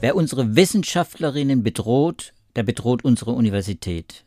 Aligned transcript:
Wer 0.00 0.16
unsere 0.16 0.56
Wissenschaftlerinnen 0.56 1.62
bedroht, 1.62 2.32
der 2.56 2.62
bedroht 2.62 3.04
unsere 3.04 3.32
Universität. 3.32 4.24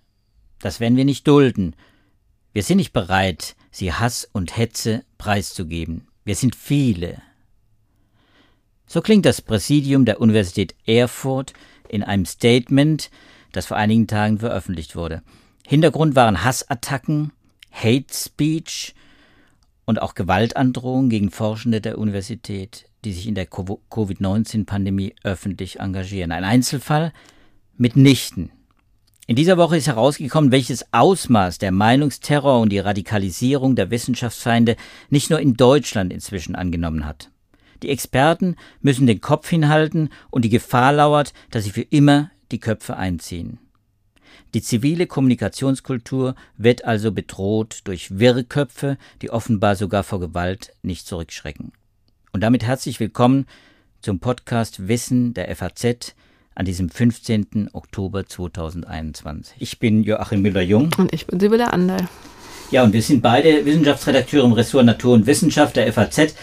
Das 0.59 0.79
werden 0.79 0.95
wir 0.95 1.05
nicht 1.05 1.27
dulden. 1.27 1.75
Wir 2.53 2.61
sind 2.61 2.77
nicht 2.77 2.93
bereit, 2.93 3.55
sie 3.71 3.91
Hass 3.91 4.29
und 4.31 4.55
Hetze 4.55 5.03
preiszugeben. 5.17 6.07
Wir 6.25 6.35
sind 6.35 6.55
viele. 6.55 7.21
So 8.85 9.01
klingt 9.01 9.25
das 9.25 9.41
Präsidium 9.41 10.05
der 10.05 10.21
Universität 10.21 10.75
Erfurt 10.85 11.53
in 11.89 12.03
einem 12.03 12.25
Statement, 12.25 13.09
das 13.51 13.65
vor 13.65 13.77
einigen 13.77 14.05
Tagen 14.05 14.37
veröffentlicht 14.37 14.95
wurde. 14.95 15.23
Hintergrund 15.65 16.15
waren 16.15 16.43
Hassattacken, 16.43 17.31
Hate 17.71 18.13
Speech 18.13 18.93
und 19.85 20.01
auch 20.01 20.15
Gewaltandrohungen 20.15 21.09
gegen 21.09 21.31
Forschende 21.31 21.81
der 21.81 21.97
Universität, 21.97 22.85
die 23.03 23.13
sich 23.13 23.27
in 23.27 23.35
der 23.35 23.47
Covid-19-Pandemie 23.47 25.15
öffentlich 25.23 25.79
engagieren. 25.79 26.31
Ein 26.31 26.43
Einzelfall 26.43 27.13
mitnichten. 27.77 28.51
In 29.25 29.35
dieser 29.35 29.57
Woche 29.57 29.77
ist 29.77 29.87
herausgekommen, 29.87 30.51
welches 30.51 30.85
Ausmaß 30.91 31.57
der 31.57 31.71
Meinungsterror 31.71 32.59
und 32.59 32.69
die 32.69 32.79
Radikalisierung 32.79 33.75
der 33.75 33.89
Wissenschaftsfeinde 33.89 34.75
nicht 35.09 35.29
nur 35.29 35.39
in 35.39 35.55
Deutschland 35.55 36.11
inzwischen 36.11 36.55
angenommen 36.55 37.05
hat. 37.05 37.29
Die 37.83 37.89
Experten 37.89 38.55
müssen 38.81 39.07
den 39.07 39.21
Kopf 39.21 39.49
hinhalten 39.49 40.09
und 40.29 40.43
die 40.43 40.49
Gefahr 40.49 40.93
lauert, 40.93 41.33
dass 41.51 41.63
sie 41.63 41.71
für 41.71 41.81
immer 41.81 42.31
die 42.51 42.59
Köpfe 42.59 42.97
einziehen. 42.97 43.59
Die 44.53 44.61
zivile 44.61 45.07
Kommunikationskultur 45.07 46.35
wird 46.57 46.85
also 46.85 47.11
bedroht 47.11 47.79
durch 47.85 48.19
Wirrköpfe, 48.19 48.97
die 49.23 49.31
offenbar 49.31 49.75
sogar 49.75 50.03
vor 50.03 50.19
Gewalt 50.19 50.73
nicht 50.83 51.07
zurückschrecken. 51.07 51.71
Und 52.33 52.41
damit 52.41 52.63
herzlich 52.63 52.99
willkommen 52.99 53.47
zum 54.03 54.19
Podcast 54.19 54.87
Wissen 54.87 55.33
der 55.33 55.55
FAZ 55.55 56.13
an 56.53 56.65
diesem 56.65 56.89
15. 56.89 57.71
Oktober 57.73 58.27
2021. 58.27 59.55
Ich 59.57 59.79
bin 59.79 60.03
Joachim 60.03 60.43
Müller-Jung. 60.43 60.91
Und 60.99 61.11
ich 61.13 61.25
bin 61.25 61.39
Sibylle 61.39 61.73
Anderl. 61.73 62.07
Ja, 62.69 62.83
und 62.83 62.93
wir 62.93 63.01
sind 63.01 63.23
beide 63.23 63.65
Wissenschaftsredakteure 63.65 64.45
im 64.45 64.53
Ressort 64.53 64.85
Natur 64.85 65.15
und 65.15 65.25
Wissenschaft 65.25 65.77
der 65.77 65.91
FAZ. 65.91 66.35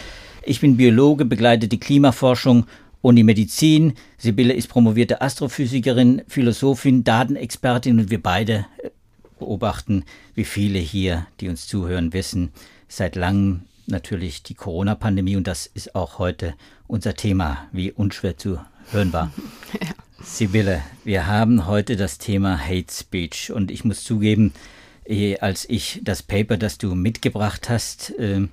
Ich 0.42 0.60
bin 0.60 0.76
Biologe, 0.76 1.24
begleite 1.26 1.68
die 1.68 1.78
Klimaforschung 1.78 2.66
und 3.02 3.16
die 3.16 3.22
Medizin. 3.22 3.94
Sibylle 4.18 4.52
ist 4.52 4.68
promovierte 4.68 5.20
Astrophysikerin, 5.20 6.22
Philosophin, 6.28 7.04
Datenexpertin 7.04 7.98
und 7.98 8.10
wir 8.10 8.22
beide 8.22 8.66
äh, 8.82 8.90
beobachten, 9.38 10.04
wie 10.34 10.44
viele 10.44 10.78
hier, 10.78 11.26
die 11.40 11.48
uns 11.48 11.66
zuhören, 11.66 12.12
wissen, 12.12 12.52
seit 12.88 13.16
langem 13.16 13.62
natürlich 13.86 14.42
die 14.42 14.54
Corona-Pandemie 14.54 15.36
und 15.36 15.46
das 15.46 15.66
ist 15.66 15.94
auch 15.94 16.18
heute 16.18 16.54
unser 16.86 17.14
Thema, 17.14 17.68
wie 17.72 17.92
unschwer 17.92 18.36
zu 18.36 18.58
hören 18.90 19.12
war. 19.12 19.32
Ja. 19.80 19.94
Sibylle, 20.22 20.82
wir 21.02 21.26
haben 21.26 21.66
heute 21.66 21.96
das 21.96 22.18
Thema 22.18 22.58
Hate 22.58 22.92
Speech 22.92 23.52
und 23.52 23.70
ich 23.70 23.84
muss 23.84 24.04
zugeben, 24.04 24.52
eh, 25.06 25.38
als 25.38 25.66
ich 25.66 26.00
das 26.04 26.22
Paper, 26.22 26.58
das 26.58 26.76
du 26.76 26.94
mitgebracht 26.94 27.70
hast, 27.70 28.12
ähm, 28.18 28.50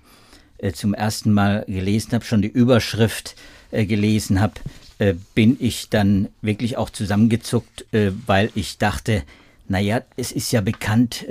äh, 0.60 0.72
zum 0.72 0.94
ersten 0.94 1.34
Mal 1.34 1.66
gelesen 1.68 2.14
habe, 2.14 2.24
schon 2.24 2.42
die 2.42 2.48
Überschrift 2.48 3.36
äh, 3.72 3.86
gelesen 3.86 4.40
habe, 4.40 4.54
äh, 5.00 5.14
bin 5.36 5.58
ich 5.60 5.90
dann 5.90 6.30
wirklich 6.42 6.78
auch 6.78 6.90
zusammengezuckt, 6.90 7.86
äh, 7.94 8.12
weil 8.26 8.50
ich 8.56 8.78
dachte, 8.78 9.24
naja, 9.68 10.02
es 10.16 10.32
ist 10.32 10.54
ja 10.54 10.62
bekannt, 10.62 11.26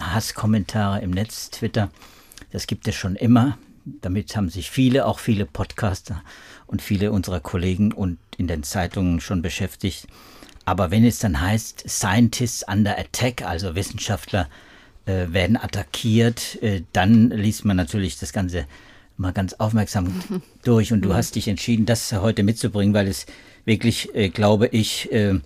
Hasskommentare 0.00 1.00
im 1.00 1.10
Netz, 1.10 1.50
Twitter, 1.50 1.90
das 2.52 2.68
gibt 2.68 2.86
es 2.86 2.94
schon 2.94 3.16
immer. 3.16 3.58
Damit 3.84 4.36
haben 4.36 4.48
sich 4.48 4.70
viele, 4.70 5.06
auch 5.06 5.18
viele 5.18 5.44
Podcaster 5.44 6.22
und 6.68 6.82
viele 6.82 7.10
unserer 7.10 7.40
Kollegen 7.40 7.90
und 7.90 8.18
in 8.36 8.46
den 8.46 8.62
Zeitungen 8.62 9.20
schon 9.20 9.42
beschäftigt. 9.42 10.06
Aber 10.66 10.92
wenn 10.92 11.04
es 11.04 11.18
dann 11.18 11.40
heißt, 11.40 11.90
Scientists 11.90 12.64
under 12.68 12.96
attack, 12.96 13.42
also 13.42 13.74
Wissenschaftler 13.74 14.48
werden 15.04 15.56
attackiert, 15.56 16.60
dann 16.92 17.30
liest 17.30 17.64
man 17.64 17.76
natürlich 17.76 18.20
das 18.20 18.32
Ganze 18.32 18.66
mal 19.20 19.32
ganz 19.32 19.54
aufmerksam 19.54 20.12
durch. 20.64 20.92
Und 20.92 21.02
du 21.02 21.14
hast 21.14 21.36
dich 21.36 21.46
entschieden, 21.46 21.86
das 21.86 22.12
heute 22.12 22.42
mitzubringen, 22.42 22.94
weil 22.94 23.06
es 23.06 23.26
wirklich, 23.64 24.14
äh, 24.14 24.30
glaube 24.30 24.66
ich, 24.66 25.12
äh, 25.12 25.38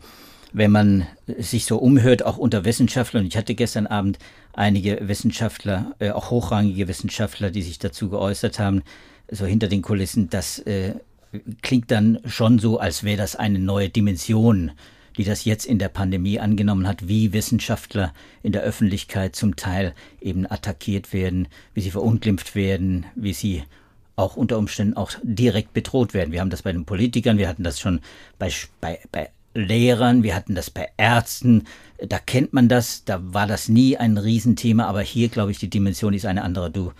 wenn 0.53 0.71
man 0.71 1.07
sich 1.39 1.65
so 1.65 1.79
umhört, 1.79 2.25
auch 2.25 2.39
unter 2.39 2.65
Wissenschaftlern, 2.65 3.25
und 3.25 3.29
ich 3.29 3.37
hatte 3.37 3.57
gestern 3.57 3.89
Abend 3.89 4.19
einige 4.53 5.09
Wissenschaftler, 5.09 5.97
äh, 5.99 6.11
auch 6.11 6.31
hochrangige 6.31 6.87
Wissenschaftler, 6.87 7.51
die 7.51 7.63
sich 7.63 7.81
dazu 7.81 8.09
geäußert 8.09 8.61
haben, 8.61 8.83
so 9.31 9.47
hinter 9.47 9.67
den 9.67 9.83
Kulissen, 9.83 10.31
das 10.31 10.61
äh, 10.61 10.95
klingt 11.63 11.91
dann 11.91 12.21
schon 12.25 12.61
so, 12.61 12.79
als 12.79 13.03
wäre 13.03 13.17
das 13.17 13.35
eine 13.35 13.59
neue 13.59 13.89
Dimension, 13.89 14.71
die 15.17 15.25
das 15.25 15.45
jetzt 15.45 15.65
in 15.65 15.79
der 15.79 15.89
Pandemie 15.89 16.41
angenommen 16.41 16.87
hat, 16.87 17.09
wie 17.09 17.33
Wissenschaftler 17.33 18.13
in 18.43 18.53
der 18.53 18.63
Öffentlichkeit 18.63 19.37
zum 19.37 19.57
Teil 19.57 19.95
eben 20.21 20.51
attackiert 20.51 21.13
werden, 21.13 21.49
wie 21.75 21.81
sie 21.81 21.91
verunglimpft 21.91 22.55
werden, 22.55 23.07
wie 23.15 23.33
sie 23.33 23.63
auch 24.17 24.37
unter 24.37 24.59
Umständen 24.59 24.97
auch 24.97 25.13
direkt 25.23 25.73
bedroht 25.73 26.15
werden. 26.15 26.33
Wir 26.33 26.41
haben 26.41 26.51
das 26.51 26.63
bei 26.63 26.73
den 26.73 26.85
Politikern, 26.85 27.39
wir 27.39 27.49
hatten 27.49 27.65
das 27.65 27.81
schon 27.81 28.01
bei, 28.39 28.51
bei, 28.81 29.01
bei 29.11 29.31
Lehrern, 29.55 30.23
wir 30.23 30.35
hatten 30.35 30.55
das 30.55 30.71
bei 30.71 30.89
Ärzten, 30.97 31.65
da 31.99 32.19
kennt 32.19 32.53
man 32.53 32.69
das, 32.69 33.05
da 33.05 33.21
war 33.23 33.47
das 33.47 33.69
nie 33.69 33.97
ein 33.97 34.19
Riesenthema, 34.19 34.87
aber 34.87 35.03
hier, 35.03 35.29
glaube 35.29 35.51
ich, 35.51 35.59
die 35.59 35.71
Dimension 35.71 36.13
ist 36.13 36.27
eine 36.27 36.43
andere. 36.43 36.71
Du 36.71 36.93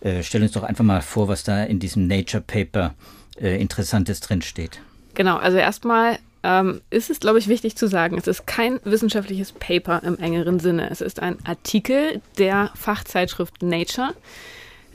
äh, 0.00 0.22
stell 0.22 0.42
uns 0.42 0.52
doch 0.52 0.62
einfach 0.62 0.84
mal 0.84 1.02
vor, 1.02 1.28
was 1.28 1.44
da 1.44 1.64
in 1.64 1.78
diesem 1.78 2.06
Nature 2.06 2.42
Paper 2.42 2.94
äh, 3.40 3.60
Interessantes 3.60 4.20
drinsteht. 4.20 4.80
Genau, 5.14 5.36
also 5.36 5.58
erstmal 5.58 6.18
ähm, 6.42 6.80
ist 6.90 7.10
es, 7.10 7.20
glaube 7.20 7.38
ich, 7.38 7.48
wichtig 7.48 7.76
zu 7.76 7.86
sagen, 7.86 8.16
es 8.16 8.26
ist 8.26 8.46
kein 8.46 8.80
wissenschaftliches 8.84 9.52
Paper 9.52 10.02
im 10.04 10.18
engeren 10.18 10.58
Sinne. 10.58 10.90
Es 10.90 11.00
ist 11.00 11.20
ein 11.20 11.38
Artikel 11.44 12.22
der 12.38 12.70
Fachzeitschrift 12.74 13.62
Nature. 13.62 14.14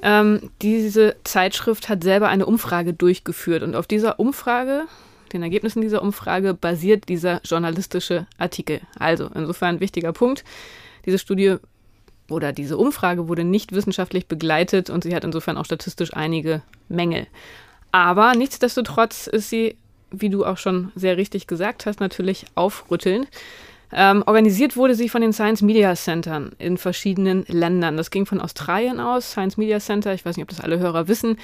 Ähm, 0.02 0.52
diese 0.62 1.16
Zeitschrift 1.24 1.90
hat 1.90 2.04
selber 2.04 2.30
eine 2.30 2.46
Umfrage 2.46 2.94
durchgeführt 2.94 3.64
und 3.64 3.76
auf 3.76 3.88
dieser 3.88 4.20
Umfrage 4.20 4.86
den 5.34 5.44
Ergebnissen 5.44 5.82
dieser 5.82 6.02
Umfrage 6.02 6.54
basiert 6.54 7.10
dieser 7.10 7.42
journalistische 7.44 8.28
Artikel. 8.38 8.82
Also 8.98 9.30
insofern 9.34 9.76
ein 9.76 9.80
wichtiger 9.80 10.14
Punkt. 10.14 10.44
Diese 11.06 11.20
Studie 11.20 11.58
oder 12.30 12.54
diese 12.54 12.78
Umfrage 12.78 13.28
wurde 13.28 13.44
nicht 13.44 13.72
wissenschaftlich 13.72 14.28
begleitet 14.28 14.90
und 14.90 15.04
sie 15.04 15.16
hat 15.16 15.24
insofern 15.24 15.58
auch 15.58 15.66
statistisch 15.66 16.14
einige 16.14 16.62
Mängel. 16.90 17.28
Aber 17.92 18.34
nichtsdestotrotz 18.34 19.28
ist 19.28 19.50
sie, 19.50 19.78
wie 20.12 20.30
du 20.30 20.46
auch 20.46 20.58
schon 20.58 20.92
sehr 20.96 21.18
richtig 21.18 21.48
gesagt 21.48 21.86
hast, 21.86 22.00
natürlich 22.00 22.46
aufrüttelnd. 22.56 23.28
Ähm, 23.92 24.24
organisiert 24.26 24.76
wurde 24.76 24.96
sie 24.96 25.10
von 25.10 25.22
den 25.22 25.32
Science 25.32 25.62
Media 25.62 25.96
Centern 25.96 26.52
in 26.58 26.78
verschiedenen 26.78 27.46
Ländern. 27.48 27.98
Das 27.98 28.12
ging 28.12 28.26
von 28.26 28.42
Australien 28.42 29.00
aus, 29.00 29.32
Science 29.32 29.58
Media 29.58 29.80
Center, 29.80 30.14
ich 30.14 30.26
weiß 30.26 30.36
nicht, 30.36 30.44
ob 30.44 30.50
das 30.50 30.60
alle 30.60 30.80
Hörer 30.80 31.08
wissen, 31.08 31.38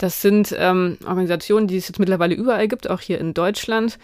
das 0.00 0.22
sind 0.22 0.54
ähm, 0.58 0.96
Organisationen, 1.06 1.66
die 1.66 1.76
es 1.76 1.88
jetzt 1.88 1.98
mittlerweile 1.98 2.34
überall 2.34 2.68
gibt, 2.68 2.88
auch 2.88 3.00
hier 3.00 3.18
in 3.18 3.34
Deutschland, 3.34 3.98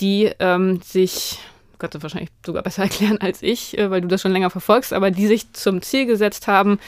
die 0.00 0.30
ähm, 0.38 0.80
sich, 0.82 1.38
Gott, 1.84 1.94
das 1.94 2.02
wahrscheinlich 2.02 2.30
sogar 2.44 2.62
besser 2.62 2.82
erklären 2.84 3.18
als 3.20 3.42
ich, 3.42 3.76
äh, 3.76 3.90
weil 3.90 4.00
du 4.00 4.08
das 4.08 4.22
schon 4.22 4.32
länger 4.32 4.50
verfolgst, 4.50 4.92
aber 4.92 5.10
die 5.10 5.26
sich 5.26 5.52
zum 5.52 5.82
Ziel 5.82 6.06
gesetzt 6.06 6.46
haben, 6.46 6.78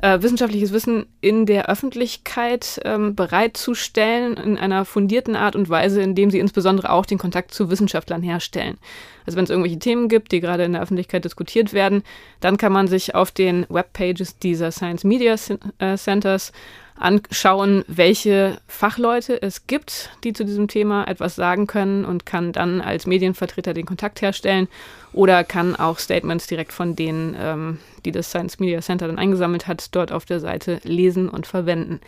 äh, 0.00 0.22
wissenschaftliches 0.22 0.72
Wissen 0.72 1.06
in 1.20 1.44
der 1.44 1.68
Öffentlichkeit 1.68 2.80
ähm, 2.84 3.14
bereitzustellen 3.14 4.36
in 4.36 4.56
einer 4.56 4.84
fundierten 4.84 5.36
Art 5.36 5.54
und 5.54 5.68
Weise, 5.68 6.00
indem 6.00 6.30
sie 6.30 6.38
insbesondere 6.38 6.90
auch 6.90 7.04
den 7.04 7.18
Kontakt 7.18 7.52
zu 7.52 7.70
Wissenschaftlern 7.70 8.22
herstellen. 8.22 8.78
Also 9.26 9.36
wenn 9.36 9.44
es 9.44 9.50
irgendwelche 9.50 9.78
Themen 9.78 10.08
gibt, 10.08 10.32
die 10.32 10.40
gerade 10.40 10.64
in 10.64 10.72
der 10.72 10.82
Öffentlichkeit 10.82 11.24
diskutiert 11.24 11.74
werden, 11.74 12.02
dann 12.40 12.56
kann 12.56 12.72
man 12.72 12.88
sich 12.88 13.14
auf 13.14 13.30
den 13.30 13.66
Webpages 13.68 14.38
dieser 14.38 14.72
Science 14.72 15.04
Media 15.04 15.34
äh, 15.78 15.96
Centers 15.96 16.52
anschauen, 16.98 17.84
welche 17.86 18.58
Fachleute 18.66 19.40
es 19.40 19.66
gibt, 19.66 20.10
die 20.24 20.32
zu 20.32 20.44
diesem 20.44 20.68
Thema 20.68 21.06
etwas 21.06 21.36
sagen 21.36 21.66
können 21.66 22.04
und 22.04 22.26
kann 22.26 22.52
dann 22.52 22.80
als 22.80 23.06
Medienvertreter 23.06 23.74
den 23.74 23.86
Kontakt 23.86 24.22
herstellen 24.22 24.68
oder 25.12 25.44
kann 25.44 25.76
auch 25.76 25.98
Statements 25.98 26.46
direkt 26.46 26.72
von 26.72 26.96
denen, 26.96 27.36
ähm, 27.38 27.78
die 28.04 28.12
das 28.12 28.30
Science 28.30 28.58
Media 28.58 28.80
Center 28.80 29.06
dann 29.06 29.18
eingesammelt 29.18 29.66
hat, 29.66 29.94
dort 29.94 30.12
auf 30.12 30.24
der 30.24 30.40
Seite 30.40 30.80
lesen 30.82 31.28
und 31.28 31.46
verwenden. 31.46 32.00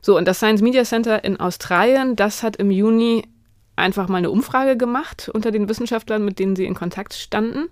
So, 0.00 0.16
und 0.16 0.26
das 0.28 0.38
Science 0.38 0.62
Media 0.62 0.84
Center 0.84 1.24
in 1.24 1.40
Australien, 1.40 2.16
das 2.16 2.42
hat 2.42 2.56
im 2.56 2.70
Juni 2.70 3.24
einfach 3.76 4.08
mal 4.08 4.18
eine 4.18 4.30
Umfrage 4.30 4.76
gemacht 4.76 5.30
unter 5.32 5.50
den 5.50 5.68
Wissenschaftlern, 5.68 6.24
mit 6.24 6.38
denen 6.38 6.56
sie 6.56 6.64
in 6.64 6.74
Kontakt 6.74 7.14
standen, 7.14 7.68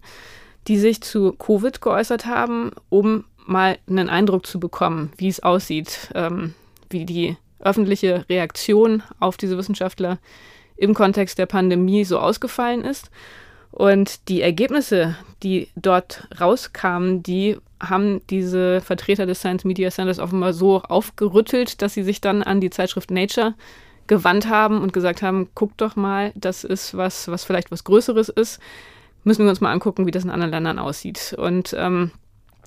die 0.69 0.79
sich 0.79 1.00
zu 1.00 1.32
Covid 1.32 1.81
geäußert 1.81 2.26
haben, 2.26 2.73
um 2.88 3.25
mal 3.47 3.79
einen 3.89 4.09
Eindruck 4.09 4.47
zu 4.47 4.61
bekommen, 4.61 5.13
wie 5.17 5.29
es 5.29 5.41
aussieht, 5.41 6.11
ähm, 6.15 6.55
wie 6.91 7.05
die 7.05 7.37
öffentliche 7.61 8.25
Reaktion 8.29 9.03
auf 9.19 9.37
diese 9.37 9.57
Wissenschaftler 9.57 10.19
im 10.77 10.95
Kontext 10.95 11.39
der 11.39 11.47
Pandemie 11.47 12.05
so 12.05 12.19
ausgefallen 12.19 12.85
ist. 12.85 13.11
Und 13.71 14.29
die 14.29 14.43
Ergebnisse, 14.43 15.17
die 15.43 15.69
dort 15.77 16.29
rauskamen, 16.41 17.23
die 17.23 17.59
haben 17.81 18.23
diese 18.31 18.81
Vertreter 18.81 19.27
des 19.27 19.41
Science 19.41 19.65
Media 19.65 19.91
Centers 19.91 20.19
offenbar 20.19 20.53
so 20.53 20.81
aufgerüttelt, 20.83 21.83
dass 21.83 21.95
sie 21.95 22.03
sich 22.03 22.21
dann 22.21 22.43
an 22.43 22.61
die 22.61 22.71
Zeitschrift 22.71 23.11
Nature 23.11 23.55
gewandt 24.07 24.49
haben 24.49 24.81
und 24.81 24.93
gesagt 24.93 25.21
haben, 25.23 25.49
guck 25.55 25.77
doch 25.77 25.97
mal, 25.97 26.33
das 26.37 26.65
ist 26.65 26.97
was, 26.97 27.29
was 27.29 27.45
vielleicht 27.45 27.71
was 27.71 27.85
Größeres 27.85 28.29
ist. 28.29 28.61
Müssen 29.25 29.45
wir 29.45 29.51
uns 29.51 29.61
mal 29.61 29.73
angucken, 29.73 30.07
wie 30.07 30.11
das 30.11 30.25
in 30.25 30.31
anderen 30.31 30.53
Ländern 30.53 30.79
aussieht. 30.79 31.35
Und 31.37 31.75
ähm, 31.77 32.13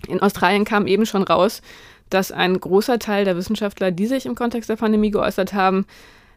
in 0.07 0.21
Australien 0.21 0.65
kam 0.65 0.87
eben 0.87 1.05
schon 1.05 1.23
raus, 1.23 1.61
dass 2.09 2.31
ein 2.31 2.59
großer 2.59 2.99
Teil 2.99 3.25
der 3.25 3.37
Wissenschaftler, 3.37 3.91
die 3.91 4.07
sich 4.07 4.25
im 4.25 4.35
Kontext 4.35 4.69
der 4.69 4.77
Pandemie 4.77 5.11
geäußert 5.11 5.53
haben, 5.53 5.85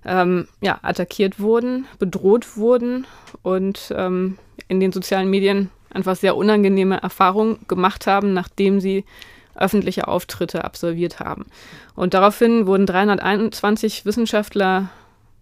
ähm, 0.04 0.48
ja, 0.60 0.78
attackiert 0.82 1.40
wurden, 1.40 1.86
bedroht 1.98 2.56
wurden 2.56 3.06
und 3.42 3.92
ähm, 3.96 4.38
in 4.68 4.80
den 4.80 4.92
sozialen 4.92 5.30
Medien 5.30 5.70
einfach 5.90 6.16
sehr 6.16 6.36
unangenehme 6.36 7.00
Erfahrungen 7.02 7.58
gemacht 7.68 8.06
haben, 8.06 8.32
nachdem 8.32 8.80
sie 8.80 9.04
öffentliche 9.54 10.08
Auftritte 10.08 10.64
absolviert 10.64 11.20
haben. 11.20 11.46
Und 11.94 12.14
daraufhin 12.14 12.66
wurden 12.66 12.86
321 12.86 14.04
Wissenschaftler, 14.06 14.88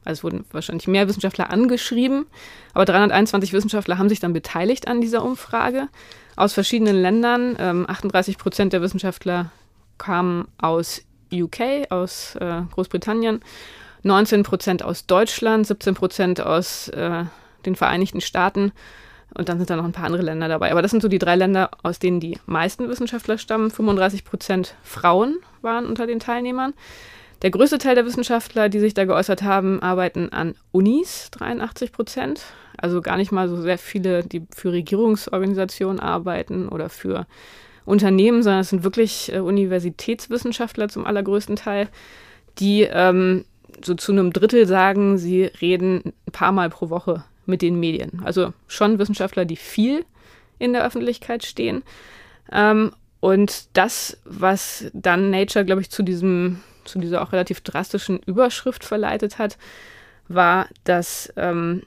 also 0.04 0.20
es 0.20 0.24
wurden 0.24 0.44
wahrscheinlich 0.52 0.88
mehr 0.88 1.08
Wissenschaftler 1.08 1.50
angeschrieben, 1.50 2.26
aber 2.74 2.84
321 2.84 3.52
Wissenschaftler 3.52 3.98
haben 3.98 4.08
sich 4.08 4.20
dann 4.20 4.32
beteiligt 4.32 4.88
an 4.88 5.00
dieser 5.00 5.24
Umfrage 5.24 5.88
aus 6.36 6.52
verschiedenen 6.52 6.96
Ländern. 6.96 7.56
Ähm, 7.58 7.86
38 7.88 8.38
Prozent 8.38 8.72
der 8.72 8.82
Wissenschaftler 8.82 9.50
kamen 9.98 10.48
aus 10.58 11.02
UK, 11.32 11.90
aus 11.90 12.34
äh, 12.36 12.62
Großbritannien, 12.72 13.40
19 14.02 14.42
Prozent 14.42 14.82
aus 14.82 15.06
Deutschland, 15.06 15.66
17 15.66 15.94
Prozent 15.94 16.40
aus 16.40 16.88
äh, 16.88 17.24
den 17.66 17.76
Vereinigten 17.76 18.20
Staaten 18.20 18.72
und 19.34 19.48
dann 19.48 19.58
sind 19.58 19.70
da 19.70 19.76
noch 19.76 19.84
ein 19.84 19.92
paar 19.92 20.06
andere 20.06 20.22
Länder 20.22 20.48
dabei. 20.48 20.72
Aber 20.72 20.82
das 20.82 20.90
sind 20.90 21.02
so 21.02 21.08
die 21.08 21.18
drei 21.18 21.36
Länder, 21.36 21.70
aus 21.82 21.98
denen 21.98 22.20
die 22.20 22.38
meisten 22.46 22.88
Wissenschaftler 22.88 23.38
stammen. 23.38 23.70
35 23.70 24.24
Prozent 24.24 24.74
Frauen 24.82 25.38
waren 25.62 25.86
unter 25.86 26.06
den 26.06 26.18
Teilnehmern. 26.18 26.74
Der 27.42 27.50
größte 27.50 27.78
Teil 27.78 27.94
der 27.94 28.04
Wissenschaftler, 28.04 28.68
die 28.68 28.80
sich 28.80 28.92
da 28.92 29.04
geäußert 29.06 29.42
haben, 29.42 29.82
arbeiten 29.82 30.28
an 30.30 30.54
Unis, 30.72 31.30
83 31.32 31.90
Prozent. 31.90 32.42
Also 32.76 33.00
gar 33.00 33.16
nicht 33.16 33.32
mal 33.32 33.48
so 33.48 33.60
sehr 33.60 33.78
viele, 33.78 34.22
die 34.22 34.46
für 34.54 34.72
Regierungsorganisationen 34.72 36.00
arbeiten 36.00 36.68
oder 36.68 36.88
für 36.88 37.26
Unternehmen, 37.84 38.42
sondern 38.42 38.60
es 38.60 38.70
sind 38.70 38.84
wirklich 38.84 39.32
äh, 39.32 39.38
Universitätswissenschaftler 39.38 40.88
zum 40.88 41.06
allergrößten 41.06 41.56
Teil, 41.56 41.88
die 42.58 42.82
ähm, 42.82 43.44
so 43.82 43.94
zu 43.94 44.12
einem 44.12 44.32
Drittel 44.32 44.66
sagen, 44.66 45.18
sie 45.18 45.44
reden 45.44 46.12
ein 46.26 46.32
paar 46.32 46.52
Mal 46.52 46.70
pro 46.70 46.90
Woche 46.90 47.24
mit 47.46 47.62
den 47.62 47.80
Medien. 47.80 48.22
Also 48.24 48.52
schon 48.66 48.98
Wissenschaftler, 48.98 49.44
die 49.44 49.56
viel 49.56 50.04
in 50.58 50.72
der 50.72 50.84
Öffentlichkeit 50.84 51.44
stehen. 51.44 51.82
Ähm, 52.52 52.92
und 53.20 53.68
das, 53.74 54.18
was 54.24 54.90
dann 54.94 55.30
Nature, 55.30 55.64
glaube 55.64 55.82
ich, 55.82 55.90
zu 55.90 56.02
diesem, 56.02 56.60
zu 56.84 56.98
dieser 56.98 57.22
auch 57.22 57.32
relativ 57.32 57.60
drastischen 57.60 58.20
Überschrift 58.20 58.84
verleitet 58.84 59.38
hat, 59.38 59.58
war, 60.28 60.66
dass 60.84 61.32
ähm, 61.36 61.82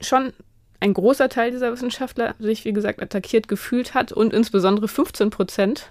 schon 0.00 0.32
ein 0.80 0.94
großer 0.94 1.28
Teil 1.28 1.50
dieser 1.50 1.72
Wissenschaftler 1.72 2.34
sich, 2.38 2.64
wie 2.64 2.72
gesagt, 2.72 3.02
attackiert 3.02 3.48
gefühlt 3.48 3.94
hat 3.94 4.12
und 4.12 4.32
insbesondere 4.32 4.88
15 4.88 5.30
Prozent 5.30 5.90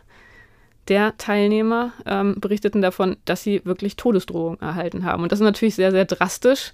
der 0.88 1.18
Teilnehmer 1.18 1.94
ähm, 2.06 2.40
berichteten 2.40 2.82
davon, 2.82 3.18
dass 3.26 3.42
sie 3.42 3.62
wirklich 3.66 3.96
Todesdrohungen 3.96 4.62
erhalten 4.62 5.04
haben. 5.04 5.24
Und 5.24 5.32
das 5.32 5.40
ist 5.40 5.46
natürlich 5.46 5.76
sehr, 5.76 5.92
sehr 5.92 6.06
drastisch, 6.06 6.74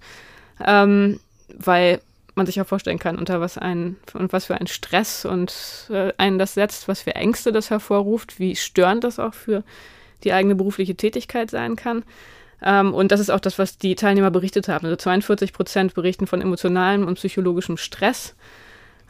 ähm, 0.66 1.20
weil 1.58 2.02
man 2.36 2.46
sich 2.46 2.60
auch 2.62 2.68
vorstellen 2.68 3.00
kann, 3.00 3.18
unter 3.18 3.42
was 3.42 3.58
ein 3.58 3.98
und 4.14 4.34
was 4.34 4.46
für 4.46 4.56
ein 4.56 4.68
Stress 4.68 5.26
und 5.26 5.90
äh, 5.90 6.14
einen 6.18 6.40
das 6.40 6.54
setzt, 6.54 6.88
was 6.88 7.02
für 7.02 7.16
Ängste 7.16 7.52
das 7.52 7.70
hervorruft, 7.70 8.40
wie 8.40 8.56
störend 8.56 9.04
das 9.04 9.20
auch 9.20 9.34
für 9.34 9.64
die 10.24 10.34
eigene 10.34 10.56
berufliche 10.56 10.96
Tätigkeit 10.96 11.50
sein 11.52 11.76
kann. 11.76 12.04
Ähm, 12.62 12.94
und 12.94 13.12
das 13.12 13.20
ist 13.20 13.30
auch 13.30 13.40
das, 13.40 13.60
was 13.60 13.78
die 13.78 13.96
Teilnehmer 13.96 14.32
berichtet 14.32 14.68
haben. 14.68 14.86
Also 14.86 14.96
42 14.96 15.54
Prozent 15.54 15.94
berichten 15.94 16.28
von 16.28 16.42
emotionalem 16.42 17.08
und 17.08 17.16
psychologischem 17.16 17.78
Stress. 17.78 18.36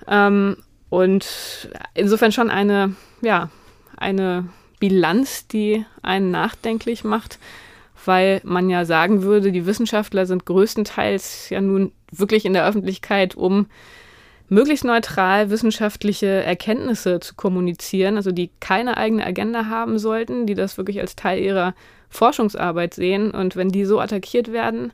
Ähm, 0.08 0.58
und 0.90 1.70
insofern 1.94 2.32
schon 2.32 2.50
eine, 2.50 2.96
ja, 3.22 3.50
eine 3.98 4.50
Bilanz, 4.80 5.48
die 5.48 5.86
einen 6.02 6.32
nachdenklich 6.32 7.04
macht 7.04 7.40
weil 8.06 8.42
man 8.44 8.70
ja 8.70 8.86
sagen 8.86 9.24
würde, 9.24 9.52
die 9.52 9.66
Wissenschaftler 9.66 10.26
sind 10.26 10.46
größtenteils 10.46 11.50
ja 11.50 11.62
nun 11.62 11.92
wirklich 12.12 12.46
in 12.46 12.54
der 12.54 12.66
Öffentlichkeit, 12.66 13.36
um 13.36 13.68
möglichst 14.52 14.84
neutral 14.84 15.50
wissenschaftliche 15.50 16.28
Erkenntnisse 16.28 17.22
zu 17.22 17.36
kommunizieren, 17.36 18.18
also 18.18 18.34
die 18.34 18.52
keine 18.60 18.98
eigene 18.98 19.26
Agenda 19.26 19.68
haben 19.68 19.98
sollten, 19.98 20.46
die 20.46 20.56
das 20.56 20.78
wirklich 20.78 21.00
als 21.00 21.16
Teil 21.16 21.42
ihrer 21.42 21.74
Forschungsarbeit 22.10 22.94
sehen. 22.94 23.32
Und 23.32 23.56
wenn 23.56 23.70
die 23.70 23.86
so 23.86 24.02
attackiert 24.02 24.52
werden, 24.52 24.92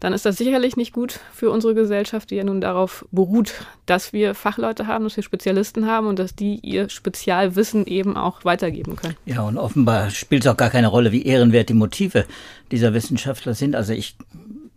dann 0.00 0.12
ist 0.12 0.26
das 0.26 0.36
sicherlich 0.36 0.76
nicht 0.76 0.92
gut 0.92 1.20
für 1.32 1.50
unsere 1.50 1.74
Gesellschaft, 1.74 2.32
die 2.32 2.34
ja 2.34 2.42
nun 2.42 2.60
darauf 2.60 3.06
beruht, 3.12 3.54
dass 3.86 4.12
wir 4.12 4.34
Fachleute 4.34 4.88
haben, 4.88 5.04
dass 5.04 5.16
wir 5.16 5.22
Spezialisten 5.22 5.86
haben 5.86 6.08
und 6.08 6.18
dass 6.18 6.34
die 6.34 6.58
ihr 6.62 6.88
Spezialwissen 6.88 7.86
eben 7.86 8.16
auch 8.16 8.44
weitergeben 8.44 8.96
können. 8.96 9.16
Ja, 9.24 9.42
und 9.42 9.56
offenbar 9.56 10.10
spielt 10.10 10.44
es 10.44 10.50
auch 10.50 10.56
gar 10.56 10.70
keine 10.70 10.88
Rolle, 10.88 11.12
wie 11.12 11.22
ehrenwert 11.22 11.68
die 11.68 11.74
Motive 11.74 12.26
dieser 12.72 12.92
Wissenschaftler 12.92 13.54
sind. 13.54 13.76
Also 13.76 13.92
ich, 13.92 14.16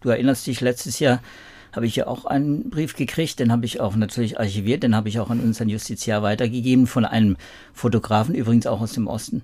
du 0.01 0.09
erinnerst 0.09 0.45
dich, 0.45 0.61
letztes 0.61 0.99
Jahr 0.99 1.19
habe 1.71 1.85
ich 1.85 1.95
ja 1.95 2.07
auch 2.07 2.25
einen 2.25 2.69
Brief 2.69 2.95
gekriegt, 2.95 3.39
den 3.39 3.51
habe 3.51 3.65
ich 3.65 3.79
auch 3.79 3.95
natürlich 3.95 4.39
archiviert, 4.39 4.83
den 4.83 4.95
habe 4.95 5.09
ich 5.09 5.19
auch 5.19 5.29
an 5.29 5.39
unseren 5.39 5.69
Justiziar 5.69 6.23
weitergegeben 6.23 6.87
von 6.87 7.05
einem 7.05 7.37
Fotografen, 7.73 8.35
übrigens 8.35 8.67
auch 8.67 8.81
aus 8.81 8.93
dem 8.93 9.07
Osten 9.07 9.43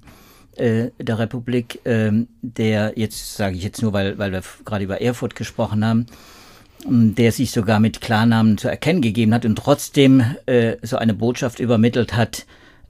äh, 0.57 0.91
der 0.99 1.19
Republik, 1.19 1.79
ähm, 1.85 2.27
der 2.41 2.93
jetzt, 2.95 3.35
sage 3.35 3.55
ich 3.55 3.63
jetzt 3.63 3.81
nur, 3.81 3.93
weil, 3.93 4.17
weil 4.17 4.31
wir 4.31 4.41
gerade 4.63 4.83
über 4.83 5.01
Erfurt 5.01 5.35
gesprochen 5.35 5.85
haben, 5.85 6.05
ähm, 6.85 7.15
der 7.15 7.31
sich 7.31 7.51
sogar 7.51 7.79
mit 7.79 8.01
Klarnamen 8.01 8.57
zu 8.57 8.67
erkennen 8.67 9.01
gegeben 9.01 9.33
hat 9.33 9.45
und 9.45 9.57
trotzdem 9.57 10.23
äh, 10.45 10.77
so 10.81 10.97
eine 10.97 11.13
Botschaft 11.13 11.59
übermittelt 11.59 12.15
hat, 12.15 12.45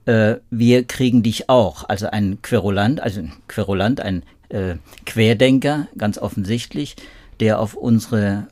äh, 0.06 0.36
wir 0.50 0.84
kriegen 0.84 1.22
dich 1.22 1.48
auch. 1.48 1.88
Also 1.88 2.06
ein 2.06 2.38
Querulant, 2.42 3.00
also 3.00 3.20
ein 3.20 3.32
Querulant, 3.48 4.00
ein 4.00 4.22
äh, 4.48 4.76
Querdenker, 5.04 5.88
ganz 5.98 6.18
offensichtlich, 6.18 6.96
der 7.40 7.58
auf 7.60 7.74
unsere 7.74 8.46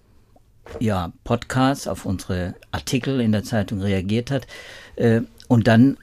ja, 0.80 1.12
Podcasts, 1.24 1.86
auf 1.86 2.06
unsere 2.06 2.54
Artikel 2.72 3.20
in 3.20 3.32
der 3.32 3.44
Zeitung 3.44 3.80
reagiert 3.80 4.30
hat 4.30 4.46
äh, 4.96 5.20
und 5.48 5.66
dann 5.66 5.96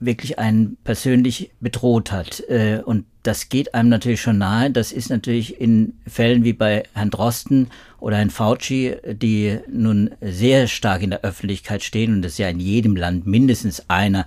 wirklich 0.00 0.38
einen 0.38 0.76
persönlich 0.84 1.50
bedroht 1.60 2.12
hat. 2.12 2.40
Äh, 2.48 2.82
und 2.84 3.04
das 3.22 3.48
geht 3.48 3.74
einem 3.74 3.88
natürlich 3.88 4.20
schon 4.20 4.38
nahe. 4.38 4.70
Das 4.70 4.92
ist 4.92 5.10
natürlich 5.10 5.60
in 5.60 5.94
Fällen 6.06 6.44
wie 6.44 6.52
bei 6.52 6.84
Herrn 6.94 7.10
Drosten 7.10 7.68
oder 8.00 8.16
Herrn 8.16 8.30
Fauci, 8.30 8.96
die 9.06 9.58
nun 9.68 10.10
sehr 10.20 10.68
stark 10.68 11.02
in 11.02 11.10
der 11.10 11.22
Öffentlichkeit 11.22 11.82
stehen 11.82 12.14
und 12.14 12.22
das 12.22 12.32
ist 12.32 12.38
ja 12.38 12.48
in 12.48 12.60
jedem 12.60 12.96
Land 12.96 13.26
mindestens 13.26 13.88
einer, 13.88 14.26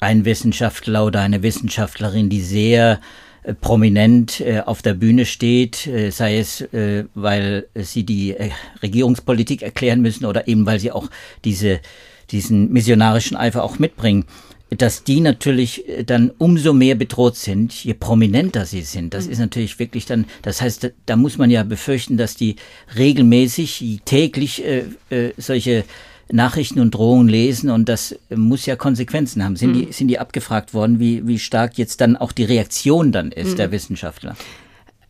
ein 0.00 0.24
Wissenschaftler 0.24 1.04
oder 1.04 1.20
eine 1.20 1.42
Wissenschaftlerin, 1.42 2.28
die 2.28 2.40
sehr 2.40 3.00
prominent 3.60 4.40
äh, 4.40 4.60
auf 4.60 4.82
der 4.82 4.94
Bühne 4.94 5.26
steht, 5.26 5.88
sei 6.10 6.38
es, 6.38 6.64
weil 7.14 7.66
sie 7.74 8.04
die 8.04 8.34
Regierungspolitik 8.82 9.62
erklären 9.62 10.00
müssen 10.00 10.24
oder 10.24 10.48
eben 10.48 10.66
weil 10.66 10.80
sie 10.80 10.92
auch 10.92 11.08
diese 11.44 11.80
diesen 12.30 12.72
missionarischen 12.72 13.36
Eifer 13.36 13.62
auch 13.62 13.78
mitbringen 13.78 14.24
dass 14.78 15.04
die 15.04 15.20
natürlich 15.20 15.88
äh, 15.88 16.04
dann 16.04 16.30
umso 16.38 16.72
mehr 16.72 16.94
bedroht 16.94 17.36
sind, 17.36 17.72
je 17.72 17.94
prominenter 17.94 18.66
sie 18.66 18.82
sind. 18.82 19.14
Das 19.14 19.26
mhm. 19.26 19.32
ist 19.32 19.38
natürlich 19.38 19.78
wirklich 19.78 20.06
dann, 20.06 20.26
das 20.42 20.60
heißt, 20.60 20.84
da, 20.84 20.88
da, 21.06 21.16
muss 21.16 21.38
man 21.38 21.50
ja 21.50 21.62
befürchten, 21.62 22.16
dass 22.16 22.34
die 22.34 22.56
regelmäßig, 22.96 24.00
täglich 24.04 24.64
äh, 24.64 24.84
äh, 25.10 25.32
solche 25.36 25.84
Nachrichten 26.32 26.80
und 26.80 26.92
Drohungen 26.92 27.28
lesen 27.28 27.70
und 27.70 27.88
das 27.88 28.18
muss 28.30 28.66
ja 28.66 28.76
Konsequenzen 28.76 29.44
haben. 29.44 29.56
Sind, 29.56 29.70
mhm. 29.70 29.86
die, 29.86 29.92
sind 29.92 30.08
die 30.08 30.18
abgefragt 30.18 30.74
worden, 30.74 30.98
wie, 30.98 31.26
wie 31.26 31.38
stark 31.38 31.76
jetzt 31.78 32.00
dann 32.00 32.16
auch 32.16 32.32
die 32.32 32.44
Reaktion 32.44 33.12
dann 33.12 33.30
ist 33.32 33.52
mhm. 33.52 33.56
der 33.56 33.72
Wissenschaftler? 33.72 34.36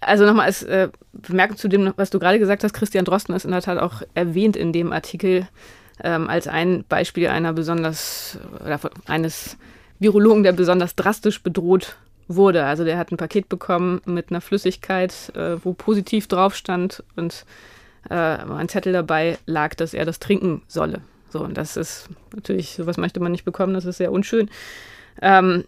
Also 0.00 0.26
nochmal 0.26 0.46
als 0.46 0.62
äh, 0.62 0.88
Bemerkung 1.12 1.56
zu 1.56 1.68
dem, 1.68 1.92
was 1.96 2.10
du 2.10 2.18
gerade 2.18 2.38
gesagt 2.38 2.64
hast, 2.64 2.74
Christian 2.74 3.04
Drosten 3.04 3.34
ist 3.34 3.44
in 3.44 3.52
der 3.52 3.62
Tat 3.62 3.78
auch 3.78 4.02
erwähnt 4.14 4.56
in 4.56 4.72
dem 4.72 4.92
Artikel 4.92 5.48
ähm, 6.02 6.28
als 6.28 6.48
ein 6.48 6.84
Beispiel 6.88 7.28
einer 7.28 7.52
besonders, 7.52 8.38
oder 8.64 8.80
eines 9.06 9.56
Virologen, 9.98 10.42
der 10.42 10.52
besonders 10.52 10.96
drastisch 10.96 11.42
bedroht 11.42 11.96
wurde. 12.28 12.64
Also 12.64 12.84
der 12.84 12.98
hat 12.98 13.12
ein 13.12 13.16
Paket 13.16 13.48
bekommen 13.48 14.00
mit 14.04 14.30
einer 14.30 14.40
Flüssigkeit, 14.40 15.32
äh, 15.34 15.56
wo 15.62 15.72
positiv 15.72 16.26
drauf 16.26 16.54
stand 16.54 17.02
und 17.16 17.44
äh, 18.10 18.14
ein 18.14 18.68
Zettel 18.68 18.92
dabei 18.92 19.38
lag, 19.46 19.74
dass 19.74 19.94
er 19.94 20.04
das 20.04 20.18
trinken 20.18 20.62
solle. 20.68 21.00
So, 21.30 21.40
und 21.40 21.56
das 21.58 21.76
ist 21.76 22.08
natürlich, 22.34 22.74
sowas 22.74 22.96
möchte 22.96 23.20
man 23.20 23.32
nicht 23.32 23.44
bekommen, 23.44 23.74
das 23.74 23.84
ist 23.84 23.96
sehr 23.96 24.12
unschön. 24.12 24.48
Ähm, 25.20 25.64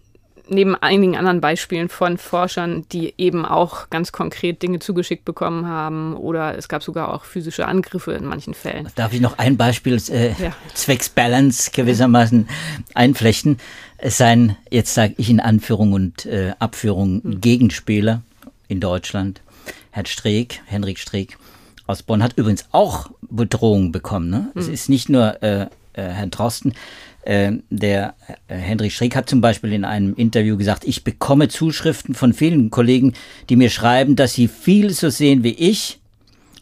neben 0.49 0.76
einigen 0.76 1.16
anderen 1.16 1.40
Beispielen 1.40 1.88
von 1.88 2.19
Forschern, 2.19 2.87
die 2.93 3.14
eben 3.19 3.45
auch 3.45 3.90
ganz 3.90 4.12
konkret 4.12 4.62
Dinge 4.62 4.78
zugeschickt 4.78 5.25
bekommen 5.25 5.66
haben 5.66 6.14
oder 6.14 6.57
es 6.57 6.69
gab 6.69 6.83
sogar 6.83 7.12
auch 7.12 7.25
physische 7.25 7.66
Angriffe 7.66 8.12
in 8.12 8.25
manchen 8.25 8.55
Fällen. 8.55 8.88
Darf 8.95 9.12
ich 9.12 9.21
noch 9.21 9.38
ein 9.38 9.57
Beispiel 9.57 10.00
äh, 10.11 10.28
ja. 10.40 10.52
zwecks 10.75 11.09
Balance 11.09 11.71
gewissermaßen 11.73 12.49
einflechten? 12.95 13.59
Es 13.99 14.19
seien, 14.19 14.57
jetzt 14.71 14.95
sage 14.95 15.14
ich 15.16 15.31
in 15.31 15.40
Anführung 15.40 15.93
und 15.93 16.26
äh, 16.26 16.52
Abführung, 16.59 17.23
hm. 17.23 17.40
Gegenspieler 17.40 18.23
in 18.69 18.81
Deutschland. 18.81 19.40
Herr 19.90 20.07
Streeck, 20.07 20.61
Henrik 20.66 20.99
Streeck 20.99 21.38
aus 21.87 22.02
Bonn 22.02 22.23
hat 22.23 22.35
übrigens 22.37 22.66
auch 22.73 23.11
Bedrohungen 23.23 23.93
bekommen. 23.93 24.31
Ne? 24.31 24.50
Hm. 24.52 24.62
Es 24.62 24.69
ist 24.69 24.88
nicht 24.88 25.09
nur 25.09 25.43
äh, 25.43 25.62
äh, 25.62 26.02
Herrn 26.02 26.31
Drosten, 26.31 26.75
äh, 27.23 27.52
der 27.71 28.14
äh, 28.49 28.57
Henry 28.57 28.90
Schreck 28.90 29.16
hat 29.16 29.28
zum 29.28 29.40
Beispiel 29.40 29.73
in 29.73 29.85
einem 29.85 30.14
Interview 30.14 30.57
gesagt, 30.57 30.85
ich 30.85 31.05
bekomme 31.05 31.49
Zuschriften 31.49 32.14
von 32.14 32.33
vielen 32.33 32.71
Kollegen, 32.71 33.14
die 33.49 33.57
mir 33.57 33.71
schreiben, 33.71 34.16
dass 34.16 34.35
sie 34.35 34.49
viel 34.49 34.90
so 34.90 35.11
sehen 35.11 35.43
wie 35.43 35.55
ich, 35.55 35.99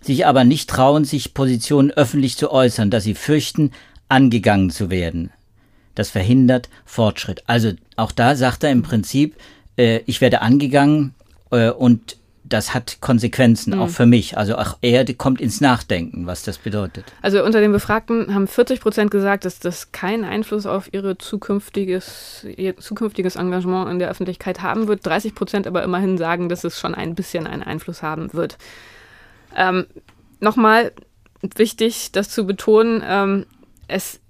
sich 0.00 0.26
aber 0.26 0.44
nicht 0.44 0.70
trauen, 0.70 1.04
sich 1.04 1.34
Positionen 1.34 1.90
öffentlich 1.90 2.36
zu 2.36 2.50
äußern, 2.50 2.90
dass 2.90 3.04
sie 3.04 3.14
fürchten, 3.14 3.72
angegangen 4.08 4.70
zu 4.70 4.90
werden. 4.90 5.30
Das 5.94 6.10
verhindert 6.10 6.68
Fortschritt. 6.84 7.42
Also 7.46 7.72
auch 7.96 8.12
da 8.12 8.36
sagt 8.36 8.64
er 8.64 8.70
im 8.70 8.82
Prinzip, 8.82 9.36
äh, 9.76 10.00
ich 10.06 10.20
werde 10.20 10.40
angegangen 10.40 11.14
äh, 11.50 11.70
und 11.70 12.16
das 12.44 12.74
hat 12.74 12.98
Konsequenzen, 13.00 13.74
mhm. 13.74 13.80
auch 13.80 13.88
für 13.88 14.06
mich. 14.06 14.36
Also 14.36 14.56
auch 14.56 14.76
er 14.82 15.04
kommt 15.14 15.40
ins 15.40 15.60
Nachdenken, 15.60 16.26
was 16.26 16.42
das 16.42 16.58
bedeutet. 16.58 17.06
Also 17.22 17.42
unter 17.42 17.60
den 17.60 17.72
Befragten 17.72 18.34
haben 18.34 18.46
40 18.46 18.80
Prozent 18.80 19.10
gesagt, 19.10 19.44
dass 19.44 19.58
das 19.58 19.92
keinen 19.92 20.24
Einfluss 20.24 20.66
auf 20.66 20.92
ihre 20.92 21.16
zukünftiges, 21.18 22.46
ihr 22.56 22.76
zukünftiges 22.76 23.36
Engagement 23.36 23.90
in 23.90 23.98
der 23.98 24.10
Öffentlichkeit 24.10 24.62
haben 24.62 24.88
wird. 24.88 25.06
30 25.06 25.34
Prozent 25.34 25.66
aber 25.66 25.82
immerhin 25.82 26.18
sagen, 26.18 26.48
dass 26.48 26.64
es 26.64 26.78
schon 26.78 26.94
ein 26.94 27.14
bisschen 27.14 27.46
einen 27.46 27.62
Einfluss 27.62 28.02
haben 28.02 28.32
wird. 28.34 28.58
Ähm, 29.56 29.86
Nochmal 30.44 30.92
wichtig, 31.56 32.12
das 32.12 32.28
zu 32.28 32.46
betonen, 32.46 33.02
ähm, 33.06 33.46
es 33.88 34.20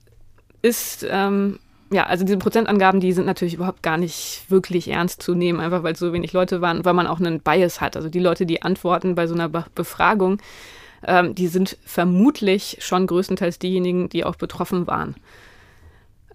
ist 0.62 1.04
ähm, 1.11 1.59
ja, 1.94 2.06
also 2.06 2.24
diese 2.24 2.38
Prozentangaben, 2.38 3.00
die 3.00 3.12
sind 3.12 3.26
natürlich 3.26 3.54
überhaupt 3.54 3.82
gar 3.82 3.96
nicht 3.96 4.44
wirklich 4.48 4.88
ernst 4.88 5.22
zu 5.22 5.34
nehmen, 5.34 5.60
einfach 5.60 5.84
weil 5.84 5.94
so 5.94 6.12
wenig 6.12 6.32
Leute 6.32 6.60
waren, 6.60 6.84
weil 6.84 6.94
man 6.94 7.06
auch 7.06 7.20
einen 7.20 7.40
Bias 7.40 7.80
hat. 7.80 7.96
Also 7.96 8.08
die 8.08 8.20
Leute, 8.20 8.46
die 8.46 8.62
antworten 8.62 9.14
bei 9.14 9.26
so 9.26 9.34
einer 9.34 9.48
Be 9.48 9.64
Befragung, 9.74 10.38
ähm, 11.06 11.34
die 11.34 11.46
sind 11.46 11.76
vermutlich 11.84 12.78
schon 12.80 13.06
größtenteils 13.06 13.58
diejenigen, 13.60 14.08
die 14.08 14.24
auch 14.24 14.34
betroffen 14.34 14.86
waren. 14.88 15.14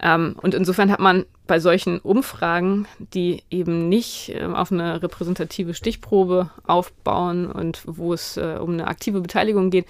Ähm, 0.01 0.35
und 0.41 0.53
insofern 0.53 0.91
hat 0.91 1.01
man 1.01 1.25
bei 1.45 1.59
solchen 1.59 1.99
Umfragen, 1.99 2.87
die 3.13 3.43
eben 3.49 3.89
nicht 3.89 4.29
äh, 4.29 4.45
auf 4.45 4.71
eine 4.71 5.03
repräsentative 5.03 5.73
Stichprobe 5.73 6.51
aufbauen 6.65 7.51
und 7.51 7.81
wo 7.85 8.13
es 8.13 8.37
äh, 8.37 8.57
um 8.61 8.71
eine 8.71 8.87
aktive 8.87 9.19
Beteiligung 9.19 9.71
geht, 9.71 9.87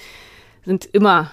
sind 0.65 0.85
immer 0.85 1.31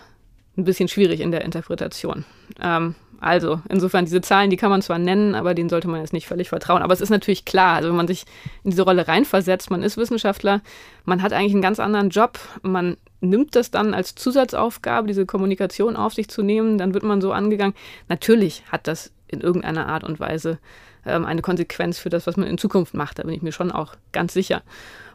ein 0.59 0.65
bisschen 0.65 0.89
schwierig 0.89 1.21
in 1.21 1.31
der 1.31 1.43
Interpretation. 1.45 2.27
Ähm, 2.61 2.95
also 3.21 3.61
insofern, 3.69 4.05
diese 4.05 4.21
Zahlen, 4.21 4.51
die 4.51 4.57
kann 4.57 4.71
man 4.71 4.83
zwar 4.83 4.99
nennen, 4.99 5.35
aber 5.35 5.55
denen 5.55 5.69
sollte 5.69 5.89
man 5.89 6.01
jetzt 6.01 6.13
nicht 6.13 6.27
völlig 6.27 6.49
vertrauen. 6.49 6.83
Aber 6.83 6.93
es 6.93 7.01
ist 7.01 7.11
natürlich 7.11 7.45
klar, 7.45 7.77
also 7.77 7.89
wenn 7.89 7.97
man 7.97 8.07
sich 8.07 8.25
in 8.63 8.71
diese 8.71 8.83
Rolle 8.83 9.09
reinversetzt, 9.09 9.71
man 9.71 9.83
ist 9.83 9.97
Wissenschaftler, 9.97 10.61
man 11.05 11.23
hat 11.23 11.33
eigentlich 11.33 11.53
einen 11.53 11.63
ganz 11.63 11.81
anderen 11.81 12.11
Job, 12.11 12.39
man 12.63 12.97
nimmt 13.21 13.57
das 13.57 13.71
dann 13.71 13.95
als 13.95 14.15
Zusatzaufgabe, 14.15 15.09
diese 15.09 15.27
Kommunikation 15.27 15.97
auf 15.97 16.15
sich 16.15 16.29
zu 16.29 16.43
nehmen, 16.43 16.79
dann 16.79 16.95
wird 16.95 17.05
man 17.05 17.21
so 17.21 17.33
angegangen. 17.33 17.75
Natürlich 18.09 18.63
hat 18.71 18.87
das 18.87 19.13
in 19.29 19.41
irgendeiner 19.41 19.89
Art 19.89 20.05
und 20.05 20.21
Weise 20.21 20.59
ähm, 21.07 21.25
eine 21.25 21.43
Konsequenz 21.43 21.99
für 21.99 22.11
das, 22.11 22.27
was 22.27 22.37
man 22.37 22.49
in 22.49 22.59
Zukunft 22.59 22.95
macht. 22.95 23.19
Da 23.19 23.23
bin 23.23 23.35
ich 23.35 23.43
mir 23.43 23.53
schon 23.53 23.73
auch 23.73 23.95
ganz 24.13 24.35
sicher. 24.35 24.63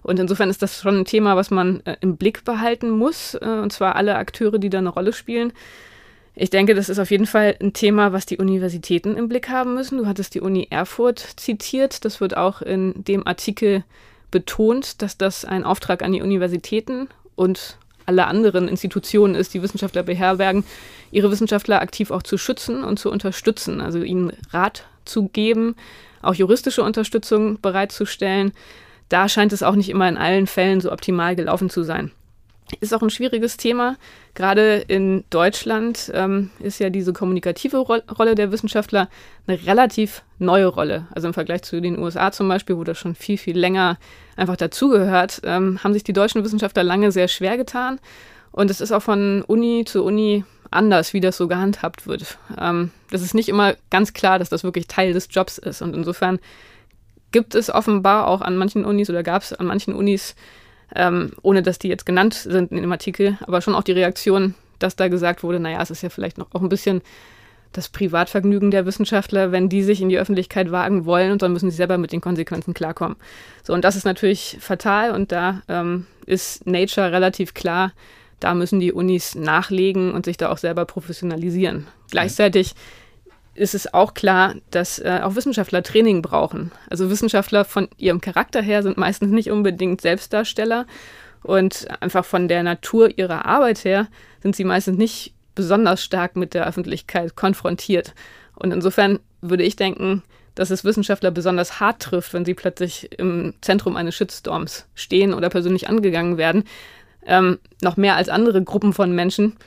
Und 0.01 0.19
insofern 0.19 0.50
ist 0.50 0.61
das 0.61 0.81
schon 0.81 1.00
ein 1.00 1.05
Thema, 1.05 1.35
was 1.35 1.51
man 1.51 1.81
äh, 1.85 1.95
im 2.01 2.17
Blick 2.17 2.43
behalten 2.43 2.89
muss, 2.89 3.35
äh, 3.35 3.45
und 3.45 3.71
zwar 3.71 3.95
alle 3.95 4.15
Akteure, 4.15 4.57
die 4.57 4.69
da 4.69 4.79
eine 4.79 4.89
Rolle 4.89 5.13
spielen. 5.13 5.53
Ich 6.33 6.50
denke, 6.50 6.75
das 6.75 6.89
ist 6.89 7.00
auf 7.00 7.11
jeden 7.11 7.25
Fall 7.25 7.57
ein 7.61 7.73
Thema, 7.73 8.13
was 8.13 8.25
die 8.25 8.38
Universitäten 8.38 9.17
im 9.17 9.27
Blick 9.27 9.50
haben 9.50 9.73
müssen. 9.73 9.97
Du 9.97 10.07
hattest 10.07 10.33
die 10.33 10.41
Uni 10.41 10.67
Erfurt 10.69 11.19
zitiert. 11.19 12.05
Das 12.05 12.21
wird 12.21 12.38
auch 12.38 12.61
in 12.61 13.03
dem 13.03 13.27
Artikel 13.27 13.83
betont, 14.31 15.01
dass 15.01 15.17
das 15.17 15.43
ein 15.43 15.65
Auftrag 15.65 16.01
an 16.01 16.13
die 16.13 16.21
Universitäten 16.21 17.09
und 17.35 17.77
alle 18.05 18.27
anderen 18.27 18.67
Institutionen 18.67 19.35
ist, 19.35 19.53
die 19.53 19.61
Wissenschaftler 19.61 20.03
beherbergen, 20.03 20.63
ihre 21.11 21.29
Wissenschaftler 21.31 21.81
aktiv 21.81 22.11
auch 22.11 22.23
zu 22.23 22.38
schützen 22.38 22.83
und 22.83 22.97
zu 22.97 23.11
unterstützen, 23.11 23.81
also 23.81 24.01
ihnen 24.01 24.33
Rat 24.51 24.85
zu 25.05 25.27
geben, 25.27 25.75
auch 26.21 26.33
juristische 26.33 26.83
Unterstützung 26.83 27.59
bereitzustellen. 27.61 28.53
Da 29.09 29.27
scheint 29.27 29.53
es 29.53 29.63
auch 29.63 29.75
nicht 29.75 29.89
immer 29.89 30.07
in 30.07 30.17
allen 30.17 30.47
Fällen 30.47 30.81
so 30.81 30.91
optimal 30.91 31.35
gelaufen 31.35 31.69
zu 31.69 31.83
sein. 31.83 32.11
Ist 32.79 32.93
auch 32.93 33.01
ein 33.01 33.09
schwieriges 33.09 33.57
Thema. 33.57 33.97
Gerade 34.33 34.77
in 34.87 35.23
Deutschland 35.29 36.11
ähm, 36.13 36.51
ist 36.59 36.79
ja 36.79 36.89
diese 36.89 37.13
kommunikative 37.13 37.77
Ro 37.77 37.97
Rolle 38.17 38.35
der 38.35 38.51
Wissenschaftler 38.51 39.09
eine 39.45 39.65
relativ 39.65 40.23
neue 40.39 40.67
Rolle. 40.67 41.07
Also 41.11 41.27
im 41.27 41.33
Vergleich 41.33 41.63
zu 41.63 41.81
den 41.81 41.99
USA 41.99 42.31
zum 42.31 42.47
Beispiel, 42.47 42.77
wo 42.77 42.83
das 42.83 42.97
schon 42.97 43.15
viel, 43.15 43.37
viel 43.37 43.57
länger 43.57 43.97
einfach 44.37 44.55
dazugehört, 44.55 45.41
ähm, 45.43 45.83
haben 45.83 45.93
sich 45.93 46.03
die 46.03 46.13
deutschen 46.13 46.43
Wissenschaftler 46.43 46.83
lange 46.83 47.11
sehr 47.11 47.27
schwer 47.27 47.57
getan. 47.57 47.99
Und 48.51 48.69
es 48.69 48.81
ist 48.81 48.91
auch 48.91 49.03
von 49.03 49.43
Uni 49.43 49.83
zu 49.85 50.03
Uni 50.03 50.43
anders, 50.71 51.13
wie 51.13 51.19
das 51.19 51.37
so 51.37 51.47
gehandhabt 51.47 52.07
wird. 52.07 52.37
Ähm, 52.57 52.91
das 53.09 53.21
ist 53.21 53.33
nicht 53.33 53.49
immer 53.49 53.75
ganz 53.89 54.13
klar, 54.13 54.39
dass 54.39 54.49
das 54.49 54.63
wirklich 54.63 54.87
Teil 54.87 55.13
des 55.13 55.27
Jobs 55.29 55.57
ist. 55.57 55.81
Und 55.81 55.95
insofern 55.95 56.39
gibt 57.31 57.55
es 57.55 57.69
offenbar 57.69 58.27
auch 58.27 58.41
an 58.41 58.57
manchen 58.57 58.85
Unis 58.85 59.09
oder 59.09 59.23
gab 59.23 59.41
es 59.41 59.53
an 59.53 59.65
manchen 59.65 59.93
Unis 59.93 60.35
ähm, 60.95 61.31
ohne 61.41 61.62
dass 61.62 61.79
die 61.79 61.88
jetzt 61.88 62.05
genannt 62.05 62.33
sind 62.33 62.71
in 62.71 62.81
dem 62.81 62.91
Artikel, 62.91 63.38
aber 63.41 63.62
schon 63.62 63.75
auch 63.75 63.83
die 63.83 63.91
Reaktion, 63.91 64.55
dass 64.79 64.95
da 64.95 65.07
gesagt 65.07 65.43
wurde, 65.43 65.60
naja, 65.60 65.81
es 65.81 65.91
ist 65.91 66.01
ja 66.01 66.10
vielleicht 66.10 66.38
noch 66.38 66.48
auch 66.53 66.62
ein 66.62 66.69
bisschen 66.69 67.01
das 67.71 67.88
Privatvergnügen 67.88 68.71
der 68.71 68.86
Wissenschaftler, 68.86 69.51
wenn 69.51 69.69
die 69.69 69.83
sich 69.83 70.01
in 70.01 70.10
die 70.10 70.19
Öffentlichkeit 70.19 70.71
wagen 70.71 71.05
wollen 71.05 71.31
und 71.31 71.41
dann 71.41 71.53
müssen 71.53 71.71
sie 71.71 71.77
selber 71.77 71.98
mit 71.98 72.12
den 72.12 72.19
Konsequenzen 72.19 72.74
klarkommen. 72.74 73.15
So, 73.63 73.74
und 73.74 73.86
das 73.86 73.95
ist 73.95 74.03
natürlich 74.03 74.57
fatal 74.60 75.12
und 75.12 75.31
da 75.31 75.62
ähm, 75.69 76.05
ist 76.25 76.67
Nature 76.67 77.12
relativ 77.12 77.53
klar, 77.53 77.93
da 78.41 78.53
müssen 78.55 78.79
die 78.79 78.91
Unis 78.91 79.36
nachlegen 79.36 80.13
und 80.13 80.25
sich 80.25 80.36
da 80.36 80.50
auch 80.51 80.57
selber 80.57 80.86
professionalisieren. 80.86 81.88
Gleichzeitig 82.10 82.74
ist 83.53 83.75
es 83.75 83.93
auch 83.93 84.13
klar, 84.13 84.55
dass 84.70 85.00
äh, 85.00 85.20
auch 85.24 85.36
Wissenschaftler 85.36 85.84
Training 85.84 86.22
brauchen. 86.22 86.72
Also 86.89 87.10
Wissenschaftler 87.10 87.65
von 87.65 87.89
ihrem 87.98 88.22
Charakter 88.22 88.62
her 88.62 88.84
sind 88.84 88.98
meistens 88.98 89.31
nicht 89.31 89.51
unbedingt 89.51 90.01
Selbstdarsteller 90.01 90.86
und 91.43 91.88
einfach 92.01 92.24
von 92.24 92.48
der 92.48 92.63
Natur 92.63 93.17
ihrer 93.17 93.46
Arbeit 93.46 93.84
her 93.84 94.08
sind 94.41 94.55
sie 94.55 94.63
meistens 94.63 94.98
nicht 94.98 95.34
besonders 95.55 96.03
stark 96.03 96.36
mit 96.36 96.53
der 96.53 96.67
Öffentlichkeit 96.67 97.36
konfrontiert. 97.36 98.13
Und 98.55 98.72
insofern 98.72 99.20
würde 99.41 99.63
ich 99.63 99.75
denken, 99.75 100.24
dass 100.55 100.70
es 100.70 100.84
Wissenschaftler 100.84 101.31
besonders 101.31 101.79
hart 101.79 102.01
trifft, 102.01 102.34
wenn 102.34 102.46
sie 102.46 102.53
plötzlich 102.53 103.10
im 103.17 103.53
Zentrum 103.62 103.96
eines 103.96 104.15
Shitstorms 104.15 104.86
stehen 104.96 105.34
oder 105.34 105.50
persönlich 105.50 105.89
angegangen 105.89 106.38
werden. 106.38 106.65
Ähm, 107.25 107.60
noch 107.81 107.98
mehr 107.98 108.15
als 108.15 108.29
andere 108.29 108.63
Gruppen 108.63 108.93
von 108.93 109.13
Menschen. 109.13 109.58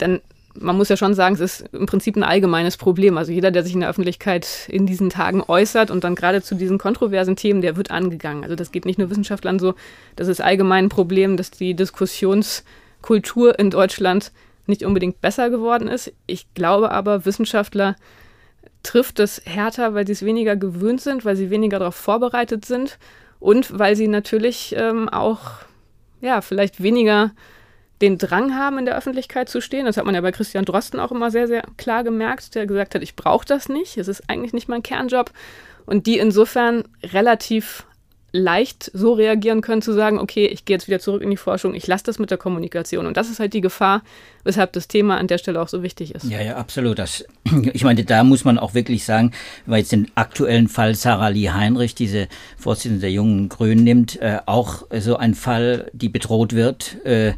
Denn 0.00 0.20
man 0.54 0.76
muss 0.76 0.88
ja 0.88 0.96
schon 0.96 1.14
sagen, 1.14 1.34
es 1.34 1.40
ist 1.40 1.64
im 1.72 1.86
Prinzip 1.86 2.16
ein 2.16 2.22
allgemeines 2.22 2.76
Problem. 2.76 3.18
Also 3.18 3.32
jeder, 3.32 3.50
der 3.50 3.62
sich 3.62 3.74
in 3.74 3.80
der 3.80 3.90
Öffentlichkeit 3.90 4.68
in 4.68 4.86
diesen 4.86 5.10
Tagen 5.10 5.42
äußert 5.46 5.90
und 5.90 6.04
dann 6.04 6.14
gerade 6.14 6.42
zu 6.42 6.54
diesen 6.54 6.78
kontroversen 6.78 7.36
Themen, 7.36 7.62
der 7.62 7.76
wird 7.76 7.90
angegangen. 7.90 8.42
Also 8.42 8.56
das 8.56 8.72
geht 8.72 8.84
nicht 8.84 8.98
nur 8.98 9.10
Wissenschaftlern 9.10 9.58
so, 9.58 9.74
das 10.16 10.28
ist 10.28 10.40
allgemein 10.40 10.86
ein 10.86 10.88
Problem, 10.88 11.36
dass 11.36 11.50
die 11.50 11.74
Diskussionskultur 11.74 13.58
in 13.58 13.70
Deutschland 13.70 14.32
nicht 14.66 14.84
unbedingt 14.84 15.20
besser 15.20 15.50
geworden 15.50 15.88
ist. 15.88 16.12
Ich 16.26 16.52
glaube 16.54 16.90
aber, 16.90 17.24
Wissenschaftler 17.24 17.96
trifft 18.82 19.20
es 19.20 19.42
härter, 19.44 19.94
weil 19.94 20.06
sie 20.06 20.12
es 20.12 20.24
weniger 20.24 20.56
gewöhnt 20.56 21.00
sind, 21.00 21.24
weil 21.24 21.36
sie 21.36 21.50
weniger 21.50 21.78
darauf 21.78 21.96
vorbereitet 21.96 22.64
sind 22.64 22.98
und 23.38 23.78
weil 23.78 23.94
sie 23.96 24.08
natürlich 24.08 24.74
ähm, 24.76 25.08
auch, 25.08 25.40
ja, 26.20 26.40
vielleicht 26.40 26.82
weniger 26.82 27.32
den 28.00 28.18
Drang 28.18 28.56
haben, 28.56 28.78
in 28.78 28.86
der 28.86 28.96
Öffentlichkeit 28.96 29.48
zu 29.48 29.60
stehen. 29.60 29.86
Das 29.86 29.96
hat 29.96 30.06
man 30.06 30.14
ja 30.14 30.20
bei 30.20 30.32
Christian 30.32 30.64
Drosten 30.64 31.00
auch 31.00 31.12
immer 31.12 31.30
sehr, 31.30 31.46
sehr 31.46 31.62
klar 31.76 32.04
gemerkt, 32.04 32.54
der 32.54 32.66
gesagt 32.66 32.94
hat, 32.94 33.02
ich 33.02 33.16
brauche 33.16 33.46
das 33.46 33.68
nicht, 33.68 33.98
es 33.98 34.08
ist 34.08 34.28
eigentlich 34.28 34.52
nicht 34.52 34.68
mein 34.68 34.82
Kernjob. 34.82 35.32
Und 35.86 36.06
die 36.06 36.18
insofern 36.18 36.84
relativ 37.02 37.84
leicht 38.32 38.90
so 38.94 39.12
reagieren 39.12 39.60
können, 39.60 39.82
zu 39.82 39.92
sagen, 39.92 40.18
okay, 40.18 40.46
ich 40.46 40.64
gehe 40.64 40.76
jetzt 40.76 40.86
wieder 40.86 41.00
zurück 41.00 41.22
in 41.22 41.30
die 41.30 41.36
Forschung, 41.36 41.74
ich 41.74 41.86
lasse 41.86 42.04
das 42.04 42.18
mit 42.18 42.30
der 42.30 42.38
Kommunikation. 42.38 43.06
Und 43.06 43.16
das 43.16 43.28
ist 43.28 43.40
halt 43.40 43.52
die 43.54 43.60
Gefahr, 43.60 44.02
weshalb 44.44 44.72
das 44.72 44.88
Thema 44.88 45.18
an 45.18 45.26
der 45.26 45.38
Stelle 45.38 45.60
auch 45.60 45.68
so 45.68 45.82
wichtig 45.82 46.14
ist. 46.14 46.24
Ja, 46.24 46.40
ja, 46.40 46.56
absolut. 46.56 46.98
Das, 46.98 47.24
ich 47.72 47.84
meine, 47.84 48.04
da 48.04 48.22
muss 48.24 48.44
man 48.44 48.58
auch 48.58 48.74
wirklich 48.74 49.04
sagen, 49.04 49.32
man 49.66 49.78
jetzt 49.78 49.92
den 49.92 50.10
aktuellen 50.14 50.68
Fall 50.68 50.94
Sarah 50.94 51.28
Lee 51.28 51.50
Heinrich, 51.50 51.94
diese 51.94 52.28
Vorsitzende 52.56 53.00
der 53.00 53.12
Jungen 53.12 53.48
Grünen 53.48 53.84
nimmt, 53.84 54.20
äh, 54.20 54.38
auch 54.46 54.84
so 54.98 55.16
ein 55.16 55.34
Fall, 55.34 55.90
die 55.92 56.08
bedroht 56.08 56.52
wird. 56.52 57.04
Äh, 57.04 57.32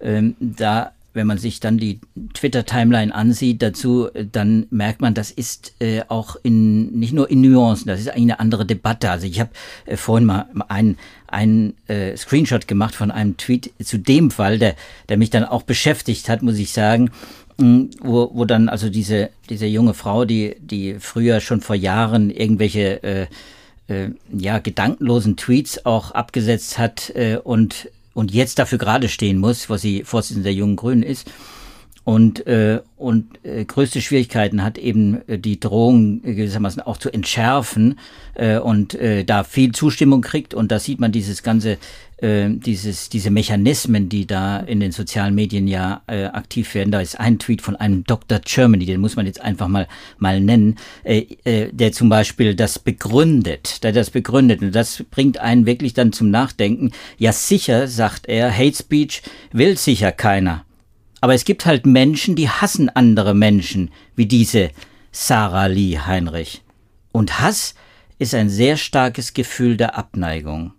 ähm, 0.00 0.34
da 0.40 0.92
wenn 1.16 1.28
man 1.28 1.38
sich 1.38 1.60
dann 1.60 1.78
die 1.78 2.00
Twitter-Timeline 2.34 3.14
ansieht 3.14 3.62
dazu, 3.62 4.08
dann 4.32 4.66
merkt 4.70 5.00
man, 5.00 5.14
das 5.14 5.30
ist 5.30 5.72
äh, 5.78 6.02
auch 6.08 6.34
in 6.42 6.98
nicht 6.98 7.12
nur 7.12 7.30
in 7.30 7.40
Nuancen, 7.40 7.86
das 7.86 8.00
ist 8.00 8.08
eigentlich 8.08 8.22
eine 8.24 8.40
andere 8.40 8.66
Debatte. 8.66 9.10
Also 9.10 9.26
ich 9.28 9.38
habe 9.38 9.50
äh, 9.86 9.96
vorhin 9.96 10.26
mal 10.26 10.46
einen, 10.66 10.98
einen 11.28 11.74
äh, 11.86 12.16
Screenshot 12.16 12.66
gemacht 12.66 12.96
von 12.96 13.12
einem 13.12 13.36
Tweet 13.36 13.72
zu 13.80 13.96
dem 13.98 14.32
Fall, 14.32 14.58
der, 14.58 14.74
der 15.08 15.16
mich 15.16 15.30
dann 15.30 15.44
auch 15.44 15.62
beschäftigt 15.62 16.28
hat, 16.28 16.42
muss 16.42 16.58
ich 16.58 16.72
sagen 16.72 17.10
wo, 17.56 18.30
wo 18.34 18.44
dann 18.44 18.68
also 18.68 18.90
diese, 18.90 19.30
diese 19.48 19.66
junge 19.66 19.94
Frau, 19.94 20.24
die, 20.24 20.56
die 20.58 20.96
früher 20.98 21.40
schon 21.40 21.60
vor 21.60 21.76
Jahren 21.76 22.30
irgendwelche 22.30 23.02
äh, 23.02 23.26
äh, 23.86 24.10
ja, 24.32 24.58
gedankenlosen 24.58 25.36
Tweets 25.36 25.86
auch 25.86 26.10
abgesetzt 26.10 26.78
hat 26.78 27.10
äh, 27.10 27.36
und, 27.36 27.88
und 28.14 28.32
jetzt 28.32 28.58
dafür 28.58 28.78
gerade 28.78 29.08
stehen 29.08 29.38
muss, 29.38 29.68
wo 29.68 29.76
sie 29.76 30.04
Vorsitzende 30.04 30.44
der 30.44 30.54
Jungen 30.54 30.76
Grünen 30.76 31.02
ist, 31.02 31.28
und, 32.04 32.46
äh, 32.46 32.80
und 32.98 33.42
äh, 33.44 33.64
größte 33.64 34.02
Schwierigkeiten 34.02 34.62
hat 34.62 34.76
eben 34.76 35.26
äh, 35.26 35.38
die 35.38 35.58
Drohung 35.58 36.20
gewissermaßen 36.20 36.82
auch 36.82 36.98
zu 36.98 37.10
entschärfen 37.10 37.98
äh, 38.34 38.58
und 38.58 38.94
äh, 38.94 39.24
da 39.24 39.42
viel 39.42 39.72
Zustimmung 39.72 40.20
kriegt. 40.20 40.52
Und 40.52 40.70
da 40.70 40.78
sieht 40.78 41.00
man 41.00 41.12
dieses 41.12 41.42
ganze 41.42 41.78
äh, 42.24 42.48
dieses 42.48 43.10
diese 43.10 43.30
Mechanismen, 43.30 44.08
die 44.08 44.26
da 44.26 44.58
in 44.58 44.80
den 44.80 44.92
sozialen 44.92 45.34
Medien 45.34 45.68
ja 45.68 46.02
äh, 46.06 46.24
aktiv 46.24 46.74
werden. 46.74 46.90
Da 46.90 47.00
ist 47.00 47.20
ein 47.20 47.38
Tweet 47.38 47.60
von 47.60 47.76
einem 47.76 48.04
Dr. 48.04 48.40
Germany, 48.40 48.86
den 48.86 49.00
muss 49.00 49.16
man 49.16 49.26
jetzt 49.26 49.40
einfach 49.40 49.68
mal 49.68 49.86
mal 50.18 50.40
nennen, 50.40 50.76
äh, 51.02 51.26
äh, 51.44 51.70
der 51.70 51.92
zum 51.92 52.08
Beispiel 52.08 52.54
das 52.54 52.78
begründet, 52.78 53.84
der 53.84 53.92
das 53.92 54.10
begründet 54.10 54.62
und 54.62 54.74
das 54.74 55.04
bringt 55.10 55.38
einen 55.38 55.66
wirklich 55.66 55.92
dann 55.92 56.12
zum 56.12 56.30
Nachdenken. 56.30 56.92
Ja 57.18 57.32
sicher, 57.32 57.86
sagt 57.88 58.26
er, 58.26 58.56
Hate 58.56 58.76
Speech 58.76 59.22
will 59.52 59.76
sicher 59.76 60.10
keiner. 60.10 60.64
Aber 61.20 61.34
es 61.34 61.44
gibt 61.44 61.66
halt 61.66 61.86
Menschen, 61.86 62.36
die 62.36 62.48
hassen 62.48 62.88
andere 62.88 63.34
Menschen, 63.34 63.90
wie 64.16 64.26
diese 64.26 64.70
Sarah 65.10 65.66
Lee 65.66 65.98
Heinrich. 65.98 66.62
Und 67.12 67.40
Hass 67.40 67.74
ist 68.18 68.34
ein 68.34 68.48
sehr 68.48 68.76
starkes 68.76 69.32
Gefühl 69.34 69.76
der 69.76 69.96
Abneigung. 69.96 70.72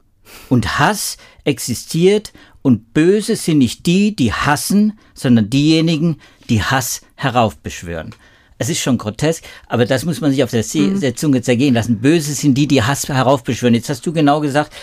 Und 0.50 0.80
Hass 0.80 1.18
existiert 1.46 2.34
und 2.62 2.94
böse 2.94 3.36
sind 3.36 3.60
nicht 3.60 3.86
die, 3.86 4.16
die 4.16 4.34
hassen, 4.34 5.00
sondern 5.14 5.50
diejenigen, 5.50 6.18
die 6.50 6.62
Hass 6.62 7.02
heraufbeschwören. 7.16 8.14
Es 8.58 8.70
ist 8.70 8.80
schon 8.80 8.98
grotesk, 8.98 9.44
aber 9.68 9.86
das 9.86 10.06
muss 10.06 10.22
man 10.22 10.32
sich 10.32 10.44
auf 10.44 10.52
der, 10.52 10.64
mhm. 10.74 11.00
der 11.00 11.16
Zunge 11.16 11.42
zergehen 11.42 11.74
lassen. 11.74 12.00
Böse 12.00 12.34
sind 12.34 12.56
die, 12.56 12.68
die 12.68 12.84
Hass 12.84 13.08
heraufbeschwören. 13.08 13.76
Jetzt 13.76 13.90
hast 13.90 14.06
du 14.06 14.14
genau 14.14 14.40
gesagt, 14.40 14.74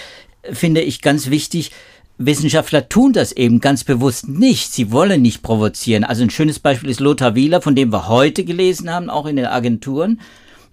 finde 0.52 0.82
ich 0.82 1.00
ganz 1.00 1.30
wichtig, 1.30 1.72
Wissenschaftler 2.18 2.88
tun 2.88 3.12
das 3.12 3.32
eben 3.32 3.60
ganz 3.60 3.84
bewusst 3.84 4.28
nicht. 4.28 4.72
Sie 4.72 4.92
wollen 4.92 5.22
nicht 5.22 5.42
provozieren. 5.42 6.04
Also 6.04 6.22
ein 6.22 6.30
schönes 6.30 6.58
Beispiel 6.58 6.90
ist 6.90 7.00
Lothar 7.00 7.34
Wieler, 7.34 7.62
von 7.62 7.74
dem 7.74 7.90
wir 7.90 8.08
heute 8.08 8.44
gelesen 8.44 8.90
haben, 8.90 9.10
auch 9.10 9.26
in 9.26 9.36
den 9.36 9.46
Agenturen, 9.46 10.20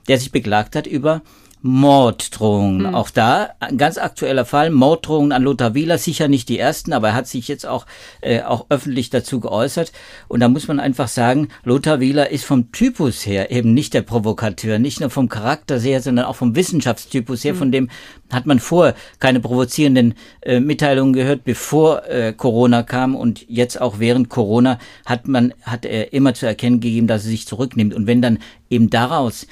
der 0.07 0.19
sich 0.19 0.31
beklagt 0.31 0.75
hat 0.75 0.85
über 0.85 1.21
Morddrohungen. 1.61 2.87
Mhm. 2.87 2.95
Auch 2.95 3.09
da 3.09 3.49
ein 3.59 3.77
ganz 3.77 3.97
aktueller 3.97 4.45
Fall. 4.45 4.69
Morddrohungen 4.69 5.33
an 5.33 5.43
Lothar 5.43 5.73
Wieler, 5.73 5.97
sicher 5.97 6.29
nicht 6.29 6.47
die 6.47 6.57
ersten, 6.57 6.93
aber 6.93 7.09
er 7.09 7.13
hat 7.15 7.27
sich 7.27 7.49
jetzt 7.49 7.65
auch, 7.65 7.85
äh, 8.21 8.41
auch 8.43 8.67
öffentlich 8.69 9.09
dazu 9.09 9.41
geäußert. 9.41 9.91
Und 10.29 10.39
da 10.39 10.47
muss 10.47 10.69
man 10.69 10.79
einfach 10.79 11.09
sagen, 11.09 11.49
Lothar 11.65 11.99
Wieler 11.99 12.29
ist 12.29 12.45
vom 12.45 12.71
Typus 12.71 13.25
her 13.25 13.51
eben 13.51 13.73
nicht 13.73 13.93
der 13.93 14.03
Provokateur, 14.03 14.79
nicht 14.79 15.01
nur 15.01 15.09
vom 15.09 15.27
Charakter 15.27 15.79
her, 15.79 16.01
sondern 16.01 16.25
auch 16.25 16.37
vom 16.37 16.55
Wissenschaftstypus 16.55 17.43
her. 17.43 17.53
Mhm. 17.53 17.57
Von 17.57 17.71
dem 17.73 17.89
hat 18.31 18.45
man 18.45 18.59
vor 18.59 18.93
keine 19.19 19.41
provozierenden 19.41 20.13
äh, 20.41 20.61
Mitteilungen 20.61 21.11
gehört, 21.11 21.43
bevor 21.43 22.07
äh, 22.07 22.31
Corona 22.31 22.83
kam. 22.83 23.15
Und 23.15 23.45
jetzt 23.49 23.81
auch 23.81 23.99
während 23.99 24.29
Corona 24.29 24.79
hat 25.05 25.27
man, 25.27 25.53
hat 25.63 25.85
er 25.85 26.13
immer 26.13 26.33
zu 26.33 26.45
erkennen 26.45 26.79
gegeben, 26.79 27.07
dass 27.07 27.25
er 27.25 27.31
sich 27.31 27.47
zurücknimmt. 27.47 27.93
Und 27.93 28.07
wenn 28.07 28.21
dann 28.21 28.39
eben 28.69 28.89
daraus 28.89 29.45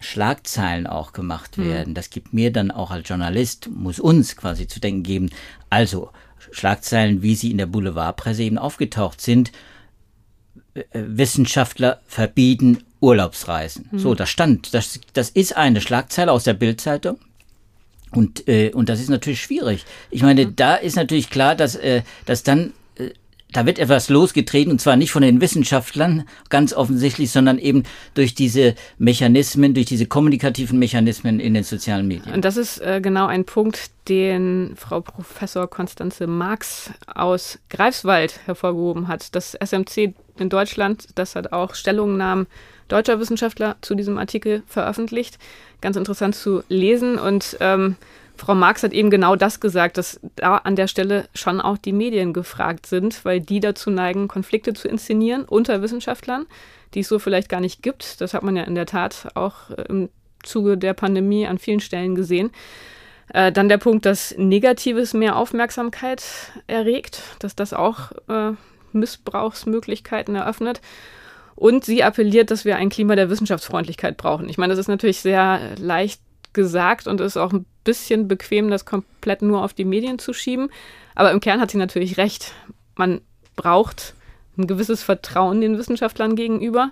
Schlagzeilen 0.00 0.86
auch 0.86 1.12
gemacht 1.12 1.56
hm. 1.56 1.64
werden. 1.64 1.90
Mhm. 1.90 1.94
Das 1.94 2.10
gibt 2.10 2.32
mir 2.32 2.52
dann 2.52 2.70
auch 2.70 2.90
als 2.90 3.08
Journalist, 3.08 3.68
muss 3.70 4.00
uns 4.00 4.36
quasi 4.36 4.66
zu 4.66 4.80
denken 4.80 5.02
geben. 5.02 5.30
Also 5.70 6.10
Schlagzeilen, 6.50 7.22
wie 7.22 7.34
sie 7.34 7.50
in 7.50 7.58
der 7.58 7.66
Boulevardpresse 7.66 8.42
eben 8.42 8.58
aufgetaucht 8.58 9.20
sind. 9.20 9.52
Äh, 10.74 10.82
Wissenschaftler 10.92 12.00
verbieten 12.06 12.84
Urlaubsreisen. 13.00 13.88
Mhm. 13.90 13.98
So, 13.98 14.14
das 14.14 14.30
stand. 14.30 14.74
Das, 14.74 15.00
das 15.12 15.30
ist 15.30 15.56
eine 15.56 15.80
Schlagzeile 15.80 16.32
aus 16.32 16.44
der 16.44 16.54
Bildzeitung. 16.54 17.18
Und, 18.10 18.48
äh, 18.48 18.70
und 18.72 18.88
das 18.88 19.00
ist 19.00 19.08
natürlich 19.08 19.42
schwierig. 19.42 19.84
Ich 20.10 20.22
meine, 20.22 20.46
mhm. 20.46 20.56
da 20.56 20.76
ist 20.76 20.96
natürlich 20.96 21.30
klar, 21.30 21.54
dass, 21.54 21.74
äh, 21.74 22.02
dass 22.26 22.42
dann 22.42 22.72
da 23.54 23.66
wird 23.66 23.78
etwas 23.78 24.08
losgetreten 24.08 24.72
und 24.72 24.80
zwar 24.80 24.96
nicht 24.96 25.12
von 25.12 25.22
den 25.22 25.40
Wissenschaftlern 25.40 26.28
ganz 26.50 26.74
offensichtlich, 26.74 27.30
sondern 27.30 27.58
eben 27.58 27.84
durch 28.14 28.34
diese 28.34 28.74
Mechanismen, 28.98 29.74
durch 29.74 29.86
diese 29.86 30.06
kommunikativen 30.06 30.78
Mechanismen 30.78 31.40
in 31.40 31.54
den 31.54 31.62
sozialen 31.62 32.08
Medien. 32.08 32.34
Und 32.34 32.44
das 32.44 32.56
ist 32.56 32.78
äh, 32.80 33.00
genau 33.00 33.26
ein 33.26 33.44
Punkt, 33.44 33.92
den 34.08 34.74
Frau 34.76 35.00
Professor 35.00 35.70
Konstanze 35.70 36.26
Marx 36.26 36.90
aus 37.06 37.58
Greifswald 37.70 38.40
hervorgehoben 38.44 39.08
hat. 39.08 39.34
Das 39.34 39.54
SMC 39.54 40.14
in 40.38 40.48
Deutschland, 40.48 41.08
das 41.14 41.36
hat 41.36 41.52
auch 41.52 41.74
Stellungnahmen 41.74 42.48
deutscher 42.88 43.20
Wissenschaftler 43.20 43.76
zu 43.80 43.94
diesem 43.94 44.18
Artikel 44.18 44.64
veröffentlicht. 44.66 45.38
Ganz 45.80 45.96
interessant 45.96 46.34
zu 46.34 46.64
lesen 46.68 47.18
und 47.18 47.56
ähm, 47.60 47.96
Frau 48.36 48.54
Marx 48.54 48.82
hat 48.82 48.92
eben 48.92 49.10
genau 49.10 49.36
das 49.36 49.60
gesagt, 49.60 49.96
dass 49.96 50.20
da 50.36 50.56
an 50.56 50.76
der 50.76 50.88
Stelle 50.88 51.28
schon 51.34 51.60
auch 51.60 51.78
die 51.78 51.92
Medien 51.92 52.32
gefragt 52.32 52.86
sind, 52.86 53.24
weil 53.24 53.40
die 53.40 53.60
dazu 53.60 53.90
neigen, 53.90 54.28
Konflikte 54.28 54.74
zu 54.74 54.88
inszenieren 54.88 55.44
unter 55.44 55.82
Wissenschaftlern, 55.82 56.46
die 56.94 57.00
es 57.00 57.08
so 57.08 57.18
vielleicht 57.18 57.48
gar 57.48 57.60
nicht 57.60 57.82
gibt. 57.82 58.20
Das 58.20 58.34
hat 58.34 58.42
man 58.42 58.56
ja 58.56 58.64
in 58.64 58.74
der 58.74 58.86
Tat 58.86 59.28
auch 59.34 59.70
äh, 59.70 59.84
im 59.88 60.08
Zuge 60.42 60.76
der 60.76 60.94
Pandemie 60.94 61.46
an 61.46 61.58
vielen 61.58 61.80
Stellen 61.80 62.14
gesehen. 62.14 62.50
Äh, 63.32 63.52
dann 63.52 63.68
der 63.68 63.78
Punkt, 63.78 64.04
dass 64.04 64.34
Negatives 64.36 65.14
mehr 65.14 65.36
Aufmerksamkeit 65.36 66.24
erregt, 66.66 67.22
dass 67.38 67.54
das 67.56 67.72
auch 67.72 68.12
äh, 68.28 68.52
Missbrauchsmöglichkeiten 68.92 70.34
eröffnet. 70.34 70.80
Und 71.54 71.84
sie 71.84 72.02
appelliert, 72.02 72.50
dass 72.50 72.64
wir 72.64 72.76
ein 72.76 72.88
Klima 72.88 73.14
der 73.14 73.30
Wissenschaftsfreundlichkeit 73.30 74.16
brauchen. 74.16 74.48
Ich 74.48 74.58
meine, 74.58 74.72
das 74.72 74.80
ist 74.80 74.88
natürlich 74.88 75.20
sehr 75.20 75.60
leicht 75.78 76.20
gesagt 76.52 77.06
und 77.06 77.20
ist 77.20 77.36
auch 77.36 77.52
ein 77.52 77.64
bisschen 77.84 78.28
bequem, 78.28 78.70
das 78.70 78.84
komplett 78.84 79.42
nur 79.42 79.62
auf 79.62 79.74
die 79.74 79.84
Medien 79.84 80.18
zu 80.18 80.32
schieben. 80.32 80.70
Aber 81.14 81.30
im 81.30 81.40
Kern 81.40 81.60
hat 81.60 81.70
sie 81.70 81.78
natürlich 81.78 82.16
recht. 82.16 82.52
Man 82.96 83.20
braucht 83.56 84.14
ein 84.56 84.66
gewisses 84.66 85.02
Vertrauen 85.02 85.60
den 85.60 85.78
Wissenschaftlern 85.78 86.36
gegenüber. 86.36 86.90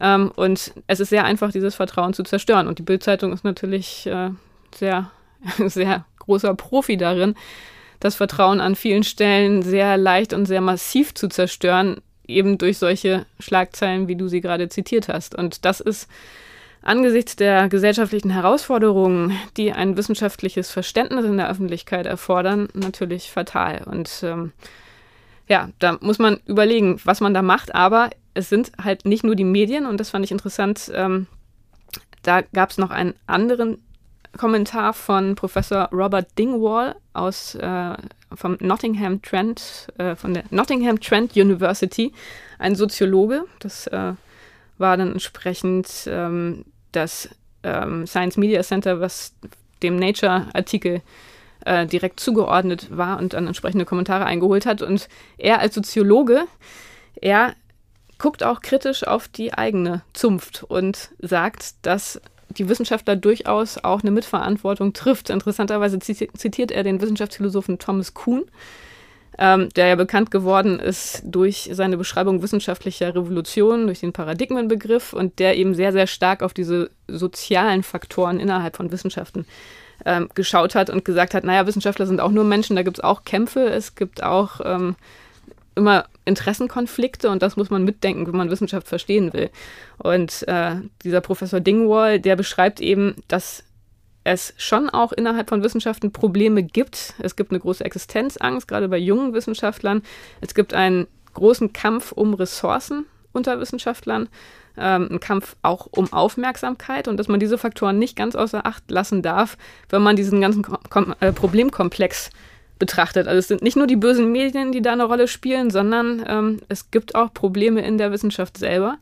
Ähm, 0.00 0.30
und 0.36 0.72
es 0.86 1.00
ist 1.00 1.10
sehr 1.10 1.24
einfach, 1.24 1.52
dieses 1.52 1.74
Vertrauen 1.74 2.12
zu 2.12 2.22
zerstören. 2.22 2.68
Und 2.68 2.78
die 2.78 2.82
Bildzeitung 2.82 3.32
ist 3.32 3.44
natürlich 3.44 4.06
äh, 4.06 4.30
sehr, 4.74 5.10
sehr 5.66 6.04
großer 6.18 6.54
Profi 6.54 6.96
darin, 6.96 7.34
das 8.00 8.14
Vertrauen 8.14 8.60
an 8.60 8.74
vielen 8.74 9.04
Stellen 9.04 9.62
sehr 9.62 9.96
leicht 9.96 10.32
und 10.32 10.46
sehr 10.46 10.60
massiv 10.60 11.14
zu 11.14 11.28
zerstören, 11.28 12.02
eben 12.26 12.58
durch 12.58 12.78
solche 12.78 13.24
Schlagzeilen, 13.38 14.08
wie 14.08 14.16
du 14.16 14.28
sie 14.28 14.40
gerade 14.40 14.68
zitiert 14.68 15.08
hast. 15.08 15.34
Und 15.34 15.64
das 15.64 15.80
ist 15.80 16.08
Angesichts 16.86 17.34
der 17.34 17.68
gesellschaftlichen 17.68 18.30
Herausforderungen, 18.30 19.36
die 19.56 19.72
ein 19.72 19.96
wissenschaftliches 19.96 20.70
Verständnis 20.70 21.24
in 21.24 21.36
der 21.36 21.50
Öffentlichkeit 21.50 22.06
erfordern, 22.06 22.68
natürlich 22.74 23.32
fatal. 23.32 23.82
Und 23.86 24.20
ähm, 24.22 24.52
ja, 25.48 25.70
da 25.80 25.98
muss 26.00 26.20
man 26.20 26.38
überlegen, 26.46 27.00
was 27.02 27.20
man 27.20 27.34
da 27.34 27.42
macht. 27.42 27.74
Aber 27.74 28.10
es 28.34 28.48
sind 28.50 28.70
halt 28.80 29.04
nicht 29.04 29.24
nur 29.24 29.34
die 29.34 29.42
Medien 29.42 29.84
und 29.84 29.98
das 29.98 30.10
fand 30.10 30.24
ich 30.24 30.30
interessant. 30.30 30.88
Ähm, 30.94 31.26
da 32.22 32.42
gab 32.42 32.70
es 32.70 32.78
noch 32.78 32.90
einen 32.90 33.14
anderen 33.26 33.82
Kommentar 34.36 34.92
von 34.92 35.34
Professor 35.34 35.88
Robert 35.90 36.38
Dingwall 36.38 36.94
aus 37.14 37.56
äh, 37.56 37.94
vom 38.32 38.58
Nottingham 38.60 39.20
Trent, 39.22 39.88
äh, 39.98 40.14
von 40.14 40.34
der 40.34 40.44
Nottingham 40.50 41.00
Trent 41.00 41.34
University, 41.34 42.12
ein 42.60 42.76
Soziologe. 42.76 43.44
Das 43.58 43.88
äh, 43.88 44.12
war 44.78 44.96
dann 44.96 45.14
entsprechend 45.14 45.88
ähm, 46.06 46.64
das 46.92 47.28
ähm, 47.62 48.06
Science 48.06 48.36
Media 48.36 48.62
Center, 48.62 49.00
was 49.00 49.34
dem 49.82 49.96
Nature-Artikel 49.96 51.02
äh, 51.64 51.86
direkt 51.86 52.20
zugeordnet 52.20 52.88
war 52.90 53.18
und 53.18 53.32
dann 53.32 53.46
entsprechende 53.46 53.84
Kommentare 53.84 54.24
eingeholt 54.24 54.66
hat. 54.66 54.82
Und 54.82 55.08
er 55.36 55.60
als 55.60 55.74
Soziologe, 55.74 56.44
er 57.20 57.54
guckt 58.18 58.42
auch 58.42 58.62
kritisch 58.62 59.06
auf 59.06 59.28
die 59.28 59.52
eigene 59.52 60.02
Zunft 60.14 60.62
und 60.62 61.10
sagt, 61.18 61.74
dass 61.82 62.20
die 62.48 62.68
Wissenschaftler 62.68 63.16
durchaus 63.16 63.78
auch 63.78 64.02
eine 64.02 64.10
Mitverantwortung 64.10 64.92
trifft. 64.92 65.30
Interessanterweise 65.30 65.98
zitiert 65.98 66.70
er 66.70 66.82
den 66.84 67.00
Wissenschaftsphilosophen 67.00 67.78
Thomas 67.78 68.14
Kuhn, 68.14 68.44
ähm, 69.38 69.68
der 69.76 69.88
ja 69.88 69.94
bekannt 69.96 70.30
geworden 70.30 70.78
ist 70.78 71.22
durch 71.24 71.70
seine 71.72 71.96
Beschreibung 71.96 72.42
wissenschaftlicher 72.42 73.14
Revolution, 73.14 73.86
durch 73.86 74.00
den 74.00 74.12
Paradigmenbegriff 74.12 75.12
und 75.12 75.38
der 75.38 75.56
eben 75.56 75.74
sehr, 75.74 75.92
sehr 75.92 76.06
stark 76.06 76.42
auf 76.42 76.54
diese 76.54 76.90
sozialen 77.06 77.82
Faktoren 77.82 78.40
innerhalb 78.40 78.76
von 78.76 78.90
Wissenschaften 78.90 79.46
ähm, 80.04 80.28
geschaut 80.34 80.74
hat 80.74 80.90
und 80.90 81.04
gesagt 81.04 81.34
hat, 81.34 81.44
naja, 81.44 81.66
Wissenschaftler 81.66 82.06
sind 82.06 82.20
auch 82.20 82.30
nur 82.30 82.44
Menschen, 82.44 82.76
da 82.76 82.82
gibt 82.82 82.98
es 82.98 83.04
auch 83.04 83.24
Kämpfe, 83.24 83.66
es 83.66 83.94
gibt 83.94 84.22
auch 84.22 84.60
ähm, 84.64 84.96
immer 85.74 86.06
Interessenkonflikte 86.24 87.30
und 87.30 87.42
das 87.42 87.56
muss 87.56 87.70
man 87.70 87.84
mitdenken, 87.84 88.26
wenn 88.26 88.36
man 88.36 88.50
Wissenschaft 88.50 88.88
verstehen 88.88 89.32
will. 89.32 89.50
Und 89.98 90.46
äh, 90.48 90.76
dieser 91.04 91.20
Professor 91.20 91.60
Dingwall, 91.60 92.18
der 92.18 92.36
beschreibt 92.36 92.80
eben, 92.80 93.16
dass 93.28 93.62
es 94.26 94.54
schon 94.56 94.90
auch 94.90 95.12
innerhalb 95.12 95.48
von 95.48 95.62
Wissenschaften 95.62 96.10
Probleme 96.10 96.64
gibt. 96.64 97.14
Es 97.20 97.36
gibt 97.36 97.52
eine 97.52 97.60
große 97.60 97.84
Existenzangst, 97.84 98.66
gerade 98.66 98.88
bei 98.88 98.98
jungen 98.98 99.32
Wissenschaftlern. 99.32 100.02
Es 100.40 100.54
gibt 100.54 100.74
einen 100.74 101.06
großen 101.34 101.72
Kampf 101.72 102.10
um 102.10 102.34
Ressourcen 102.34 103.06
unter 103.32 103.60
Wissenschaftlern, 103.60 104.28
ähm, 104.76 105.08
einen 105.08 105.20
Kampf 105.20 105.54
auch 105.62 105.86
um 105.92 106.12
Aufmerksamkeit 106.12 107.06
und 107.06 107.18
dass 107.18 107.28
man 107.28 107.38
diese 107.38 107.56
Faktoren 107.56 108.00
nicht 108.00 108.16
ganz 108.16 108.34
außer 108.34 108.66
Acht 108.66 108.90
lassen 108.90 109.22
darf, 109.22 109.56
wenn 109.90 110.02
man 110.02 110.16
diesen 110.16 110.40
ganzen 110.40 110.62
Kom 110.62 111.14
äh, 111.20 111.32
Problemkomplex 111.32 112.30
betrachtet. 112.80 113.28
Also 113.28 113.38
es 113.38 113.48
sind 113.48 113.62
nicht 113.62 113.76
nur 113.76 113.86
die 113.86 113.96
bösen 113.96 114.32
Medien, 114.32 114.72
die 114.72 114.82
da 114.82 114.92
eine 114.92 115.04
Rolle 115.04 115.28
spielen, 115.28 115.70
sondern 115.70 116.24
ähm, 116.26 116.60
es 116.68 116.90
gibt 116.90 117.14
auch 117.14 117.32
Probleme 117.32 117.80
in 117.86 117.96
der 117.96 118.10
Wissenschaft 118.10 118.58
selber. 118.58 118.98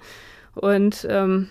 Und 0.54 1.06
ähm, 1.08 1.48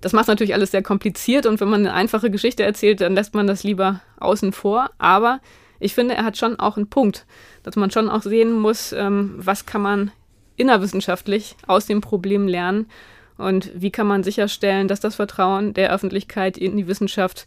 das 0.00 0.12
macht 0.12 0.28
natürlich 0.28 0.54
alles 0.54 0.70
sehr 0.70 0.82
kompliziert 0.82 1.46
und 1.46 1.60
wenn 1.60 1.68
man 1.68 1.80
eine 1.80 1.94
einfache 1.94 2.30
Geschichte 2.30 2.62
erzählt, 2.62 3.00
dann 3.00 3.14
lässt 3.14 3.34
man 3.34 3.46
das 3.46 3.62
lieber 3.62 4.00
außen 4.18 4.52
vor. 4.52 4.90
Aber 4.98 5.40
ich 5.78 5.94
finde, 5.94 6.14
er 6.14 6.24
hat 6.24 6.36
schon 6.36 6.58
auch 6.58 6.76
einen 6.76 6.90
Punkt, 6.90 7.26
dass 7.62 7.76
man 7.76 7.90
schon 7.90 8.08
auch 8.08 8.22
sehen 8.22 8.52
muss, 8.52 8.92
ähm, 8.92 9.34
was 9.36 9.66
kann 9.66 9.82
man 9.82 10.12
innerwissenschaftlich 10.56 11.56
aus 11.66 11.86
dem 11.86 12.02
Problem 12.02 12.46
lernen 12.46 12.86
und 13.38 13.70
wie 13.74 13.90
kann 13.90 14.06
man 14.06 14.22
sicherstellen, 14.22 14.88
dass 14.88 15.00
das 15.00 15.16
Vertrauen 15.16 15.72
der 15.72 15.92
Öffentlichkeit 15.92 16.58
in 16.58 16.76
die 16.76 16.86
Wissenschaft 16.86 17.46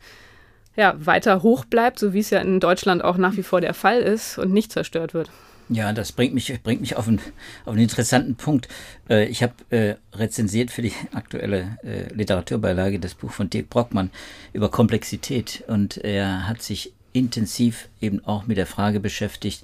ja, 0.75 0.95
weiter 0.97 1.43
hoch 1.43 1.65
bleibt, 1.65 1.99
so 1.99 2.13
wie 2.13 2.19
es 2.19 2.31
ja 2.31 2.39
in 2.39 2.59
Deutschland 2.59 3.03
auch 3.03 3.17
nach 3.17 3.37
wie 3.37 3.43
vor 3.43 3.61
der 3.61 3.75
Fall 3.75 3.99
ist 3.99 4.39
und 4.39 4.51
nicht 4.51 4.71
zerstört 4.71 5.13
wird. 5.13 5.29
Ja, 5.73 5.91
das 5.91 6.11
bringt 6.11 6.35
mich, 6.35 6.61
bringt 6.61 6.81
mich 6.81 6.95
auf, 6.97 7.07
einen, 7.07 7.19
auf 7.65 7.73
einen 7.73 7.81
interessanten 7.81 8.35
Punkt. 8.35 8.67
Äh, 9.09 9.25
ich 9.25 9.41
habe 9.41 9.53
äh, 9.71 9.95
rezensiert 10.13 10.69
für 10.69 10.83
die 10.83 10.93
aktuelle 11.13 11.79
äh, 11.83 12.13
Literaturbeilage 12.13 12.99
das 12.99 13.15
Buch 13.15 13.31
von 13.31 13.49
Dirk 13.49 13.71
Brockmann 13.71 14.11
über 14.53 14.69
Komplexität 14.69 15.63
und 15.67 15.97
er 15.97 16.47
hat 16.47 16.61
sich 16.61 16.93
intensiv 17.11 17.89
eben 18.01 18.23
auch 18.23 18.45
mit 18.45 18.57
der 18.57 18.67
Frage 18.67 18.99
beschäftigt, 18.99 19.63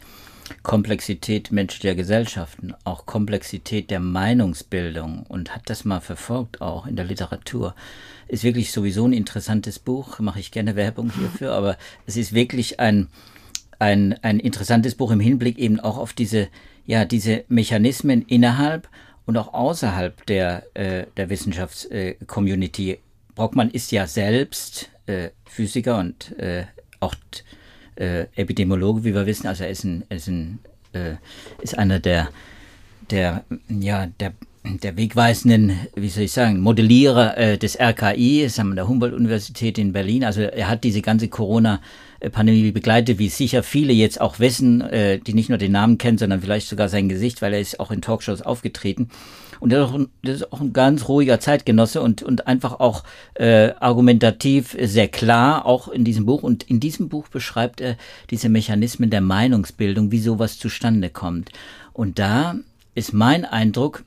Komplexität 0.63 1.51
menschlicher 1.51 1.93
Gesellschaften, 1.93 2.73
auch 2.85 3.05
Komplexität 3.05 3.91
der 3.91 3.99
Meinungsbildung 3.99 5.27
und 5.27 5.53
hat 5.53 5.69
das 5.69 5.85
mal 5.85 5.99
verfolgt, 6.01 6.59
auch 6.59 6.87
in 6.87 6.95
der 6.95 7.05
Literatur. 7.05 7.75
Ist 8.27 8.43
wirklich 8.43 8.71
sowieso 8.71 9.05
ein 9.05 9.13
interessantes 9.13 9.77
Buch, 9.77 10.17
mache 10.17 10.39
ich 10.39 10.49
gerne 10.49 10.75
Werbung 10.75 11.11
hierfür, 11.11 11.53
aber 11.53 11.77
es 12.07 12.17
ist 12.17 12.33
wirklich 12.33 12.79
ein, 12.79 13.09
ein, 13.79 14.13
ein 14.21 14.39
interessantes 14.39 14.95
Buch 14.95 15.11
im 15.11 15.19
Hinblick 15.19 15.57
eben 15.57 15.79
auch 15.79 15.97
auf 15.97 16.13
diese, 16.13 16.49
ja, 16.85 17.05
diese 17.05 17.45
Mechanismen 17.47 18.21
innerhalb 18.23 18.89
und 19.25 19.37
auch 19.37 19.53
außerhalb 19.53 20.25
der, 20.25 20.63
äh, 20.75 21.05
der 21.17 21.29
Wissenschaftscommunity. 21.29 22.91
Äh, 22.91 22.99
Brockmann 23.35 23.71
ist 23.71 23.91
ja 23.91 24.05
selbst 24.05 24.89
äh, 25.05 25.29
Physiker 25.45 25.97
und 25.97 26.37
äh, 26.37 26.65
auch 26.99 27.15
äh, 27.95 28.25
Epidemiologe, 28.35 29.03
wie 29.05 29.15
wir 29.15 29.25
wissen. 29.25 29.47
Also 29.47 29.63
er 29.63 29.69
ist, 29.69 29.85
ein, 29.85 30.03
ist, 30.09 30.27
ein, 30.27 30.59
ist 31.61 31.77
einer 31.77 31.99
der, 31.99 32.29
der, 33.09 33.43
ja, 33.69 34.07
der 34.19 34.33
der 34.63 34.97
wegweisenden, 34.97 35.79
wie 35.95 36.09
soll 36.09 36.23
ich 36.23 36.33
sagen, 36.33 36.59
Modellierer 36.59 37.37
äh, 37.37 37.57
des 37.57 37.79
RKI, 37.79 38.43
das 38.43 38.55
wir 38.69 38.75
der 38.75 38.87
Humboldt-Universität 38.87 39.77
in 39.77 39.93
Berlin. 39.93 40.23
Also 40.23 40.41
er 40.41 40.67
hat 40.67 40.83
diese 40.83 41.01
ganze 41.01 41.29
Corona- 41.29 41.79
Pandemie 42.31 42.71
begleitet, 42.71 43.17
wie 43.19 43.29
sicher 43.29 43.63
viele 43.63 43.93
jetzt 43.93 44.19
auch 44.19 44.39
wissen, 44.39 44.81
äh, 44.81 45.19
die 45.19 45.33
nicht 45.33 45.49
nur 45.49 45.57
den 45.57 45.71
Namen 45.71 45.97
kennen, 45.97 46.17
sondern 46.17 46.41
vielleicht 46.41 46.67
sogar 46.67 46.89
sein 46.89 47.07
Gesicht, 47.07 47.41
weil 47.41 47.53
er 47.53 47.61
ist 47.61 47.79
auch 47.79 47.91
in 47.91 48.01
Talkshows 48.01 48.41
aufgetreten. 48.41 49.09
Und 49.59 49.71
das 49.71 49.79
ist 49.79 49.93
auch 49.93 49.99
ein, 49.99 50.09
ist 50.23 50.53
auch 50.53 50.61
ein 50.61 50.73
ganz 50.73 51.07
ruhiger 51.07 51.39
Zeitgenosse 51.39 52.01
und, 52.01 52.23
und 52.23 52.47
einfach 52.47 52.79
auch 52.79 53.03
äh, 53.35 53.71
argumentativ 53.79 54.75
sehr 54.81 55.07
klar, 55.07 55.65
auch 55.65 55.87
in 55.87 56.03
diesem 56.03 56.25
Buch. 56.25 56.43
Und 56.43 56.63
in 56.63 56.79
diesem 56.79 57.09
Buch 57.09 57.27
beschreibt 57.27 57.81
er 57.81 57.97
diese 58.29 58.49
Mechanismen 58.49 59.09
der 59.09 59.21
Meinungsbildung, 59.21 60.11
wie 60.11 60.19
sowas 60.19 60.57
zustande 60.57 61.09
kommt. 61.09 61.51
Und 61.93 62.19
da 62.19 62.55
ist 62.95 63.13
mein 63.13 63.45
Eindruck, 63.45 64.03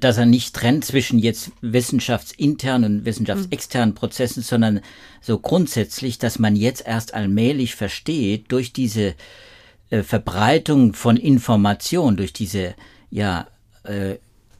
dass 0.00 0.18
er 0.18 0.26
nicht 0.26 0.54
trennt 0.54 0.84
zwischen 0.84 1.18
jetzt 1.18 1.52
wissenschaftsinternen 1.60 2.98
und 2.98 3.04
wissenschaftsexternen 3.04 3.94
Prozessen, 3.94 4.42
sondern 4.42 4.80
so 5.20 5.38
grundsätzlich, 5.38 6.18
dass 6.18 6.38
man 6.38 6.56
jetzt 6.56 6.86
erst 6.86 7.14
allmählich 7.14 7.74
versteht, 7.74 8.50
durch 8.50 8.72
diese 8.72 9.14
äh, 9.90 10.02
Verbreitung 10.02 10.94
von 10.94 11.16
Information, 11.16 12.16
durch 12.16 12.32
diese, 12.32 12.74
ja, 13.10 13.46
äh, 13.84 14.16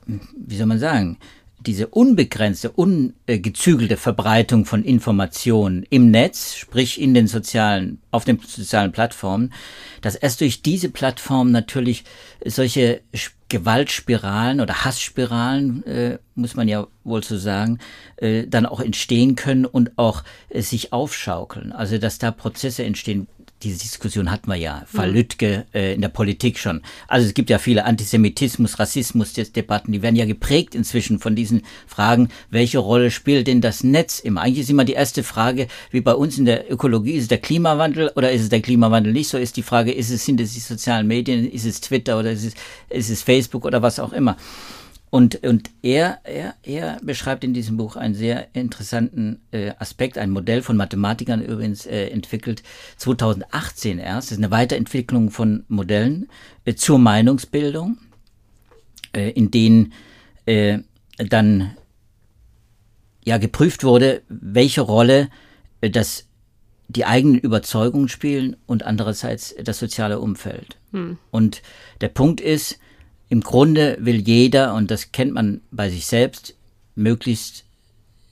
wie 0.06 0.56
soll 0.56 0.66
man 0.66 0.78
sagen, 0.78 1.18
diese 1.66 1.88
unbegrenzte, 1.88 2.70
ungezügelte 2.70 3.96
Verbreitung 3.96 4.64
von 4.64 4.84
Informationen 4.84 5.84
im 5.90 6.10
Netz, 6.10 6.54
sprich 6.56 7.00
in 7.00 7.14
den 7.14 7.26
sozialen, 7.26 7.98
auf 8.10 8.24
den 8.24 8.38
sozialen 8.38 8.92
Plattformen, 8.92 9.52
dass 10.00 10.14
erst 10.14 10.40
durch 10.40 10.62
diese 10.62 10.88
Plattform 10.90 11.50
natürlich 11.50 12.04
solche 12.44 13.00
Gewaltspiralen 13.48 14.60
oder 14.60 14.84
Hassspiralen, 14.84 15.86
äh, 15.86 16.18
muss 16.34 16.56
man 16.56 16.66
ja 16.66 16.86
wohl 17.04 17.22
so 17.22 17.36
sagen, 17.36 17.78
äh, 18.16 18.46
dann 18.46 18.66
auch 18.66 18.80
entstehen 18.80 19.36
können 19.36 19.64
und 19.64 19.92
auch 19.96 20.24
äh, 20.48 20.60
sich 20.60 20.92
aufschaukeln. 20.92 21.72
Also 21.72 21.98
dass 21.98 22.18
da 22.18 22.30
Prozesse 22.30 22.84
entstehen, 22.84 23.28
diese 23.64 23.78
Diskussion 23.78 24.30
hatten 24.30 24.48
wir 24.48 24.56
ja, 24.56 24.84
Fall 24.86 25.08
mhm. 25.08 25.14
Lüttke 25.14 25.66
äh, 25.74 25.94
in 25.94 26.00
der 26.00 26.08
Politik 26.08 26.58
schon. 26.58 26.82
Also 27.08 27.26
es 27.26 27.34
gibt 27.34 27.50
ja 27.50 27.58
viele 27.58 27.84
Antisemitismus, 27.84 28.78
Rassismus-Debatten, 28.78 29.92
die 29.92 30.02
werden 30.02 30.16
ja 30.16 30.26
geprägt 30.26 30.74
inzwischen 30.74 31.18
von 31.18 31.34
diesen 31.34 31.62
Fragen, 31.86 32.28
welche 32.50 32.78
Rolle 32.78 33.10
spielt 33.10 33.46
denn 33.46 33.60
das 33.60 33.82
Netz 33.82 34.20
immer? 34.20 34.42
Eigentlich 34.42 34.60
ist 34.60 34.70
immer 34.70 34.84
die 34.84 34.92
erste 34.92 35.22
Frage, 35.22 35.66
wie 35.90 36.00
bei 36.00 36.14
uns 36.14 36.38
in 36.38 36.44
der 36.44 36.70
Ökologie, 36.70 37.12
ist 37.12 37.22
es 37.22 37.28
der 37.28 37.38
Klimawandel 37.38 38.12
oder 38.14 38.30
ist 38.30 38.42
es 38.42 38.48
der 38.50 38.60
Klimawandel 38.60 39.12
nicht? 39.12 39.28
So 39.28 39.38
ist 39.38 39.56
die 39.56 39.62
Frage, 39.62 39.92
ist 39.92 40.10
es, 40.10 40.24
sind 40.24 40.40
es 40.40 40.54
die 40.54 40.60
sozialen 40.60 41.06
Medien, 41.06 41.50
ist 41.50 41.64
es 41.64 41.80
Twitter 41.80 42.18
oder 42.18 42.32
ist 42.32 42.44
es, 42.44 42.54
ist 42.90 43.10
es 43.10 43.22
Facebook 43.22 43.64
oder 43.64 43.82
was 43.82 43.98
auch 43.98 44.12
immer? 44.12 44.36
Und, 45.14 45.44
und 45.44 45.70
er, 45.80 46.18
er, 46.24 46.56
er 46.64 46.98
beschreibt 47.00 47.44
in 47.44 47.54
diesem 47.54 47.76
Buch 47.76 47.94
einen 47.94 48.16
sehr 48.16 48.48
interessanten 48.52 49.38
äh, 49.52 49.70
Aspekt, 49.78 50.18
ein 50.18 50.30
Modell 50.30 50.60
von 50.60 50.76
Mathematikern 50.76 51.40
übrigens 51.40 51.86
äh, 51.86 52.08
entwickelt, 52.08 52.64
2018 52.96 54.00
erst. 54.00 54.32
Das 54.32 54.38
ist 54.38 54.42
eine 54.42 54.50
Weiterentwicklung 54.50 55.30
von 55.30 55.62
Modellen 55.68 56.28
äh, 56.64 56.74
zur 56.74 56.98
Meinungsbildung, 56.98 57.98
äh, 59.12 59.30
in 59.30 59.52
denen 59.52 59.92
äh, 60.46 60.80
dann 61.18 61.76
ja 63.22 63.38
geprüft 63.38 63.84
wurde, 63.84 64.22
welche 64.28 64.80
Rolle 64.80 65.28
äh, 65.80 65.90
das 65.90 66.26
die 66.88 67.04
eigenen 67.04 67.38
Überzeugungen 67.38 68.08
spielen 68.08 68.56
und 68.66 68.82
andererseits 68.82 69.54
das 69.62 69.78
soziale 69.78 70.18
Umfeld. 70.18 70.76
Hm. 70.90 71.18
Und 71.30 71.62
der 72.00 72.08
Punkt 72.08 72.40
ist, 72.40 72.80
im 73.34 73.40
Grunde 73.40 73.96
will 73.98 74.20
jeder, 74.20 74.74
und 74.74 74.92
das 74.92 75.10
kennt 75.10 75.34
man 75.34 75.60
bei 75.72 75.90
sich 75.90 76.06
selbst, 76.06 76.54
möglichst, 76.94 77.64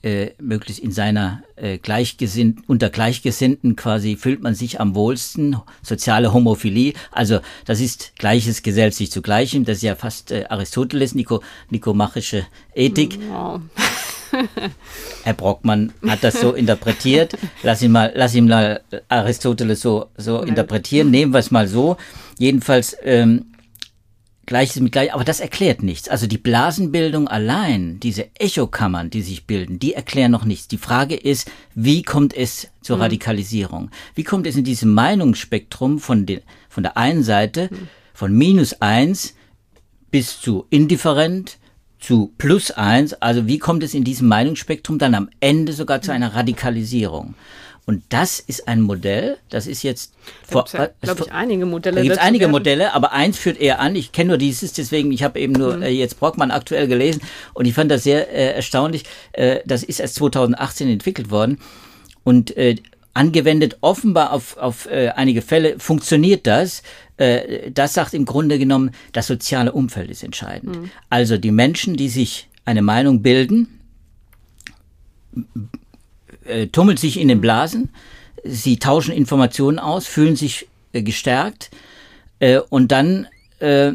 äh, 0.01 0.29
möglichst 0.39 0.81
in 0.81 0.93
seiner 0.93 1.43
äh, 1.57 1.77
Gleichgesinnt, 1.77 2.61
unter 2.67 2.89
Gleichgesinnten 2.89 3.75
quasi 3.75 4.15
fühlt 4.15 4.41
man 4.41 4.55
sich 4.55 4.79
am 4.79 4.95
wohlsten, 4.95 5.57
soziale 5.81 6.31
Homophilie, 6.31 6.93
also 7.11 7.41
das 7.65 7.81
ist 7.81 8.13
Gleiches 8.17 8.63
gesellt 8.63 8.93
sich 8.93 9.11
zu 9.11 9.21
Gleichem, 9.21 9.65
das 9.65 9.77
ist 9.79 9.83
ja 9.83 9.97
fast 9.97 10.31
äh, 10.31 10.45
Aristoteles, 10.47 11.15
Nico, 11.15 11.43
nikomachische 11.69 12.45
Ethik. 12.73 13.19
Wow. 13.29 13.59
Herr 15.23 15.33
Brockmann 15.33 15.91
hat 16.07 16.23
das 16.23 16.39
so 16.39 16.53
interpretiert. 16.53 17.37
Lass 17.61 17.81
ihn 17.81 17.91
mal, 17.91 18.13
lass 18.15 18.33
ihn 18.33 18.47
mal 18.47 18.81
Aristoteles 19.09 19.81
so, 19.81 20.07
so 20.15 20.41
interpretieren. 20.41 21.11
Nehmen 21.11 21.33
wir 21.33 21.39
es 21.39 21.51
mal 21.51 21.67
so. 21.67 21.97
Jedenfalls 22.39 22.97
ähm, 23.03 23.53
Gleiches 24.45 24.81
mit 24.81 24.91
gleich, 24.91 25.13
aber 25.13 25.23
das 25.23 25.39
erklärt 25.39 25.83
nichts. 25.83 26.09
Also 26.09 26.27
die 26.27 26.37
Blasenbildung 26.37 27.29
allein, 27.29 27.99
diese 28.01 28.29
Echokammern, 28.35 29.09
die 29.09 29.21
sich 29.21 29.47
bilden, 29.47 29.79
die 29.79 29.93
erklären 29.93 30.31
noch 30.31 30.43
nichts. 30.43 30.67
Die 30.67 30.77
Frage 30.77 31.15
ist, 31.15 31.49
wie 31.75 32.03
kommt 32.03 32.35
es 32.35 32.67
zur 32.81 32.97
mhm. 32.97 33.03
Radikalisierung? 33.03 33.89
Wie 34.15 34.23
kommt 34.23 34.45
es 34.45 34.57
in 34.57 34.65
diesem 34.65 34.93
Meinungsspektrum 34.93 35.99
von, 35.99 36.25
den, 36.25 36.41
von 36.67 36.83
der 36.83 36.97
einen 36.97 37.23
Seite, 37.23 37.69
mhm. 37.71 37.87
von 38.13 38.33
minus 38.33 38.81
eins 38.81 39.35
bis 40.11 40.41
zu 40.41 40.65
indifferent, 40.69 41.57
zu 42.03 42.33
plus 42.37 42.69
eins, 42.69 43.13
also 43.13 43.47
wie 43.47 43.59
kommt 43.59 43.81
es 43.81 43.93
in 43.93 44.03
diesem 44.03 44.27
Meinungsspektrum 44.27 44.99
dann 44.99 45.15
am 45.15 45.29
Ende 45.39 45.71
sogar 45.71 46.01
zu 46.01 46.11
einer 46.11 46.35
Radikalisierung? 46.35 47.35
Und 47.85 48.03
das 48.09 48.39
ist 48.39 48.67
ein 48.67 48.81
Modell, 48.81 49.37
das 49.49 49.67
ist 49.67 49.83
jetzt 49.83 50.13
vor, 50.47 50.65
ja, 50.71 50.89
glaube 51.01 51.23
ich, 51.25 51.31
einige 51.33 51.65
Modelle. 51.65 51.97
Da 51.97 52.01
gibt 52.01 52.15
es 52.15 52.21
einige 52.21 52.47
Modelle, 52.47 52.93
aber 52.93 53.11
eins 53.11 53.37
führt 53.37 53.59
eher 53.59 53.79
an. 53.81 53.95
Ich 53.95 54.13
kenne 54.13 54.29
nur 54.29 54.37
dieses, 54.37 54.71
deswegen, 54.71 55.11
ich 55.11 55.21
habe 55.21 55.37
eben 55.39 55.51
nur 55.51 55.77
mhm. 55.77 55.83
äh, 55.83 55.89
jetzt 55.89 56.17
Brockmann 56.17 56.51
aktuell 56.51 56.87
gelesen 56.87 57.21
und 57.53 57.65
ich 57.65 57.73
fand 57.73 57.91
das 57.91 58.03
sehr 58.03 58.31
äh, 58.31 58.55
erstaunlich. 58.55 59.03
Äh, 59.33 59.59
das 59.65 59.83
ist 59.83 59.99
erst 59.99 60.15
2018 60.15 60.87
entwickelt 60.87 61.29
worden 61.29 61.59
und 62.23 62.55
äh, 62.55 62.77
angewendet 63.13 63.77
offenbar 63.81 64.31
auf, 64.31 64.55
auf 64.57 64.85
äh, 64.85 65.09
einige 65.09 65.41
Fälle 65.41 65.77
funktioniert 65.77 66.47
das. 66.47 66.83
äh, 67.17 67.69
das 67.69 67.93
sagt 67.93 68.13
im 68.13 68.23
Grunde 68.23 68.59
genommen, 68.59 68.91
das 69.11 69.27
soziale 69.27 69.73
Umfeld 69.73 70.09
ist 70.09 70.23
entscheidend. 70.23 70.79
Mhm. 70.79 70.91
Also 71.09 71.37
die 71.37 71.51
Menschen, 71.51 71.97
die 71.97 72.07
sich 72.07 72.47
eine 72.63 72.81
Meinung 72.81 73.21
bilden, 73.21 73.79
äh, 76.45 76.67
tummeln 76.67 76.97
sich 76.97 77.19
in 77.19 77.27
den 77.27 77.41
Blasen, 77.41 77.89
sie 78.43 78.77
tauschen 78.77 79.13
Informationen 79.13 79.79
aus, 79.79 80.07
fühlen 80.07 80.35
sich 80.35 80.67
äh, 80.91 81.01
gestärkt 81.01 81.71
äh, 82.39 82.59
und 82.69 82.91
dann 82.91 83.27
äh, 83.59 83.93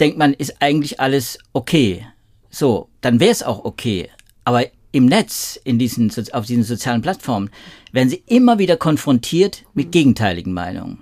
denkt 0.00 0.18
man, 0.18 0.34
ist 0.34 0.60
eigentlich 0.60 1.00
alles 1.00 1.38
okay. 1.52 2.06
So, 2.50 2.88
dann 3.00 3.20
wäre 3.20 3.32
es 3.32 3.42
auch 3.42 3.64
okay. 3.64 4.10
Aber 4.44 4.64
im 4.92 5.06
Netz, 5.06 5.60
in 5.64 5.78
diesen, 5.78 6.10
auf 6.32 6.46
diesen 6.46 6.62
sozialen 6.62 7.02
Plattformen, 7.02 7.50
werden 7.92 8.08
sie 8.08 8.22
immer 8.26 8.58
wieder 8.58 8.76
konfrontiert 8.76 9.64
mit 9.74 9.92
gegenteiligen 9.92 10.52
Meinungen. 10.52 11.00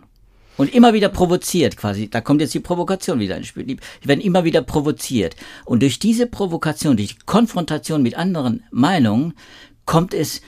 Und 0.57 0.73
immer 0.73 0.95
wieder 0.95 1.09
provoziert 1.09 1.77
quasi. 1.77 2.09
Da 2.09 2.21
kommt 2.21 2.41
jetzt 2.41 2.55
die 2.55 2.61
Provokation 2.61 3.19
wieder 3.19 3.37
ins 3.37 3.49
Spiel. 3.49 3.65
Die 3.65 3.79
werden 4.05 4.21
immer 4.21 4.45
wieder 4.45 4.63
provoziert. 4.63 5.35
Und 5.65 5.83
durch 5.83 5.99
diese 5.99 6.27
Provokation, 6.27 6.97
durch 6.97 7.17
die 7.17 7.25
Konfrontation 7.27 8.03
mit 8.03 8.15
anderen 8.15 8.63
Meinungen, 8.71 9.35
kommt 9.87 10.15
es 10.15 10.41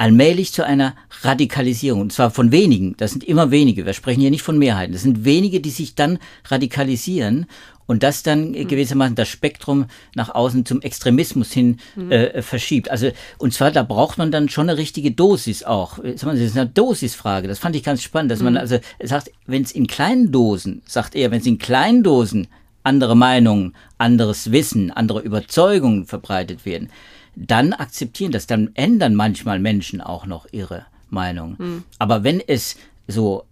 allmählich 0.00 0.52
zu 0.52 0.64
einer 0.64 0.94
Radikalisierung. 1.22 2.00
Und 2.00 2.12
zwar 2.12 2.30
von 2.30 2.52
wenigen. 2.52 2.96
Das 2.96 3.10
sind 3.10 3.22
immer 3.22 3.50
wenige. 3.50 3.84
Wir 3.84 3.92
sprechen 3.92 4.20
hier 4.20 4.30
nicht 4.30 4.42
von 4.42 4.58
Mehrheiten. 4.58 4.94
Das 4.94 5.02
sind 5.02 5.24
wenige, 5.24 5.60
die 5.60 5.70
sich 5.70 5.94
dann 5.94 6.18
radikalisieren 6.46 7.46
und 7.90 8.02
das 8.02 8.22
dann 8.22 8.52
mhm. 8.52 8.68
gewissermaßen 8.68 9.16
das 9.16 9.28
Spektrum 9.28 9.86
nach 10.14 10.34
außen 10.34 10.64
zum 10.64 10.80
Extremismus 10.80 11.52
hin 11.52 11.80
mhm. 11.96 12.12
äh, 12.12 12.40
verschiebt. 12.40 12.90
Also 12.90 13.10
und 13.36 13.52
zwar 13.52 13.72
da 13.72 13.82
braucht 13.82 14.16
man 14.16 14.30
dann 14.30 14.48
schon 14.48 14.70
eine 14.70 14.78
richtige 14.78 15.10
Dosis 15.10 15.64
auch. 15.64 15.98
Das 15.98 16.22
ist 16.22 16.56
eine 16.56 16.66
Dosisfrage. 16.66 17.46
Das 17.46 17.58
fand 17.58 17.76
ich 17.76 17.82
ganz 17.82 18.02
spannend, 18.02 18.30
dass 18.30 18.38
mhm. 18.38 18.44
man 18.44 18.56
also 18.56 18.78
sagt, 19.02 19.30
wenn 19.46 19.62
es 19.62 19.72
in 19.72 19.86
kleinen 19.86 20.32
Dosen, 20.32 20.82
sagt 20.86 21.14
er, 21.14 21.30
wenn 21.30 21.40
es 21.40 21.46
in 21.46 21.58
kleinen 21.58 22.02
Dosen 22.02 22.46
andere 22.84 23.16
Meinungen, 23.16 23.74
anderes 23.98 24.52
Wissen, 24.52 24.90
andere 24.90 25.20
Überzeugungen 25.20 26.06
verbreitet 26.06 26.64
werden, 26.64 26.90
dann 27.36 27.72
akzeptieren 27.72 28.32
das, 28.32 28.46
dann 28.46 28.70
ändern 28.74 29.14
manchmal 29.14 29.58
Menschen 29.58 30.00
auch 30.00 30.26
noch 30.26 30.46
ihre 30.52 30.86
Meinung. 31.08 31.56
Mhm. 31.58 31.84
Aber 31.98 32.24
wenn 32.24 32.40
es 32.40 32.76
so 33.06 33.44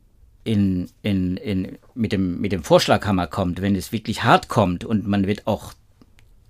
in, 0.45 0.89
in, 1.03 1.37
in, 1.37 1.79
mit, 1.95 2.13
dem, 2.13 2.41
mit 2.41 2.53
dem 2.53 2.63
Vorschlaghammer 2.63 3.27
kommt, 3.27 3.61
wenn 3.61 3.77
es 3.77 3.93
wirklich 3.93 4.25
hart 4.25 4.49
kommt 4.49 4.85
und 4.85 5.07
man 5.07 5.27
wird 5.27 5.47
auch 5.47 5.75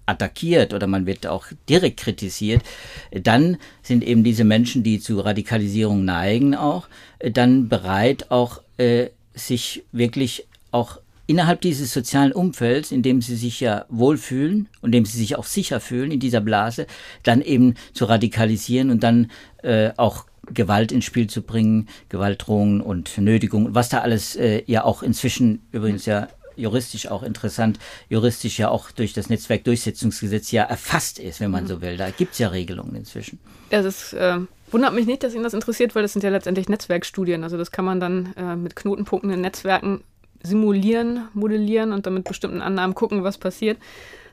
attackiert 0.07 0.73
oder 0.73 0.87
man 0.87 1.05
wird 1.05 1.27
auch 1.27 1.47
direkt 1.69 2.01
kritisiert, 2.01 2.63
dann 3.11 3.59
sind 3.83 4.03
eben 4.03 4.25
diese 4.25 4.45
Menschen, 4.45 4.83
die 4.83 5.01
zu 5.01 5.21
Radikalisierung 5.21 6.05
neigen, 6.05 6.55
auch 6.55 6.89
dann 7.19 7.69
bereit, 7.69 8.31
auch 8.31 8.63
äh, 8.79 9.09
sich 9.35 9.85
wirklich 9.93 10.47
auch 10.71 10.99
innerhalb 11.29 11.61
dieses 11.61 11.93
sozialen 11.93 12.33
Umfelds, 12.33 12.91
in 12.91 13.03
dem 13.03 13.21
sie 13.21 13.37
sich 13.37 13.61
ja 13.61 13.85
wohlfühlen 13.91 14.69
und 14.81 14.89
in 14.89 14.93
dem 14.93 15.05
sie 15.05 15.19
sich 15.19 15.37
auch 15.37 15.45
sicher 15.45 15.79
fühlen 15.79 16.11
in 16.11 16.21
dieser 16.21 16.41
Blase, 16.41 16.87
dann 17.23 17.43
eben 17.43 17.75
zu 17.93 18.07
radikalisieren 18.07 18.91
und 18.91 19.03
dann 19.03 19.31
äh, 19.63 19.91
auch 19.99 20.25
Gewalt 20.53 20.91
ins 20.91 21.05
Spiel 21.05 21.29
zu 21.29 21.43
bringen, 21.43 21.87
Gewaltdrohungen 22.09 22.81
und 22.81 23.19
Nötigung, 23.19 23.75
was 23.75 23.91
da 23.91 24.01
alles 24.01 24.37
äh, 24.37 24.63
ja 24.67 24.85
auch 24.85 25.03
inzwischen 25.03 25.61
übrigens 25.71 26.07
ja 26.07 26.29
juristisch 26.57 27.09
auch 27.09 27.23
interessant, 27.23 27.79
juristisch 28.09 28.59
ja 28.59 28.71
auch 28.71 28.91
durch 28.91 29.13
das 29.13 29.29
Netzwerkdurchsetzungsgesetz 29.29 30.51
ja 30.51 30.65
erfasst 30.65 31.19
ist, 31.19 31.41
wenn 31.41 31.51
man 31.51 31.65
mhm. 31.65 31.69
so 31.69 31.81
will. 31.83 31.99
Da 31.99 32.11
gibt 32.11 32.33
es 32.33 32.39
ja 32.39 32.49
Regelungen 32.49 32.97
inzwischen. 32.97 33.39
Ja, 33.71 33.83
das 33.83 34.15
äh, 34.15 34.39
wundert 34.71 34.95
mich 34.95 35.07
nicht, 35.07 35.23
dass 35.23 35.35
Ihnen 35.35 35.45
das 35.45 35.55
interessiert, 35.55 35.95
weil 35.95 36.03
das 36.03 36.15
sind 36.15 36.25
ja 36.25 36.31
letztendlich 36.31 36.71
Netzwerkstudien. 36.71 37.45
Also 37.45 37.59
das 37.59 37.71
kann 37.71 37.85
man 37.85 38.01
dann 38.01 38.33
äh, 38.37 38.57
mit 38.57 38.75
Knotenpunkten 38.75 39.31
in 39.31 39.43
Netzwerken 39.43 40.03
simulieren, 40.43 41.29
modellieren 41.35 41.93
und 41.93 42.07
dann 42.07 42.15
mit 42.15 42.25
bestimmten 42.25 42.61
Annahmen 42.61 42.95
gucken, 42.95 43.25
was 43.25 43.39
passiert. 43.39 43.79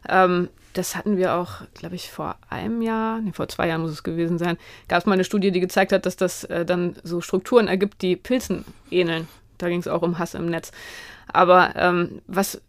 Ähm, 0.07 0.49
das 0.73 0.95
hatten 0.95 1.17
wir 1.17 1.35
auch, 1.35 1.61
glaube 1.73 1.95
ich, 1.95 2.11
vor 2.11 2.35
einem 2.49 2.81
Jahr, 2.81 3.21
nee, 3.21 3.31
vor 3.31 3.47
zwei 3.47 3.67
Jahren 3.67 3.81
muss 3.81 3.91
es 3.91 4.03
gewesen 4.03 4.37
sein, 4.37 4.57
gab 4.89 4.99
es 4.99 5.05
mal 5.05 5.13
eine 5.13 5.23
Studie, 5.23 5.51
die 5.51 5.61
gezeigt 5.61 5.93
hat, 5.93 6.05
dass 6.05 6.17
das 6.17 6.43
äh, 6.45 6.65
dann 6.65 6.95
so 7.03 7.21
Strukturen 7.21 7.67
ergibt, 7.67 8.01
die 8.01 8.15
Pilzen 8.15 8.65
ähneln. 8.91 9.27
Da 9.57 9.69
ging 9.69 9.79
es 9.79 9.87
auch 9.87 10.01
um 10.01 10.19
Hass 10.19 10.33
im 10.33 10.47
Netz. 10.47 10.71
Aber 11.31 11.75
ähm, 11.77 12.21
was 12.27 12.61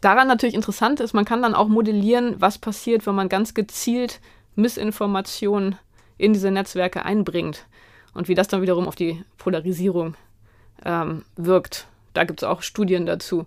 daran 0.00 0.26
natürlich 0.26 0.54
interessant 0.54 1.00
ist, 1.00 1.14
man 1.14 1.24
kann 1.24 1.42
dann 1.42 1.54
auch 1.54 1.68
modellieren, 1.68 2.34
was 2.38 2.58
passiert, 2.58 3.06
wenn 3.06 3.14
man 3.14 3.28
ganz 3.28 3.54
gezielt 3.54 4.20
Missinformationen 4.56 5.76
in 6.18 6.32
diese 6.32 6.50
Netzwerke 6.50 7.04
einbringt 7.04 7.66
und 8.14 8.28
wie 8.28 8.34
das 8.34 8.48
dann 8.48 8.62
wiederum 8.62 8.88
auf 8.88 8.96
die 8.96 9.24
Polarisierung 9.38 10.16
ähm, 10.84 11.24
wirkt. 11.36 11.86
Da 12.14 12.24
gibt 12.24 12.42
es 12.42 12.48
auch 12.48 12.62
Studien 12.62 13.06
dazu. 13.06 13.46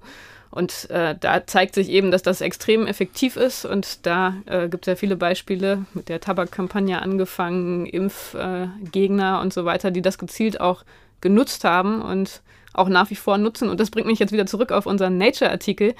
Und 0.49 0.89
äh, 0.89 1.15
da 1.19 1.45
zeigt 1.45 1.75
sich 1.75 1.89
eben, 1.89 2.09
dass 2.09 2.23
das 2.23 2.41
extrem 2.41 2.87
effektiv 2.87 3.35
ist. 3.35 3.65
Und 3.65 4.05
da 4.05 4.35
äh, 4.45 4.69
gibt 4.69 4.87
es 4.87 4.91
ja 4.91 4.95
viele 4.95 5.15
Beispiele 5.15 5.85
mit 5.93 6.09
der 6.09 6.21
Tabakkampagne 6.21 7.01
angefangen, 7.01 7.85
Impfgegner 7.85 9.37
äh, 9.37 9.41
und 9.41 9.53
so 9.53 9.65
weiter, 9.65 9.91
die 9.91 10.01
das 10.01 10.17
gezielt 10.17 10.61
auch 10.61 10.83
genutzt 11.21 11.63
haben 11.63 12.01
und 12.01 12.41
auch 12.73 12.89
nach 12.89 13.09
wie 13.09 13.15
vor 13.15 13.37
nutzen. 13.37 13.69
Und 13.69 13.79
das 13.79 13.89
bringt 13.89 14.07
mich 14.07 14.19
jetzt 14.19 14.31
wieder 14.31 14.45
zurück 14.45 14.71
auf 14.71 14.85
unseren 14.85 15.17
Nature-Artikel. 15.17 15.95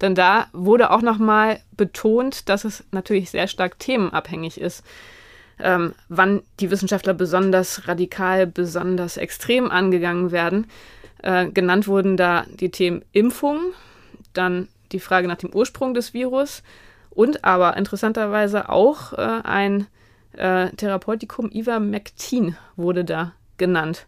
Denn 0.00 0.14
da 0.14 0.48
wurde 0.52 0.90
auch 0.90 1.02
nochmal 1.02 1.60
betont, 1.76 2.48
dass 2.48 2.64
es 2.64 2.84
natürlich 2.90 3.30
sehr 3.30 3.46
stark 3.46 3.78
themenabhängig 3.78 4.60
ist. 4.60 4.84
Ähm, 5.62 5.94
wann 6.08 6.42
die 6.58 6.70
Wissenschaftler 6.70 7.14
besonders 7.14 7.86
radikal, 7.86 8.46
besonders 8.46 9.16
extrem 9.16 9.70
angegangen 9.70 10.32
werden. 10.32 10.66
Äh, 11.22 11.48
genannt 11.48 11.86
wurden 11.86 12.16
da 12.16 12.44
die 12.48 12.70
Themen 12.70 13.04
Impfung, 13.12 13.60
dann 14.32 14.68
die 14.90 15.00
Frage 15.00 15.28
nach 15.28 15.36
dem 15.36 15.54
Ursprung 15.54 15.94
des 15.94 16.14
Virus 16.14 16.62
und 17.10 17.44
aber 17.44 17.76
interessanterweise 17.76 18.68
auch 18.68 19.12
äh, 19.12 19.40
ein 19.44 19.86
äh, 20.32 20.70
Therapeutikum 20.70 21.50
Ivermectin 21.52 22.56
wurde 22.76 23.04
da 23.04 23.32
genannt. 23.56 24.06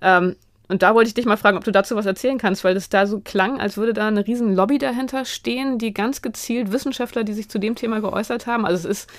Ähm, 0.00 0.36
und 0.68 0.82
da 0.82 0.94
wollte 0.94 1.08
ich 1.08 1.14
dich 1.14 1.26
mal 1.26 1.36
fragen, 1.36 1.58
ob 1.58 1.64
du 1.64 1.70
dazu 1.70 1.96
was 1.96 2.06
erzählen 2.06 2.38
kannst, 2.38 2.64
weil 2.64 2.76
es 2.76 2.88
da 2.88 3.06
so 3.06 3.20
klang, 3.20 3.60
als 3.60 3.76
würde 3.76 3.92
da 3.92 4.08
eine 4.08 4.26
riesen 4.26 4.54
Lobby 4.54 4.78
dahinter 4.78 5.24
stehen, 5.26 5.78
die 5.78 5.92
ganz 5.92 6.22
gezielt 6.22 6.72
Wissenschaftler, 6.72 7.24
die 7.24 7.34
sich 7.34 7.50
zu 7.50 7.58
dem 7.58 7.74
Thema 7.74 8.00
geäußert 8.00 8.46
haben. 8.46 8.64
Also 8.64 8.88
es 8.88 9.02
ist 9.02 9.10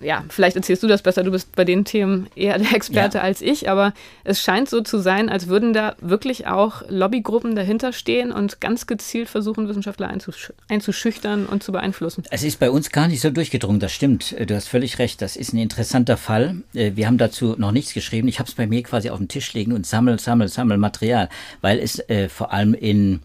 ja, 0.00 0.24
vielleicht 0.28 0.56
erzählst 0.56 0.82
du 0.82 0.86
das 0.86 1.02
besser, 1.02 1.22
du 1.22 1.30
bist 1.30 1.54
bei 1.54 1.64
den 1.64 1.84
Themen 1.84 2.28
eher 2.34 2.58
der 2.58 2.72
Experte 2.74 3.18
ja. 3.18 3.24
als 3.24 3.40
ich, 3.40 3.68
aber 3.68 3.92
es 4.24 4.40
scheint 4.42 4.68
so 4.68 4.80
zu 4.80 4.98
sein, 4.98 5.28
als 5.28 5.48
würden 5.48 5.72
da 5.72 5.94
wirklich 6.00 6.46
auch 6.46 6.82
Lobbygruppen 6.88 7.54
dahinter 7.54 7.92
stehen 7.92 8.32
und 8.32 8.60
ganz 8.60 8.86
gezielt 8.86 9.28
versuchen, 9.28 9.68
Wissenschaftler 9.68 10.08
einzusch 10.08 10.52
einzuschüchtern 10.68 11.46
und 11.46 11.62
zu 11.62 11.72
beeinflussen. 11.72 12.24
Es 12.30 12.42
ist 12.42 12.58
bei 12.58 12.70
uns 12.70 12.90
gar 12.90 13.08
nicht 13.08 13.20
so 13.20 13.30
durchgedrungen, 13.30 13.80
das 13.80 13.92
stimmt. 13.92 14.34
Du 14.46 14.54
hast 14.54 14.68
völlig 14.68 14.98
recht, 14.98 15.22
das 15.22 15.36
ist 15.36 15.52
ein 15.52 15.58
interessanter 15.58 16.16
Fall. 16.16 16.56
Äh, 16.74 16.92
wir 16.94 17.06
haben 17.06 17.18
dazu 17.18 17.54
noch 17.58 17.72
nichts 17.72 17.94
geschrieben. 17.94 18.28
Ich 18.28 18.38
habe 18.38 18.48
es 18.48 18.54
bei 18.54 18.66
mir 18.66 18.82
quasi 18.82 19.10
auf 19.10 19.18
dem 19.18 19.28
Tisch 19.28 19.52
liegen 19.54 19.72
und 19.72 19.86
sammel, 19.86 20.18
sammel, 20.18 20.48
sammel 20.48 20.78
Material, 20.78 21.28
weil 21.60 21.78
es 21.78 21.98
äh, 22.08 22.28
vor 22.28 22.52
allem 22.52 22.74
in 22.74 23.20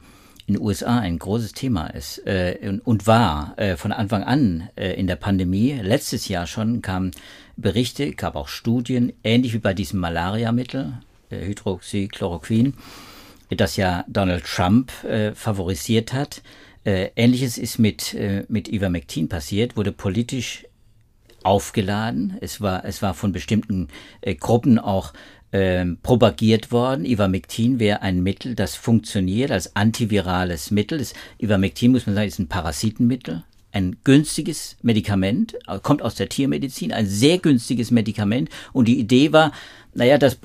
in 0.48 0.56
den 0.56 0.64
USA 0.64 1.00
ein 1.00 1.18
großes 1.18 1.54
Thema 1.54 1.88
ist 1.88 2.20
äh, 2.28 2.80
und, 2.84 3.08
war 3.08 3.54
äh, 3.58 3.78
von 3.78 3.92
Anfang 3.92 4.24
an 4.24 4.70
äh, 4.76 4.94
in 4.94 5.08
der 5.08 5.16
Pandemie. 5.16 5.74
Letztes 5.82 6.28
Jahr 6.28 6.46
schon 6.46 6.82
kamen 6.82 7.12
Berichte, 7.58 8.12
gab 8.12 8.36
auch 8.36 8.48
Studien, 8.48 9.14
ähnlich 9.24 9.54
wie 9.54 9.60
bei 9.60 9.74
diesem 9.74 10.00
Malariamittel, 10.00 10.94
äh, 11.32 11.46
Hydroxychloroquin, 11.48 12.76
das 13.50 13.76
ja 13.76 14.06
Donald 14.08 14.46
Trump 14.46 14.92
äh, 15.04 15.34
favorisiert 15.34 16.14
hat. 16.14 16.44
Äh, 16.84 17.10
Ähnliches 17.16 17.58
ist 17.58 17.80
mit, 17.80 18.14
äh, 18.14 18.46
mit 18.48 18.68
Ivermectin 18.68 19.30
passiert, 19.30 19.76
wurde 19.76 19.92
politisch 19.92 20.66
aufgeladen. 21.42 22.38
Es 22.42 22.62
war, 22.62 22.86
es 22.86 23.02
war 23.02 23.14
von 23.14 23.32
bestimmten 23.32 23.88
Gruppen 24.40 24.80
auch 24.80 25.14
ähm, 25.52 25.98
propagiert 26.02 26.72
worden. 26.72 27.06
Ivermectin 27.06 27.80
wäre 27.80 28.02
ein 28.02 28.24
Mittel, 28.24 28.56
das 28.56 28.76
funktioniert 28.76 29.52
als 29.52 29.76
antivirales 29.76 30.72
Mittel. 30.72 31.00
Das 31.00 31.14
Ivermectin, 31.42 31.92
muss 31.92 32.06
man 32.06 32.16
sagen, 32.16 32.28
ist 32.28 32.40
ein 32.40 32.48
Parasitenmittel. 32.48 33.44
Ein 33.72 33.98
günstiges 34.04 34.78
Medikament, 34.82 35.56
äh, 35.68 35.80
kommt 35.80 36.02
aus 36.02 36.16
der 36.16 36.30
Tiermedizin, 36.30 36.92
ein 36.92 37.08
sehr 37.08 37.38
günstiges 37.38 37.92
Medikament. 37.92 38.50
Und 38.74 38.88
die 38.88 39.00
Idee 39.00 39.32
war, 39.32 39.52
naja, 39.94 40.18
das 40.18 40.38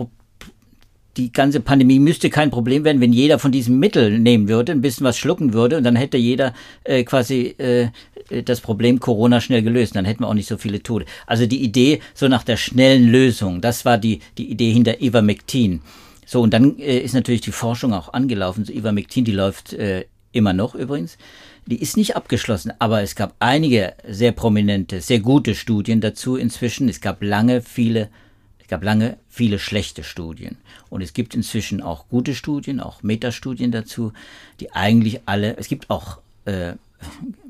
die 1.17 1.33
ganze 1.33 1.61
Pandemie 1.61 1.99
müsste 1.99 2.31
kein 2.31 2.51
Problem 2.51 2.85
werden, 2.85 3.01
wenn 3.01 3.13
jeder 3.13 3.39
von 3.39 3.53
diesem 3.53 3.79
Mittel 3.79 4.19
nehmen 4.19 4.49
würde, 4.49 4.73
ein 4.73 4.81
bisschen 4.81 5.05
was 5.05 5.19
schlucken 5.19 5.53
würde 5.53 5.77
und 5.77 5.85
dann 5.85 5.97
hätte 5.97 6.17
jeder 6.17 6.55
äh, 6.85 7.05
quasi 7.05 7.55
äh, 7.59 7.89
das 8.45 8.61
Problem 8.61 9.01
Corona 9.01 9.40
schnell 9.40 9.62
gelöst. 9.62 9.97
Dann 9.97 10.05
hätten 10.05 10.23
wir 10.23 10.29
auch 10.29 10.35
nicht 10.35 10.49
so 10.49 10.57
viele 10.57 10.83
Tote. 10.83 11.07
Also 11.27 11.47
die 11.47 11.62
Idee 11.62 12.01
so 12.14 12.29
nach 12.29 12.45
der 12.45 12.57
schnellen 12.57 13.09
Lösung, 13.09 13.61
das 13.61 13.85
war 13.85 13.99
die, 13.99 14.21
die 14.38 14.51
Idee 14.51 14.73
hinter 14.73 15.01
Ivermectin. 15.01 15.83
So, 16.27 16.40
und 16.40 16.55
dann 16.55 16.79
äh, 16.79 16.99
ist 16.99 17.14
natürlich 17.14 17.40
die 17.40 17.53
Forschung 17.53 17.93
auch 17.93 18.12
angelaufen. 18.12 18.64
So 18.64 18.73
Ivermectin, 18.73 19.25
die 19.25 19.33
läuft 19.33 19.73
äh, 19.73 20.05
immer 20.33 20.53
noch 20.53 20.75
übrigens. 20.75 21.19
Die 21.66 21.81
ist 21.81 21.97
nicht 21.97 22.16
abgeschlossen, 22.16 22.73
aber 22.79 23.03
es 23.03 23.14
gab 23.14 23.35
einige 23.38 23.95
sehr 24.09 24.33
prominente, 24.33 25.01
sehr 25.01 25.21
gute 25.21 25.55
Studien 25.55 26.01
dazu 26.01 26.37
inzwischen. 26.37 26.88
Es 26.88 27.01
gab 27.01 27.23
lange 27.23 27.62
viele 27.62 28.09
gab 28.71 28.85
lange 28.85 29.19
viele 29.29 29.59
schlechte 29.59 30.03
Studien. 30.03 30.57
Und 30.88 31.03
es 31.03 31.12
gibt 31.12 31.35
inzwischen 31.35 31.83
auch 31.83 32.09
gute 32.09 32.35
Studien, 32.35 32.81
auch 32.81 33.03
Metastudien 33.03 33.73
dazu, 33.73 34.12
die 34.61 34.73
eigentlich 34.73 35.21
alle, 35.27 35.57
es 35.59 35.69
gibt 35.69 35.90
auch 35.90 36.19
äh, 36.47 36.75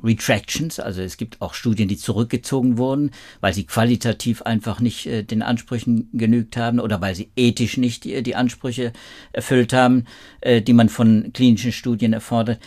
Retractions, 0.03 0.81
also 0.81 1.03
es 1.03 1.17
gibt 1.17 1.41
auch 1.41 1.55
Studien, 1.55 1.89
die 1.89 1.97
zurückgezogen 1.97 2.79
wurden, 2.79 3.11
weil 3.41 3.53
sie 3.53 3.65
qualitativ 3.65 4.43
einfach 4.43 4.81
nicht 4.81 5.07
äh, 5.07 5.23
den 5.23 5.43
Ansprüchen 5.43 6.09
genügt 6.13 6.57
haben 6.57 6.81
oder 6.81 7.01
weil 7.01 7.15
sie 7.15 7.31
ethisch 7.37 7.77
nicht 7.77 8.05
die, 8.05 8.23
die 8.23 8.37
Ansprüche 8.37 8.93
erfüllt 9.33 9.73
haben, 9.73 10.07
äh, 10.41 10.63
die 10.63 10.73
man 10.73 10.89
von 10.89 11.33
klinischen 11.33 11.73
Studien 11.73 12.13
erfordert. 12.13 12.61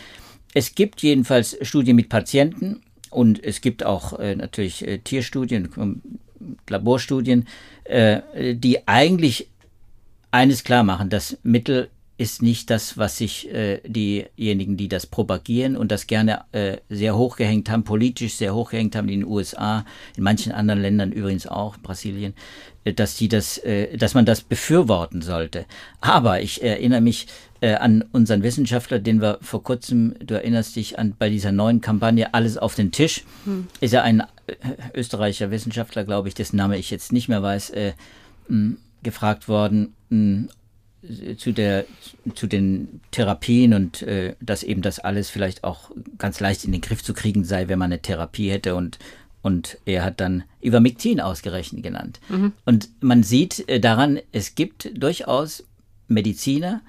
Es 0.52 0.74
gibt 0.74 1.02
jedenfalls 1.02 1.56
Studien 1.62 1.96
mit 1.96 2.08
Patienten 2.08 2.80
und 3.10 3.42
es 3.42 3.60
gibt 3.60 3.84
auch 3.84 4.18
äh, 4.18 4.36
natürlich 4.36 4.86
äh, 4.86 4.98
Tierstudien, 4.98 5.68
ähm, 5.76 6.02
Laborstudien, 6.68 7.46
äh, 7.84 8.54
die 8.54 8.86
eigentlich 8.86 9.48
eines 10.30 10.64
klar 10.64 10.82
machen, 10.82 11.10
das 11.10 11.38
Mittel 11.42 11.88
ist 12.16 12.42
nicht 12.42 12.70
das, 12.70 12.96
was 12.96 13.18
sich 13.18 13.52
äh, 13.52 13.80
diejenigen, 13.84 14.76
die 14.76 14.88
das 14.88 15.06
propagieren 15.06 15.76
und 15.76 15.90
das 15.90 16.06
gerne 16.06 16.44
äh, 16.52 16.76
sehr 16.88 17.16
hochgehängt 17.16 17.68
haben, 17.68 17.82
politisch 17.82 18.34
sehr 18.34 18.54
hochgehängt 18.54 18.94
haben 18.94 19.08
in 19.08 19.20
den 19.20 19.28
USA, 19.28 19.84
in 20.16 20.22
manchen 20.22 20.52
anderen 20.52 20.80
Ländern 20.80 21.10
übrigens 21.10 21.48
auch, 21.48 21.76
Brasilien, 21.76 22.34
äh, 22.84 22.92
dass 22.92 23.16
die 23.16 23.26
das, 23.26 23.58
äh, 23.58 23.96
dass 23.96 24.14
man 24.14 24.26
das 24.26 24.42
befürworten 24.42 25.22
sollte. 25.22 25.66
Aber 26.00 26.40
ich 26.40 26.62
erinnere 26.62 27.00
mich 27.00 27.26
äh, 27.60 27.74
an 27.74 28.04
unseren 28.12 28.44
Wissenschaftler, 28.44 29.00
den 29.00 29.20
wir 29.20 29.38
vor 29.40 29.64
kurzem, 29.64 30.14
du 30.24 30.34
erinnerst 30.34 30.76
dich 30.76 30.98
an 31.00 31.14
bei 31.18 31.30
dieser 31.30 31.50
neuen 31.50 31.80
Kampagne 31.80 32.32
Alles 32.32 32.58
auf 32.58 32.76
den 32.76 32.92
Tisch, 32.92 33.24
hm. 33.44 33.66
ist 33.80 33.92
er 33.92 34.04
ein 34.04 34.20
äh, 34.20 34.54
österreichischer 34.94 35.50
Wissenschaftler, 35.50 36.04
glaube 36.04 36.28
ich, 36.28 36.34
dessen 36.34 36.56
Name 36.56 36.78
ich 36.78 36.92
jetzt 36.92 37.12
nicht 37.12 37.28
mehr 37.28 37.42
weiß, 37.42 37.70
äh, 37.70 37.94
mh, 38.46 38.76
gefragt 39.02 39.48
worden, 39.48 39.94
mh, 40.10 40.48
zu 41.36 41.52
der 41.52 41.84
zu 42.34 42.46
den 42.46 43.00
Therapien 43.10 43.74
und 43.74 44.02
äh, 44.02 44.34
dass 44.40 44.62
eben 44.62 44.82
das 44.82 44.98
alles 44.98 45.30
vielleicht 45.30 45.64
auch 45.64 45.90
ganz 46.18 46.40
leicht 46.40 46.64
in 46.64 46.72
den 46.72 46.80
Griff 46.80 47.02
zu 47.02 47.14
kriegen 47.14 47.44
sei, 47.44 47.68
wenn 47.68 47.78
man 47.78 47.92
eine 47.92 48.02
Therapie 48.02 48.50
hätte 48.50 48.74
und 48.74 48.98
und 49.42 49.76
er 49.84 50.04
hat 50.04 50.20
dann 50.20 50.44
Ivermectin 50.62 51.20
ausgerechnet 51.20 51.82
genannt. 51.82 52.18
Mhm. 52.30 52.52
Und 52.64 52.88
man 53.00 53.22
sieht 53.22 53.68
äh, 53.68 53.78
daran, 53.78 54.18
es 54.32 54.54
gibt 54.54 54.90
durchaus 54.94 55.64
Mediziner, 56.08 56.80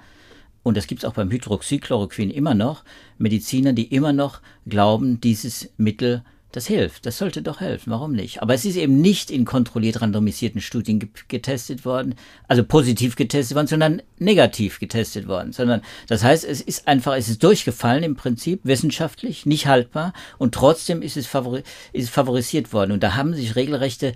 und 0.62 0.76
das 0.76 0.86
gibt 0.86 1.02
es 1.02 1.04
auch 1.04 1.12
beim 1.12 1.30
Hydroxychloroquin 1.30 2.30
immer 2.30 2.54
noch, 2.54 2.82
Mediziner, 3.18 3.74
die 3.74 3.94
immer 3.94 4.14
noch 4.14 4.40
glauben, 4.66 5.20
dieses 5.20 5.68
Mittel 5.76 6.24
das 6.56 6.66
hilft, 6.66 7.04
das 7.04 7.18
sollte 7.18 7.42
doch 7.42 7.60
helfen, 7.60 7.90
warum 7.90 8.12
nicht? 8.12 8.40
Aber 8.40 8.54
es 8.54 8.64
ist 8.64 8.76
eben 8.76 9.02
nicht 9.02 9.30
in 9.30 9.44
kontrolliert 9.44 10.00
randomisierten 10.00 10.62
Studien 10.62 11.10
getestet 11.28 11.84
worden, 11.84 12.14
also 12.48 12.64
positiv 12.64 13.14
getestet 13.14 13.54
worden, 13.54 13.66
sondern 13.66 14.02
negativ 14.18 14.80
getestet 14.80 15.28
worden, 15.28 15.52
sondern 15.52 15.82
das 16.08 16.24
heißt, 16.24 16.44
es 16.44 16.62
ist 16.62 16.88
einfach, 16.88 17.14
es 17.14 17.28
ist 17.28 17.42
durchgefallen 17.42 18.02
im 18.02 18.16
Prinzip, 18.16 18.60
wissenschaftlich, 18.62 19.44
nicht 19.44 19.66
haltbar 19.66 20.14
und 20.38 20.54
trotzdem 20.54 21.02
ist 21.02 21.18
es, 21.18 21.26
favori 21.26 21.62
ist 21.92 22.04
es 22.04 22.08
favorisiert 22.08 22.72
worden 22.72 22.92
und 22.92 23.02
da 23.02 23.14
haben 23.16 23.34
sich 23.34 23.54
regelrechte 23.54 24.14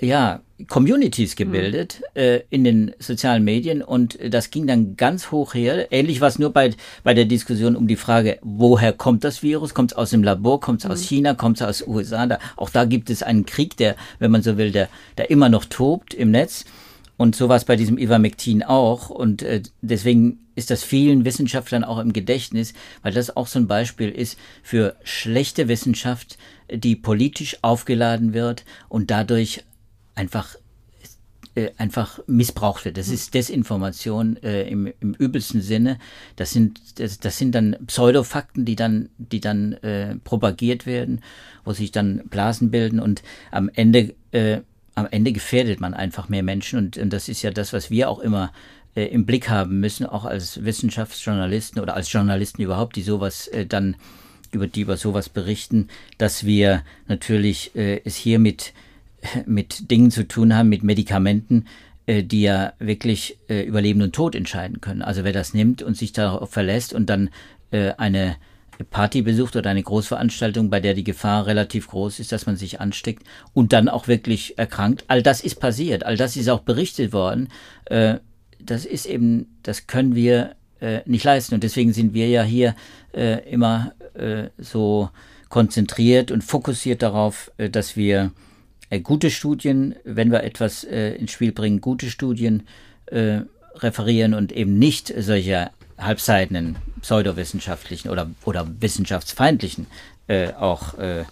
ja, 0.00 0.40
Communities 0.68 1.36
gebildet 1.36 2.02
mhm. 2.14 2.20
äh, 2.20 2.40
in 2.50 2.64
den 2.64 2.92
sozialen 2.98 3.44
Medien 3.44 3.82
und 3.82 4.18
das 4.22 4.50
ging 4.50 4.66
dann 4.66 4.96
ganz 4.96 5.30
hoch 5.30 5.54
her. 5.54 5.90
Ähnlich 5.90 6.20
war 6.20 6.28
es 6.28 6.38
nur 6.38 6.52
bei, 6.52 6.72
bei 7.02 7.14
der 7.14 7.24
Diskussion 7.24 7.76
um 7.76 7.88
die 7.88 7.96
Frage, 7.96 8.38
woher 8.42 8.92
kommt 8.92 9.24
das 9.24 9.42
Virus? 9.42 9.74
Kommt 9.74 9.92
es 9.92 9.98
aus 9.98 10.10
dem 10.10 10.22
Labor? 10.22 10.60
Kommt 10.60 10.80
es 10.80 10.84
mhm. 10.84 10.92
aus 10.92 11.02
China? 11.02 11.34
Kommt 11.34 11.60
es 11.60 11.66
aus 11.66 11.86
USA? 11.86 12.26
Da, 12.26 12.38
auch 12.56 12.70
da 12.70 12.84
gibt 12.84 13.10
es 13.10 13.22
einen 13.22 13.46
Krieg, 13.46 13.76
der, 13.76 13.96
wenn 14.18 14.30
man 14.30 14.42
so 14.42 14.56
will, 14.56 14.70
der, 14.70 14.88
der 15.18 15.30
immer 15.30 15.48
noch 15.48 15.64
tobt 15.64 16.14
im 16.14 16.30
Netz. 16.30 16.64
Und 17.16 17.36
so 17.36 17.48
war 17.48 17.56
es 17.56 17.64
bei 17.64 17.76
diesem 17.76 17.98
Ivermectin 17.98 18.62
auch. 18.62 19.10
Und 19.10 19.42
äh, 19.42 19.62
deswegen 19.80 20.38
ist 20.54 20.70
das 20.70 20.82
vielen 20.84 21.24
Wissenschaftlern 21.24 21.84
auch 21.84 21.98
im 21.98 22.12
Gedächtnis, 22.12 22.74
weil 23.02 23.12
das 23.12 23.36
auch 23.36 23.46
so 23.46 23.58
ein 23.58 23.66
Beispiel 23.66 24.10
ist 24.10 24.38
für 24.62 24.96
schlechte 25.02 25.68
Wissenschaft, 25.68 26.36
die 26.72 26.96
politisch 26.96 27.58
aufgeladen 27.62 28.34
wird 28.34 28.64
und 28.88 29.10
dadurch 29.10 29.64
einfach 30.14 30.56
äh, 31.54 31.70
einfach 31.76 32.18
missbraucht 32.26 32.86
wird. 32.86 32.96
Das 32.96 33.08
ist 33.08 33.34
Desinformation 33.34 34.38
äh, 34.42 34.62
im, 34.62 34.90
im 35.00 35.12
übelsten 35.12 35.60
Sinne. 35.60 35.98
Das 36.36 36.50
sind, 36.50 36.80
das, 36.98 37.18
das 37.18 37.36
sind 37.36 37.54
dann 37.54 37.76
Pseudofakten, 37.86 38.64
die 38.64 38.74
dann, 38.74 39.10
die 39.18 39.40
dann 39.40 39.74
äh, 39.74 40.16
propagiert 40.24 40.86
werden, 40.86 41.20
wo 41.62 41.74
sich 41.74 41.92
dann 41.92 42.22
Blasen 42.30 42.70
bilden 42.70 43.00
und 43.00 43.22
am 43.50 43.68
Ende, 43.74 44.14
äh, 44.30 44.60
am 44.94 45.06
Ende 45.10 45.32
gefährdet 45.32 45.78
man 45.78 45.92
einfach 45.92 46.30
mehr 46.30 46.42
Menschen 46.42 46.78
und, 46.78 46.96
und 46.96 47.12
das 47.12 47.28
ist 47.28 47.42
ja 47.42 47.50
das, 47.50 47.74
was 47.74 47.90
wir 47.90 48.08
auch 48.08 48.20
immer 48.20 48.50
äh, 48.96 49.04
im 49.04 49.26
Blick 49.26 49.50
haben 49.50 49.78
müssen, 49.78 50.06
auch 50.06 50.24
als 50.24 50.64
Wissenschaftsjournalisten 50.64 51.82
oder 51.82 51.96
als 51.96 52.10
Journalisten 52.10 52.62
überhaupt, 52.62 52.96
die 52.96 53.02
sowas 53.02 53.48
äh, 53.48 53.66
dann 53.66 53.96
über 54.52 54.66
die 54.66 54.80
über 54.80 54.96
sowas 54.96 55.28
berichten, 55.28 55.88
dass 56.16 56.44
wir 56.44 56.82
natürlich 57.08 57.70
es 57.74 58.16
hier 58.16 58.38
mit 58.38 58.74
mit 59.46 59.90
Dingen 59.90 60.10
zu 60.10 60.26
tun 60.26 60.54
haben, 60.54 60.68
mit 60.68 60.82
Medikamenten, 60.82 61.66
äh, 62.06 62.22
die 62.22 62.42
ja 62.42 62.72
wirklich 62.78 63.38
äh, 63.48 63.62
über 63.62 63.80
Leben 63.80 64.02
und 64.02 64.14
Tod 64.14 64.34
entscheiden 64.34 64.80
können. 64.80 65.02
Also 65.02 65.24
wer 65.24 65.32
das 65.32 65.54
nimmt 65.54 65.82
und 65.82 65.96
sich 65.96 66.12
darauf 66.12 66.50
verlässt 66.50 66.92
und 66.92 67.08
dann 67.08 67.30
äh, 67.70 67.92
eine 67.96 68.36
Party 68.90 69.22
besucht 69.22 69.54
oder 69.54 69.70
eine 69.70 69.82
Großveranstaltung, 69.82 70.68
bei 70.68 70.80
der 70.80 70.94
die 70.94 71.04
Gefahr 71.04 71.46
relativ 71.46 71.88
groß 71.88 72.18
ist, 72.18 72.32
dass 72.32 72.46
man 72.46 72.56
sich 72.56 72.80
ansteckt 72.80 73.24
und 73.52 73.72
dann 73.72 73.88
auch 73.88 74.08
wirklich 74.08 74.58
erkrankt. 74.58 75.04
All 75.08 75.22
das 75.22 75.40
ist 75.42 75.60
passiert, 75.60 76.04
all 76.04 76.16
das 76.16 76.36
ist 76.36 76.48
auch 76.48 76.60
berichtet 76.60 77.12
worden. 77.12 77.48
Äh, 77.84 78.16
das 78.58 78.84
ist 78.84 79.06
eben, 79.06 79.58
das 79.62 79.86
können 79.86 80.14
wir 80.14 80.56
äh, 80.80 81.00
nicht 81.06 81.24
leisten 81.24 81.54
und 81.54 81.62
deswegen 81.62 81.92
sind 81.92 82.14
wir 82.14 82.28
ja 82.28 82.42
hier 82.42 82.74
äh, 83.12 83.48
immer 83.50 83.92
so 84.58 85.08
konzentriert 85.48 86.30
und 86.30 86.44
fokussiert 86.44 87.00
darauf, 87.00 87.50
dass 87.56 87.96
wir 87.96 88.24
äh, 88.24 88.30
gute 89.00 89.30
Studien, 89.30 89.94
wenn 90.04 90.30
wir 90.30 90.42
etwas 90.42 90.84
äh, 90.84 91.14
ins 91.14 91.32
Spiel 91.32 91.52
bringen, 91.52 91.80
gute 91.80 92.10
Studien 92.10 92.66
äh, 93.06 93.40
referieren 93.76 94.34
und 94.34 94.52
eben 94.52 94.78
nicht 94.78 95.12
solche 95.18 95.70
halbseitenen 95.98 96.76
pseudowissenschaftlichen 97.00 98.10
oder, 98.10 98.30
oder 98.44 98.66
wissenschaftsfeindlichen 98.80 99.86
äh, 100.28 100.52
auch 100.52 100.98
äh, 100.98 101.24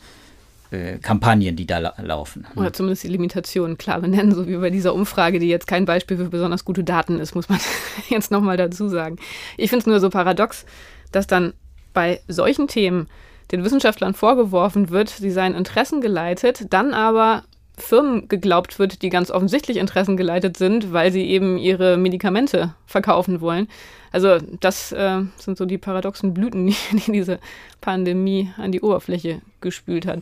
äh, 0.71 0.99
Kampagnen, 0.99 1.57
die 1.57 1.67
da 1.67 1.79
la 1.79 1.95
laufen. 2.01 2.47
Oder 2.57 2.73
zumindest 2.73 3.05
die 3.05 3.09
Limitationen 3.09 3.77
klar 3.77 4.01
benennen, 4.01 4.35
so 4.35 4.47
wie 4.47 4.57
bei 4.57 4.71
dieser 4.71 4.95
Umfrage, 4.95 5.39
die 5.39 5.49
jetzt 5.49 5.67
kein 5.67 5.85
Beispiel 5.85 6.17
für 6.17 6.29
besonders 6.29 6.65
gute 6.65 6.85
Daten 6.85 7.19
ist, 7.19 7.35
muss 7.35 7.49
man 7.49 7.59
jetzt 8.09 8.31
nochmal 8.31 8.57
dazu 8.57 8.89
sagen. 8.89 9.17
Ich 9.57 9.71
finde 9.71 9.83
es 9.83 9.87
nur 9.87 10.01
so 10.01 10.11
paradox, 10.11 10.65
dass 11.13 11.27
dann 11.27 11.55
bei 11.93 12.21
solchen 12.29 12.69
Themen 12.69 13.09
den 13.51 13.65
Wissenschaftlern 13.65 14.15
vorgeworfen 14.15 14.91
wird, 14.91 15.09
sie 15.09 15.31
seien 15.31 15.55
interessengeleitet, 15.55 16.73
dann 16.73 16.95
aber 16.95 17.43
Firmen 17.83 18.29
geglaubt 18.29 18.79
wird, 18.79 19.03
die 19.03 19.11
ganz 19.11 19.31
offensichtlich 19.31 19.77
interessengeleitet 19.77 20.57
sind, 20.57 20.93
weil 20.93 21.13
sie 21.13 21.25
eben 21.27 21.59
ihre 21.59 21.97
Medikamente 21.97 22.75
verkaufen 22.87 23.41
wollen. 23.41 23.69
Also 24.13 24.39
das 24.61 24.93
äh, 24.93 25.23
sind 25.37 25.59
so 25.59 25.65
die 25.65 25.79
paradoxen 25.79 26.35
Blüten, 26.35 26.67
die, 26.67 26.75
die 26.93 27.13
diese 27.13 27.39
Pandemie 27.81 28.53
an 28.57 28.73
die 28.73 28.81
Oberfläche 28.81 29.41
gespült 29.61 30.07
hat. 30.07 30.21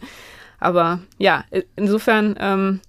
Aber 0.61 1.01
ja, 1.19 1.45
insofern 1.77 2.37
ähm, 2.41 2.81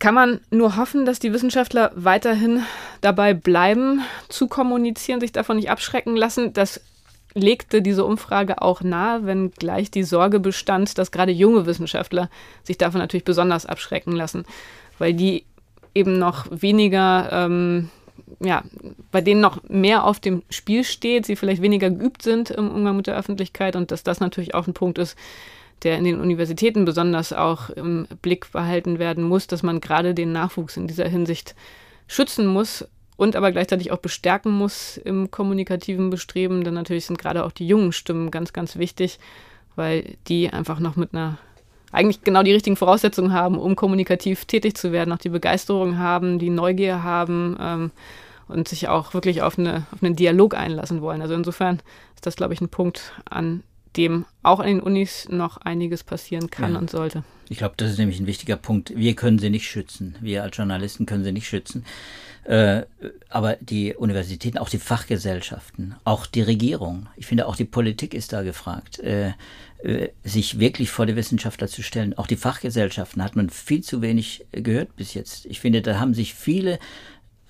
kann 0.00 0.14
man 0.14 0.40
nur 0.50 0.76
hoffen, 0.76 1.04
dass 1.04 1.18
die 1.18 1.32
Wissenschaftler 1.32 1.92
weiterhin 1.94 2.64
dabei 3.02 3.34
bleiben, 3.34 4.02
zu 4.28 4.48
kommunizieren, 4.48 5.20
sich 5.20 5.30
davon 5.30 5.56
nicht 5.56 5.70
abschrecken 5.70 6.16
lassen. 6.16 6.52
Das 6.52 6.80
legte 7.34 7.82
diese 7.82 8.04
Umfrage 8.04 8.62
auch 8.62 8.82
nahe, 8.82 9.24
wenn 9.24 9.50
gleich 9.52 9.90
die 9.90 10.02
Sorge 10.02 10.40
bestand, 10.40 10.98
dass 10.98 11.10
gerade 11.10 11.32
junge 11.32 11.66
Wissenschaftler 11.66 12.28
sich 12.62 12.78
davon 12.78 13.00
natürlich 13.00 13.24
besonders 13.24 13.66
abschrecken 13.66 14.12
lassen, 14.12 14.44
weil 14.98 15.14
die 15.14 15.44
eben 15.94 16.18
noch 16.18 16.46
weniger, 16.50 17.28
ähm, 17.32 17.90
ja, 18.40 18.62
bei 19.10 19.20
denen 19.20 19.40
noch 19.40 19.62
mehr 19.68 20.04
auf 20.04 20.20
dem 20.20 20.42
Spiel 20.50 20.84
steht, 20.84 21.26
sie 21.26 21.36
vielleicht 21.36 21.62
weniger 21.62 21.90
geübt 21.90 22.22
sind 22.22 22.50
im 22.50 22.70
Umgang 22.70 22.96
mit 22.96 23.06
der 23.06 23.16
Öffentlichkeit 23.16 23.76
und 23.76 23.90
dass 23.90 24.02
das 24.02 24.20
natürlich 24.20 24.54
auch 24.54 24.66
ein 24.66 24.74
Punkt 24.74 24.98
ist, 24.98 25.16
der 25.82 25.96
in 25.98 26.04
den 26.04 26.20
Universitäten 26.20 26.84
besonders 26.84 27.32
auch 27.32 27.70
im 27.70 28.06
Blick 28.22 28.52
behalten 28.52 28.98
werden 28.98 29.24
muss, 29.24 29.46
dass 29.46 29.62
man 29.62 29.80
gerade 29.80 30.14
den 30.14 30.32
Nachwuchs 30.32 30.76
in 30.76 30.86
dieser 30.86 31.08
Hinsicht 31.08 31.54
schützen 32.06 32.46
muss, 32.46 32.84
und 33.20 33.36
aber 33.36 33.52
gleichzeitig 33.52 33.92
auch 33.92 33.98
bestärken 33.98 34.50
muss 34.50 34.96
im 34.96 35.30
kommunikativen 35.30 36.08
Bestreben. 36.08 36.64
Denn 36.64 36.72
natürlich 36.72 37.04
sind 37.04 37.18
gerade 37.18 37.44
auch 37.44 37.52
die 37.52 37.66
jungen 37.66 37.92
Stimmen 37.92 38.30
ganz, 38.30 38.54
ganz 38.54 38.76
wichtig, 38.76 39.18
weil 39.76 40.16
die 40.26 40.48
einfach 40.50 40.80
noch 40.80 40.96
mit 40.96 41.12
einer 41.12 41.36
eigentlich 41.92 42.24
genau 42.24 42.42
die 42.42 42.52
richtigen 42.54 42.76
Voraussetzungen 42.76 43.34
haben, 43.34 43.58
um 43.58 43.76
kommunikativ 43.76 44.46
tätig 44.46 44.74
zu 44.74 44.90
werden, 44.90 45.12
auch 45.12 45.18
die 45.18 45.28
Begeisterung 45.28 45.98
haben, 45.98 46.38
die 46.38 46.48
Neugier 46.48 47.02
haben 47.02 47.58
ähm, 47.60 47.90
und 48.48 48.68
sich 48.68 48.88
auch 48.88 49.12
wirklich 49.12 49.42
auf, 49.42 49.58
eine, 49.58 49.86
auf 49.92 50.02
einen 50.02 50.16
Dialog 50.16 50.54
einlassen 50.54 51.02
wollen. 51.02 51.20
Also 51.20 51.34
insofern 51.34 51.82
ist 52.14 52.24
das, 52.24 52.36
glaube 52.36 52.54
ich, 52.54 52.62
ein 52.62 52.70
Punkt, 52.70 53.12
an 53.28 53.62
dem 53.98 54.24
auch 54.42 54.60
an 54.60 54.66
den 54.66 54.80
Unis 54.80 55.28
noch 55.28 55.58
einiges 55.58 56.04
passieren 56.04 56.48
kann 56.48 56.72
ja. 56.72 56.78
und 56.78 56.88
sollte. 56.88 57.22
Ich 57.50 57.58
glaube, 57.58 57.74
das 57.76 57.90
ist 57.90 57.98
nämlich 57.98 58.20
ein 58.20 58.28
wichtiger 58.28 58.56
Punkt. 58.56 58.92
Wir 58.96 59.16
können 59.16 59.40
sie 59.40 59.50
nicht 59.50 59.68
schützen. 59.68 60.14
Wir 60.20 60.44
als 60.44 60.56
Journalisten 60.56 61.04
können 61.04 61.24
sie 61.24 61.32
nicht 61.32 61.48
schützen. 61.48 61.84
Äh, 62.44 62.82
aber 63.28 63.56
die 63.60 63.94
Universitäten, 63.94 64.56
auch 64.56 64.68
die 64.68 64.78
Fachgesellschaften, 64.78 65.96
auch 66.04 66.26
die 66.26 66.42
Regierung, 66.42 67.08
ich 67.16 67.26
finde 67.26 67.46
auch 67.46 67.56
die 67.56 67.64
Politik 67.64 68.14
ist 68.14 68.32
da 68.32 68.42
gefragt, 68.42 69.00
äh, 69.00 69.32
äh, 69.82 70.10
sich 70.22 70.60
wirklich 70.60 70.90
vor 70.90 71.06
die 71.06 71.16
Wissenschaftler 71.16 71.66
zu 71.66 71.82
stellen. 71.82 72.16
Auch 72.16 72.28
die 72.28 72.36
Fachgesellschaften 72.36 73.22
hat 73.22 73.34
man 73.34 73.50
viel 73.50 73.82
zu 73.82 74.00
wenig 74.00 74.46
gehört 74.52 74.94
bis 74.94 75.14
jetzt. 75.14 75.44
Ich 75.46 75.58
finde, 75.58 75.82
da 75.82 75.98
haben 75.98 76.14
sich 76.14 76.34
viele 76.34 76.74
äh, 76.74 76.78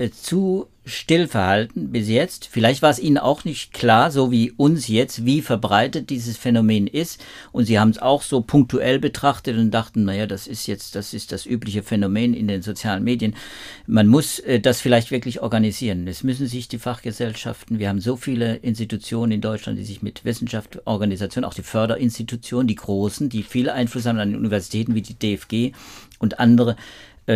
zu 0.08 0.68
still 0.86 1.28
verhalten 1.28 1.92
bis 1.92 2.08
jetzt. 2.08 2.48
Vielleicht 2.50 2.82
war 2.82 2.90
es 2.90 2.98
Ihnen 2.98 3.18
auch 3.18 3.44
nicht 3.44 3.72
klar, 3.72 4.10
so 4.10 4.30
wie 4.30 4.50
uns 4.50 4.88
jetzt, 4.88 5.24
wie 5.24 5.42
verbreitet 5.42 6.10
dieses 6.10 6.36
Phänomen 6.36 6.86
ist. 6.86 7.22
Und 7.52 7.66
Sie 7.66 7.78
haben 7.78 7.90
es 7.90 7.98
auch 7.98 8.22
so 8.22 8.40
punktuell 8.40 8.98
betrachtet 8.98 9.56
und 9.56 9.70
dachten, 9.70 10.04
naja, 10.04 10.26
das 10.26 10.46
ist 10.46 10.66
jetzt, 10.66 10.94
das 10.94 11.14
ist 11.14 11.32
das 11.32 11.46
übliche 11.46 11.82
Phänomen 11.82 12.34
in 12.34 12.48
den 12.48 12.62
sozialen 12.62 13.04
Medien. 13.04 13.36
Man 13.86 14.08
muss 14.08 14.38
äh, 14.40 14.60
das 14.60 14.80
vielleicht 14.80 15.10
wirklich 15.10 15.42
organisieren. 15.42 16.06
Es 16.08 16.24
müssen 16.24 16.46
sich 16.46 16.68
die 16.68 16.78
Fachgesellschaften, 16.78 17.78
wir 17.78 17.88
haben 17.88 18.00
so 18.00 18.16
viele 18.16 18.56
Institutionen 18.56 19.32
in 19.32 19.40
Deutschland, 19.40 19.78
die 19.78 19.84
sich 19.84 20.02
mit 20.02 20.24
Wissenschaft, 20.24 20.80
Organisation, 20.86 21.44
auch 21.44 21.54
die 21.54 21.62
Förderinstitutionen, 21.62 22.66
die 22.66 22.74
großen, 22.74 23.28
die 23.28 23.42
viel 23.42 23.70
Einfluss 23.70 24.06
haben 24.06 24.18
an 24.18 24.30
den 24.30 24.38
Universitäten 24.38 24.94
wie 24.94 25.02
die 25.02 25.14
DFG 25.14 25.72
und 26.18 26.38
andere, 26.38 26.72
äh, 26.72 26.76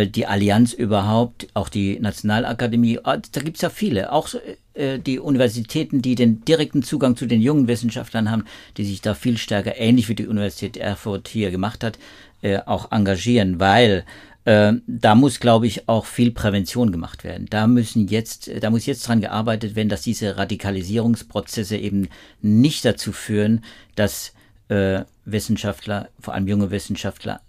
die 0.03 0.25
Allianz 0.25 0.73
überhaupt, 0.73 1.47
auch 1.53 1.69
die 1.69 1.99
Nationalakademie, 1.99 2.99
ah, 3.03 3.17
da 3.17 3.41
gibt 3.41 3.57
es 3.57 3.61
ja 3.61 3.69
viele, 3.69 4.11
auch 4.11 4.29
äh, 4.73 4.99
die 4.99 5.19
Universitäten, 5.19 6.01
die 6.01 6.15
den 6.15 6.43
direkten 6.43 6.83
Zugang 6.83 7.15
zu 7.15 7.25
den 7.25 7.41
jungen 7.41 7.67
Wissenschaftlern 7.67 8.29
haben, 8.29 8.45
die 8.77 8.85
sich 8.85 9.01
da 9.01 9.13
viel 9.13 9.37
stärker, 9.37 9.77
ähnlich 9.77 10.09
wie 10.09 10.15
die 10.15 10.27
Universität 10.27 10.77
Erfurt 10.77 11.27
hier 11.27 11.51
gemacht 11.51 11.83
hat, 11.83 11.97
äh, 12.41 12.59
auch 12.65 12.91
engagieren, 12.91 13.59
weil 13.59 14.05
da 14.47 15.15
muss, 15.15 15.39
glaube 15.39 15.65
ich, 15.65 15.89
auch 15.89 16.05
viel 16.05 16.29
Prävention 16.29 16.91
gemacht 16.91 17.23
werden. 17.23 17.47
Da 17.49 17.65
müssen 17.65 18.07
jetzt, 18.07 18.51
da 18.61 18.69
muss 18.69 18.85
jetzt 18.85 19.07
dran 19.07 19.19
gearbeitet 19.19 19.75
werden, 19.75 19.89
dass 19.89 20.03
diese 20.03 20.37
Radikalisierungsprozesse 20.37 21.77
eben 21.77 22.09
nicht 22.43 22.85
dazu 22.85 23.11
führen, 23.11 23.63
dass 23.95 24.33
äh, 24.67 25.01
Wissenschaftler, 25.25 26.09
vor 26.19 26.35
allem 26.35 26.47
junge 26.47 26.69
Wissenschaftler, 26.69 27.41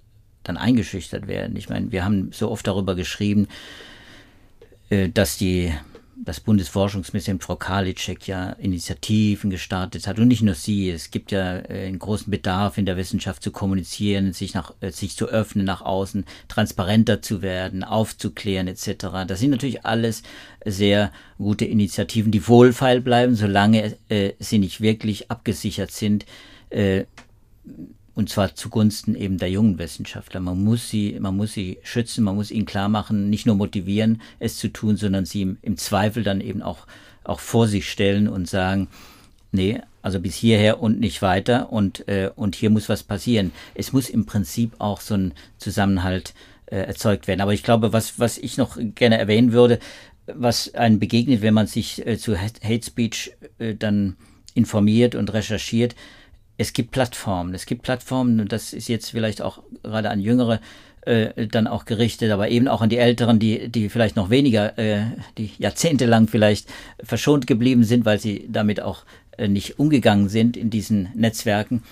dann 0.49 0.57
eingeschüchtert 0.57 1.27
werden. 1.27 1.57
Ich 1.57 1.69
meine, 1.69 1.93
wir 1.93 2.05
haben 2.05 2.31
so 2.33 2.51
oft 2.51 2.67
darüber 2.67 2.95
geschrieben, 2.95 3.49
äh, 4.91 5.09
dass 5.09 5.37
die 5.37 5.73
das 6.25 6.41
Bundesforschungsministerium 6.41 7.41
Frau 7.41 7.57
Karliczek 7.57 8.27
ja 8.27 8.51
Initiativen 8.53 9.51
gestartet 9.51 10.07
hat 10.07 10.19
und 10.19 10.29
nicht 10.29 10.43
nur 10.43 10.55
sie. 10.55 10.91
Es 10.91 11.11
gibt 11.11 11.31
ja 11.31 11.59
äh, 11.59 11.87
einen 11.87 11.99
großen 11.99 12.31
Bedarf 12.31 12.79
in 12.79 12.87
der 12.87 12.97
Wissenschaft 12.97 13.43
zu 13.43 13.51
kommunizieren, 13.51 14.33
sich 14.33 14.55
nach 14.55 14.73
äh, 14.81 14.91
sich 14.91 15.17
zu 15.17 15.27
öffnen 15.27 15.67
nach 15.67 15.83
außen, 15.83 16.25
transparenter 16.49 17.21
zu 17.21 17.43
werden, 17.43 17.85
aufzuklären 17.85 18.67
etc. 18.67 19.27
Das 19.27 19.41
sind 19.41 19.51
natürlich 19.51 19.85
alles 19.85 20.23
sehr 20.65 21.13
gute 21.39 21.67
Initiativen, 21.67 22.33
die 22.33 22.49
wohlfeil 22.49 23.01
bleiben, 23.01 23.35
solange 23.35 23.97
äh, 24.09 24.33
sie 24.39 24.59
nicht 24.59 24.81
wirklich 24.81 25.31
abgesichert 25.31 25.91
sind. 25.91 26.25
Äh, 26.71 27.05
und 28.17 28.31
zwar 28.31 28.55
zugunsten 28.55 29.15
eben 29.15 29.37
der 29.37 29.51
jungen 29.51 29.79
Wissenschaftler. 29.79 30.41
Man 30.41 30.65
muss 30.65 30.89
sie, 30.89 31.19
man 31.21 31.37
muss 31.37 31.53
sie 31.53 31.79
schützen, 31.83 32.25
man 32.25 32.35
muss 32.35 32.51
ihnen 32.51 32.65
klar 32.65 32.89
machen, 32.89 33.29
nicht 33.29 33.45
nur 33.45 33.57
motivieren, 33.57 34.23
es 34.39 34.57
zu 34.57 34.69
tun, 34.69 34.97
sondern 34.97 35.27
sie 35.27 35.55
im, 35.61 35.77
Zweifel 35.77 36.23
dann 36.23 36.41
eben 36.41 36.63
auch, 36.63 36.87
auch 37.25 37.41
vor 37.41 37.69
sich 37.69 37.91
stellen 37.91 38.27
und 38.27 38.49
sagen, 38.49 38.89
nee, 39.53 39.83
also 40.01 40.19
bis 40.19 40.35
hierher 40.35 40.81
und 40.81 40.99
nicht 40.99 41.21
weiter 41.21 41.71
und, 41.71 42.09
äh, 42.09 42.31
und 42.35 42.57
hier 42.57 42.71
muss 42.71 42.89
was 42.89 43.03
passieren. 43.03 43.53
Es 43.75 43.93
muss 43.93 44.09
im 44.09 44.25
Prinzip 44.25 44.73
auch 44.79 45.03
so 45.03 45.15
ein 45.15 45.35
Zusammenhalt 45.59 46.33
äh, 46.65 46.77
erzeugt 46.77 47.29
werden. 47.29 47.43
Aber 47.43 47.53
ich 47.53 47.63
glaube, 47.63 47.93
was, 47.93 48.19
was 48.19 48.39
ich 48.39 48.57
noch 48.57 48.79
gerne 48.95 49.19
erwähnen 49.19 49.53
würde, 49.53 49.79
was 50.27 50.75
einem 50.75 50.99
begegnet, 51.01 51.43
wenn 51.43 51.53
man 51.53 51.67
sich 51.67 52.07
äh, 52.07 52.17
zu 52.17 52.35
Hate 52.41 52.87
Speech 52.87 53.33
äh, 53.59 53.75
dann 53.75 54.17
informiert 54.55 55.15
und 55.15 55.35
recherchiert, 55.35 55.95
es 56.59 56.73
gibt 56.73 56.91
Plattformen. 56.91 57.55
Es 57.55 57.67
gibt 57.67 57.83
Plattformen, 57.83 58.41
und 58.41 58.53
das 58.53 58.73
ist 58.73 58.89
jetzt 58.89 59.11
vielleicht 59.11 59.43
auch 59.43 59.63
gerade 59.83 60.11
an 60.11 60.21
Jüngere 60.21 60.61
äh, 61.03 61.47
dann 61.47 61.67
auch 61.67 61.85
gerichtet, 61.85 62.31
aber 62.33 62.49
eben 62.49 62.69
auch 62.69 62.83
an 62.83 62.89
die 62.89 62.99
Älteren, 62.99 63.39
die, 63.39 63.69
die 63.69 63.89
vielleicht 63.89 64.17
noch 64.17 64.31
weniger, 64.31 64.79
äh, 64.79 65.05
die 65.39 65.51
jahrzehntelang 65.59 66.29
vielleicht 66.29 66.69
verschont 67.03 67.47
geblieben 67.47 67.85
sind, 67.85 68.05
weil 68.05 68.19
sie 68.19 68.47
damit 68.49 68.81
auch 68.81 69.05
äh, 69.37 69.49
nicht 69.49 69.79
umgegangen 69.79 70.29
sind 70.29 70.57
in 70.57 70.71
diesen 70.71 71.09
Netzwerken. 71.15 71.83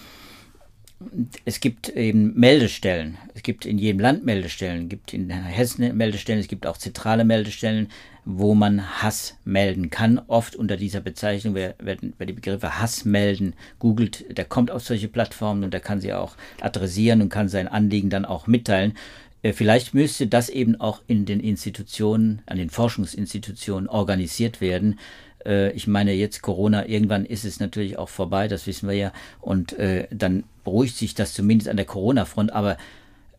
Es 1.45 1.61
gibt 1.61 1.89
eben 1.91 2.35
Meldestellen. 2.39 3.19
Es 3.35 3.43
gibt 3.43 3.67
in 3.67 3.79
jedem 3.79 4.01
Land 4.01 4.25
Meldestellen. 4.25 4.85
Es 4.85 4.89
gibt 4.89 5.15
in 5.15 5.31
Hessen 5.31 5.97
Meldestellen. 5.97 6.41
Es 6.41 6.49
gibt 6.49 6.67
auch 6.67 6.77
zentrale 6.77 7.25
Meldestellen 7.25 7.89
wo 8.25 8.55
man 8.55 9.03
Hass 9.03 9.37
melden 9.45 9.91
kann. 9.91 10.21
Oft 10.27 10.57
unter 10.57 10.77
dieser 10.77 11.01
Bezeichnung, 11.01 11.55
wer, 11.55 11.75
die 11.75 12.33
Begriffe 12.33 12.81
Hass 12.81 13.05
melden 13.05 13.55
googelt, 13.79 14.37
der 14.37 14.45
kommt 14.45 14.71
auf 14.71 14.83
solche 14.83 15.09
Plattformen 15.09 15.65
und 15.65 15.75
der 15.75 15.81
kann 15.81 16.01
sie 16.01 16.13
auch 16.13 16.37
adressieren 16.61 17.23
und 17.23 17.29
kann 17.29 17.49
sein 17.49 17.69
Anliegen 17.69 18.11
dann 18.11 18.25
auch 18.25 18.47
mitteilen. 18.47 18.95
Äh, 19.43 19.53
vielleicht 19.53 19.95
müsste 19.95 20.27
das 20.27 20.49
eben 20.49 20.81
auch 20.81 21.03
in 21.07 21.27
den 21.27 21.41
Institutionen, 21.41 22.43
an 22.47 22.57
den 22.57 22.71
Forschungsinstitutionen 22.71 23.89
organisiert 23.89 24.61
werden. 24.61 24.99
Äh, 25.45 25.73
ich 25.73 25.87
meine, 25.87 26.13
jetzt 26.13 26.43
Corona, 26.43 26.89
irgendwann 26.89 27.25
ist 27.25 27.45
es 27.45 27.61
natürlich 27.61 27.99
auch 27.99 28.09
vorbei, 28.09 28.49
das 28.49 28.67
wissen 28.67 28.89
wir 28.89 28.95
ja. 28.95 29.13
Und 29.41 29.73
äh, 29.79 30.07
dann 30.11 30.45
beruhigt 30.65 30.97
sich 30.97 31.15
das 31.15 31.35
zumindest 31.35 31.69
an 31.69 31.77
der 31.77 31.87
Corona-Front. 31.87 32.53
Aber 32.53 32.77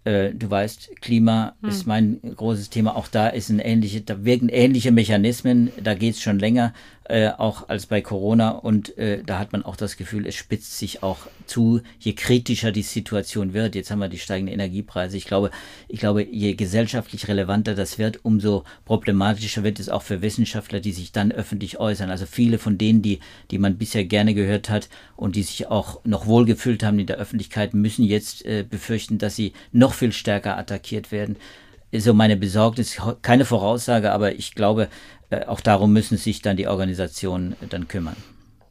äh, 0.06 0.34
du 0.34 0.49
weißt, 0.49 1.01
Klima 1.01 1.56
hm. 1.62 1.70
ist 1.70 1.88
mein 1.88 2.20
großes 2.22 2.70
Thema. 2.70 2.95
Auch 2.95 3.08
da 3.08 3.28
ist 3.28 3.49
ein 3.49 3.60
ähnliche, 3.60 4.01
da 4.01 4.24
wirken 4.24 4.49
ähnliche 4.49 4.91
Mechanismen. 4.91 5.72
Da 5.84 5.95
geht 5.95 6.16
es 6.16 6.22
schon 6.22 6.39
länger 6.39 6.74
äh, 7.08 7.30
auch 7.30 7.70
als 7.70 7.86
bei 7.86 8.01
Corona. 8.01 8.49
Und 8.49 8.97
äh, 8.97 9.24
da 9.24 9.39
hat 9.39 9.51
man 9.51 9.64
auch 9.64 9.76
das 9.76 9.97
Gefühl, 9.97 10.26
es 10.28 10.36
spitzt 10.36 10.78
sich 10.78 11.03
auch 11.03 11.20
zu, 11.45 11.82
je 11.99 12.14
kritischer 12.14 12.72
die 12.72 12.82
Situation 12.82 13.53
wird. 13.53 13.76
Jetzt 13.76 13.91
haben 13.91 13.99
wir 13.99 14.10
die 14.10 14.18
steigenden 14.18 14.53
Energiepreise. 14.53 15.16
Ich 15.18 15.26
glaube, 15.26 15.51
ich 15.88 15.99
glaube, 15.99 16.24
je 16.24 16.56
gesellschaftlich 16.56 17.28
relevanter 17.28 17.76
das 17.76 17.97
wird, 17.99 18.24
umso 18.24 18.64
problematischer 18.86 19.64
wird 19.64 19.80
es 19.80 19.89
auch 19.89 20.01
für 20.01 20.22
Wissenschaftler, 20.22 20.80
die 20.80 20.93
sich 20.93 21.12
dann 21.12 21.32
öffentlich 21.32 21.80
äußern. 21.80 22.10
Also 22.10 22.26
viele 22.26 22.58
von 22.58 22.78
denen, 22.78 23.01
die, 23.01 23.20
die 23.51 23.60
man 23.60 23.78
bisher 23.78 24.06
gerne 24.06 24.34
gehört 24.34 24.70
hat 24.70 24.89
und 25.16 25.36
die 25.36 25.43
sich 25.43 25.68
auch 25.68 26.03
noch 26.06 26.26
wohlgefühlt 26.26 26.84
haben 26.84 26.99
in 26.99 27.08
der 27.08 27.18
Öffentlichkeit, 27.18 27.74
müssen 27.74 28.03
jetzt 28.03 28.45
äh, 28.45 28.64
befürchten, 28.68 29.18
dass 29.18 29.36
sie 29.36 29.53
noch 29.72 29.93
viel 29.93 30.12
stärker 30.12 30.58
attackiert 30.58 31.12
werden 31.12 31.36
so 31.99 32.14
meine 32.14 32.38
Besorgnis, 32.38 32.97
keine 33.22 33.45
Voraussage, 33.45 34.12
aber 34.12 34.36
ich 34.36 34.56
glaube, 34.56 34.89
auch 35.47 35.61
darum 35.61 35.93
müssen 35.93 36.17
sich 36.17 36.41
dann 36.41 36.57
die 36.57 36.67
Organisationen 36.67 37.55
dann 37.69 37.88
kümmern. 37.88 38.15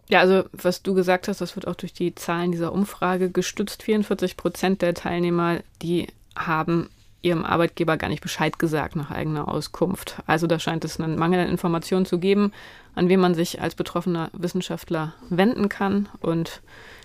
Ja, 0.09 0.21
also 0.21 0.45
was 0.53 0.83
du 0.83 0.95
gesagt 0.95 1.29
hast, 1.29 1.41
das 1.41 1.57
wird 1.57 1.67
auch 1.67 1.75
durch 1.75 1.93
die 1.93 2.15
Zahlen 2.15 2.53
dieser 2.53 2.73
Umfrage 2.73 3.31
gestützt. 3.31 3.83
44 3.83 4.37
Prozent 4.37 4.83
der 4.83 4.95
Teilnehmer, 4.95 5.61
die 5.83 6.09
haben 6.37 6.91
ihrem 7.23 7.45
Arbeitgeber 7.45 7.97
gar 7.97 8.09
nicht 8.09 8.23
Bescheid 8.23 8.59
gesagt 8.59 8.97
nach 8.97 9.11
eigener 9.11 9.49
Auskunft. 9.49 10.17
Also 10.27 10.47
da 10.47 10.59
scheint 10.59 10.85
es 10.85 11.01
einen 11.01 11.19
Mangel 11.19 11.41
an 11.41 11.49
Informationen 11.49 12.05
zu 12.05 12.19
geben, 12.19 12.53
an 12.95 13.09
wen 13.09 13.19
man 13.19 13.35
sich 13.35 13.63
als 13.63 13.75
betroffener 13.75 14.31
Wissenschaftler 14.35 15.15
wenden 15.31 15.71
kann. 15.71 16.09
Und 16.21 16.61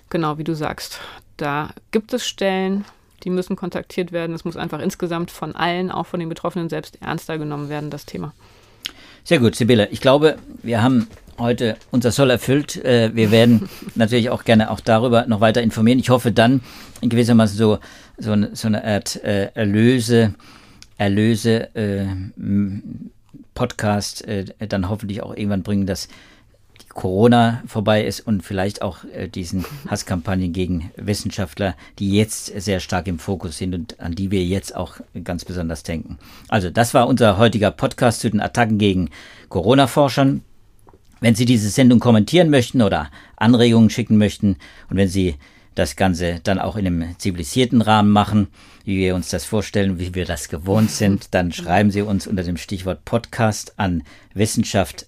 genau 0.09 0.37
wie 0.37 0.43
du 0.43 0.55
sagst, 0.55 0.99
da 1.37 1.69
gibt 1.91 2.13
es 2.13 2.27
Stellen, 2.27 2.83
die 3.23 3.29
müssen 3.29 3.55
kontaktiert 3.55 4.11
werden. 4.11 4.35
Es 4.35 4.43
muss 4.43 4.57
einfach 4.57 4.79
insgesamt 4.79 5.31
von 5.31 5.55
allen, 5.55 5.89
auch 5.89 6.05
von 6.05 6.19
den 6.19 6.29
Betroffenen 6.29 6.67
selbst, 6.67 7.01
ernster 7.01 7.37
genommen 7.37 7.69
werden, 7.69 7.89
das 7.89 8.05
Thema. 8.05 8.33
Sehr 9.24 9.39
gut, 9.39 9.55
Sibylle. 9.55 9.88
Ich 9.91 10.01
glaube, 10.01 10.38
wir 10.63 10.82
haben 10.82 11.07
heute 11.38 11.78
unser 11.91 12.11
Soll 12.11 12.30
erfüllt. 12.30 12.84
Äh, 12.84 13.15
wir 13.15 13.32
werden 13.32 13.70
natürlich 13.95 14.30
auch 14.30 14.43
gerne 14.43 14.70
auch 14.72 14.80
darüber 14.80 15.26
noch 15.28 15.41
weiter 15.41 15.61
informieren. 15.61 15.99
Ich 15.99 16.09
hoffe 16.09 16.32
dann 16.32 16.61
in 17.01 17.09
gewissermaßen 17.09 17.57
so, 17.57 17.80
so, 18.17 18.32
eine, 18.32 18.55
so 18.55 18.67
eine 18.67 18.84
Art 18.84 19.24
äh, 19.24 19.51
Erlöse, 19.53 20.34
Erlöse 20.97 21.74
äh, 21.76 22.05
Podcast 23.53 24.28
äh, 24.28 24.45
dann 24.67 24.89
hoffentlich 24.89 25.22
auch 25.24 25.36
irgendwann 25.36 25.63
bringen, 25.63 25.86
dass 25.86 26.07
Corona 26.99 27.63
vorbei 27.65 28.03
ist 28.03 28.27
und 28.27 28.43
vielleicht 28.43 28.81
auch 28.81 29.05
äh, 29.13 29.29
diesen 29.29 29.63
Hasskampagnen 29.87 30.51
gegen 30.51 30.91
Wissenschaftler, 30.97 31.75
die 31.97 32.11
jetzt 32.11 32.47
sehr 32.59 32.81
stark 32.81 33.07
im 33.07 33.19
Fokus 33.19 33.57
sind 33.57 33.73
und 33.73 34.01
an 34.01 34.15
die 34.15 34.31
wir 34.31 34.43
jetzt 34.43 34.75
auch 34.75 34.97
ganz 35.23 35.45
besonders 35.45 35.83
denken. 35.83 36.17
Also 36.49 36.69
das 36.69 36.93
war 36.93 37.07
unser 37.07 37.37
heutiger 37.37 37.71
Podcast 37.71 38.19
zu 38.19 38.29
den 38.29 38.41
Attacken 38.41 38.79
gegen 38.79 39.11
Corona-Forschern. 39.47 40.41
Wenn 41.21 41.35
Sie 41.35 41.45
diese 41.45 41.69
Sendung 41.69 42.01
kommentieren 42.01 42.49
möchten 42.49 42.81
oder 42.81 43.09
Anregungen 43.37 43.89
schicken 43.89 44.17
möchten 44.17 44.57
und 44.89 44.97
wenn 44.97 45.07
Sie 45.07 45.35
das 45.75 45.95
Ganze 45.95 46.41
dann 46.43 46.59
auch 46.59 46.75
in 46.75 46.85
einem 46.85 47.17
zivilisierten 47.17 47.81
Rahmen 47.81 48.11
machen, 48.11 48.47
wie 48.83 48.97
wir 48.97 49.15
uns 49.15 49.29
das 49.29 49.45
vorstellen, 49.45 49.99
wie 49.99 50.15
wir 50.15 50.25
das 50.25 50.49
gewohnt 50.49 50.91
sind, 50.91 51.33
dann 51.33 51.53
schreiben 51.53 51.91
Sie 51.91 52.01
uns 52.01 52.27
unter 52.27 52.43
dem 52.43 52.57
Stichwort 52.57 53.05
Podcast 53.05 53.79
an 53.79 54.03
wissenschaft@ 54.33 55.05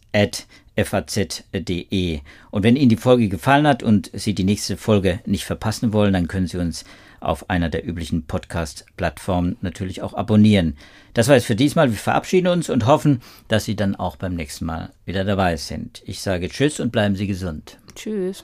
faz.de. 0.77 2.19
Und 2.49 2.63
wenn 2.63 2.75
Ihnen 2.75 2.89
die 2.89 2.95
Folge 2.95 3.29
gefallen 3.29 3.67
hat 3.67 3.83
und 3.83 4.09
Sie 4.13 4.33
die 4.33 4.43
nächste 4.43 4.77
Folge 4.77 5.19
nicht 5.25 5.45
verpassen 5.45 5.93
wollen, 5.93 6.13
dann 6.13 6.27
können 6.27 6.47
Sie 6.47 6.57
uns 6.57 6.85
auf 7.19 7.49
einer 7.49 7.69
der 7.69 7.87
üblichen 7.87 8.25
Podcast-Plattformen 8.25 9.55
natürlich 9.61 10.01
auch 10.01 10.13
abonnieren. 10.13 10.75
Das 11.13 11.27
war 11.27 11.35
es 11.35 11.45
für 11.45 11.55
diesmal. 11.55 11.91
Wir 11.91 11.97
verabschieden 11.97 12.47
uns 12.47 12.69
und 12.69 12.87
hoffen, 12.87 13.21
dass 13.47 13.65
Sie 13.65 13.75
dann 13.75 13.95
auch 13.95 14.15
beim 14.15 14.35
nächsten 14.35 14.65
Mal 14.65 14.91
wieder 15.05 15.23
dabei 15.23 15.55
sind. 15.55 16.01
Ich 16.05 16.21
sage 16.21 16.49
Tschüss 16.49 16.79
und 16.79 16.91
bleiben 16.91 17.15
Sie 17.15 17.27
gesund. 17.27 17.77
Tschüss. 17.95 18.43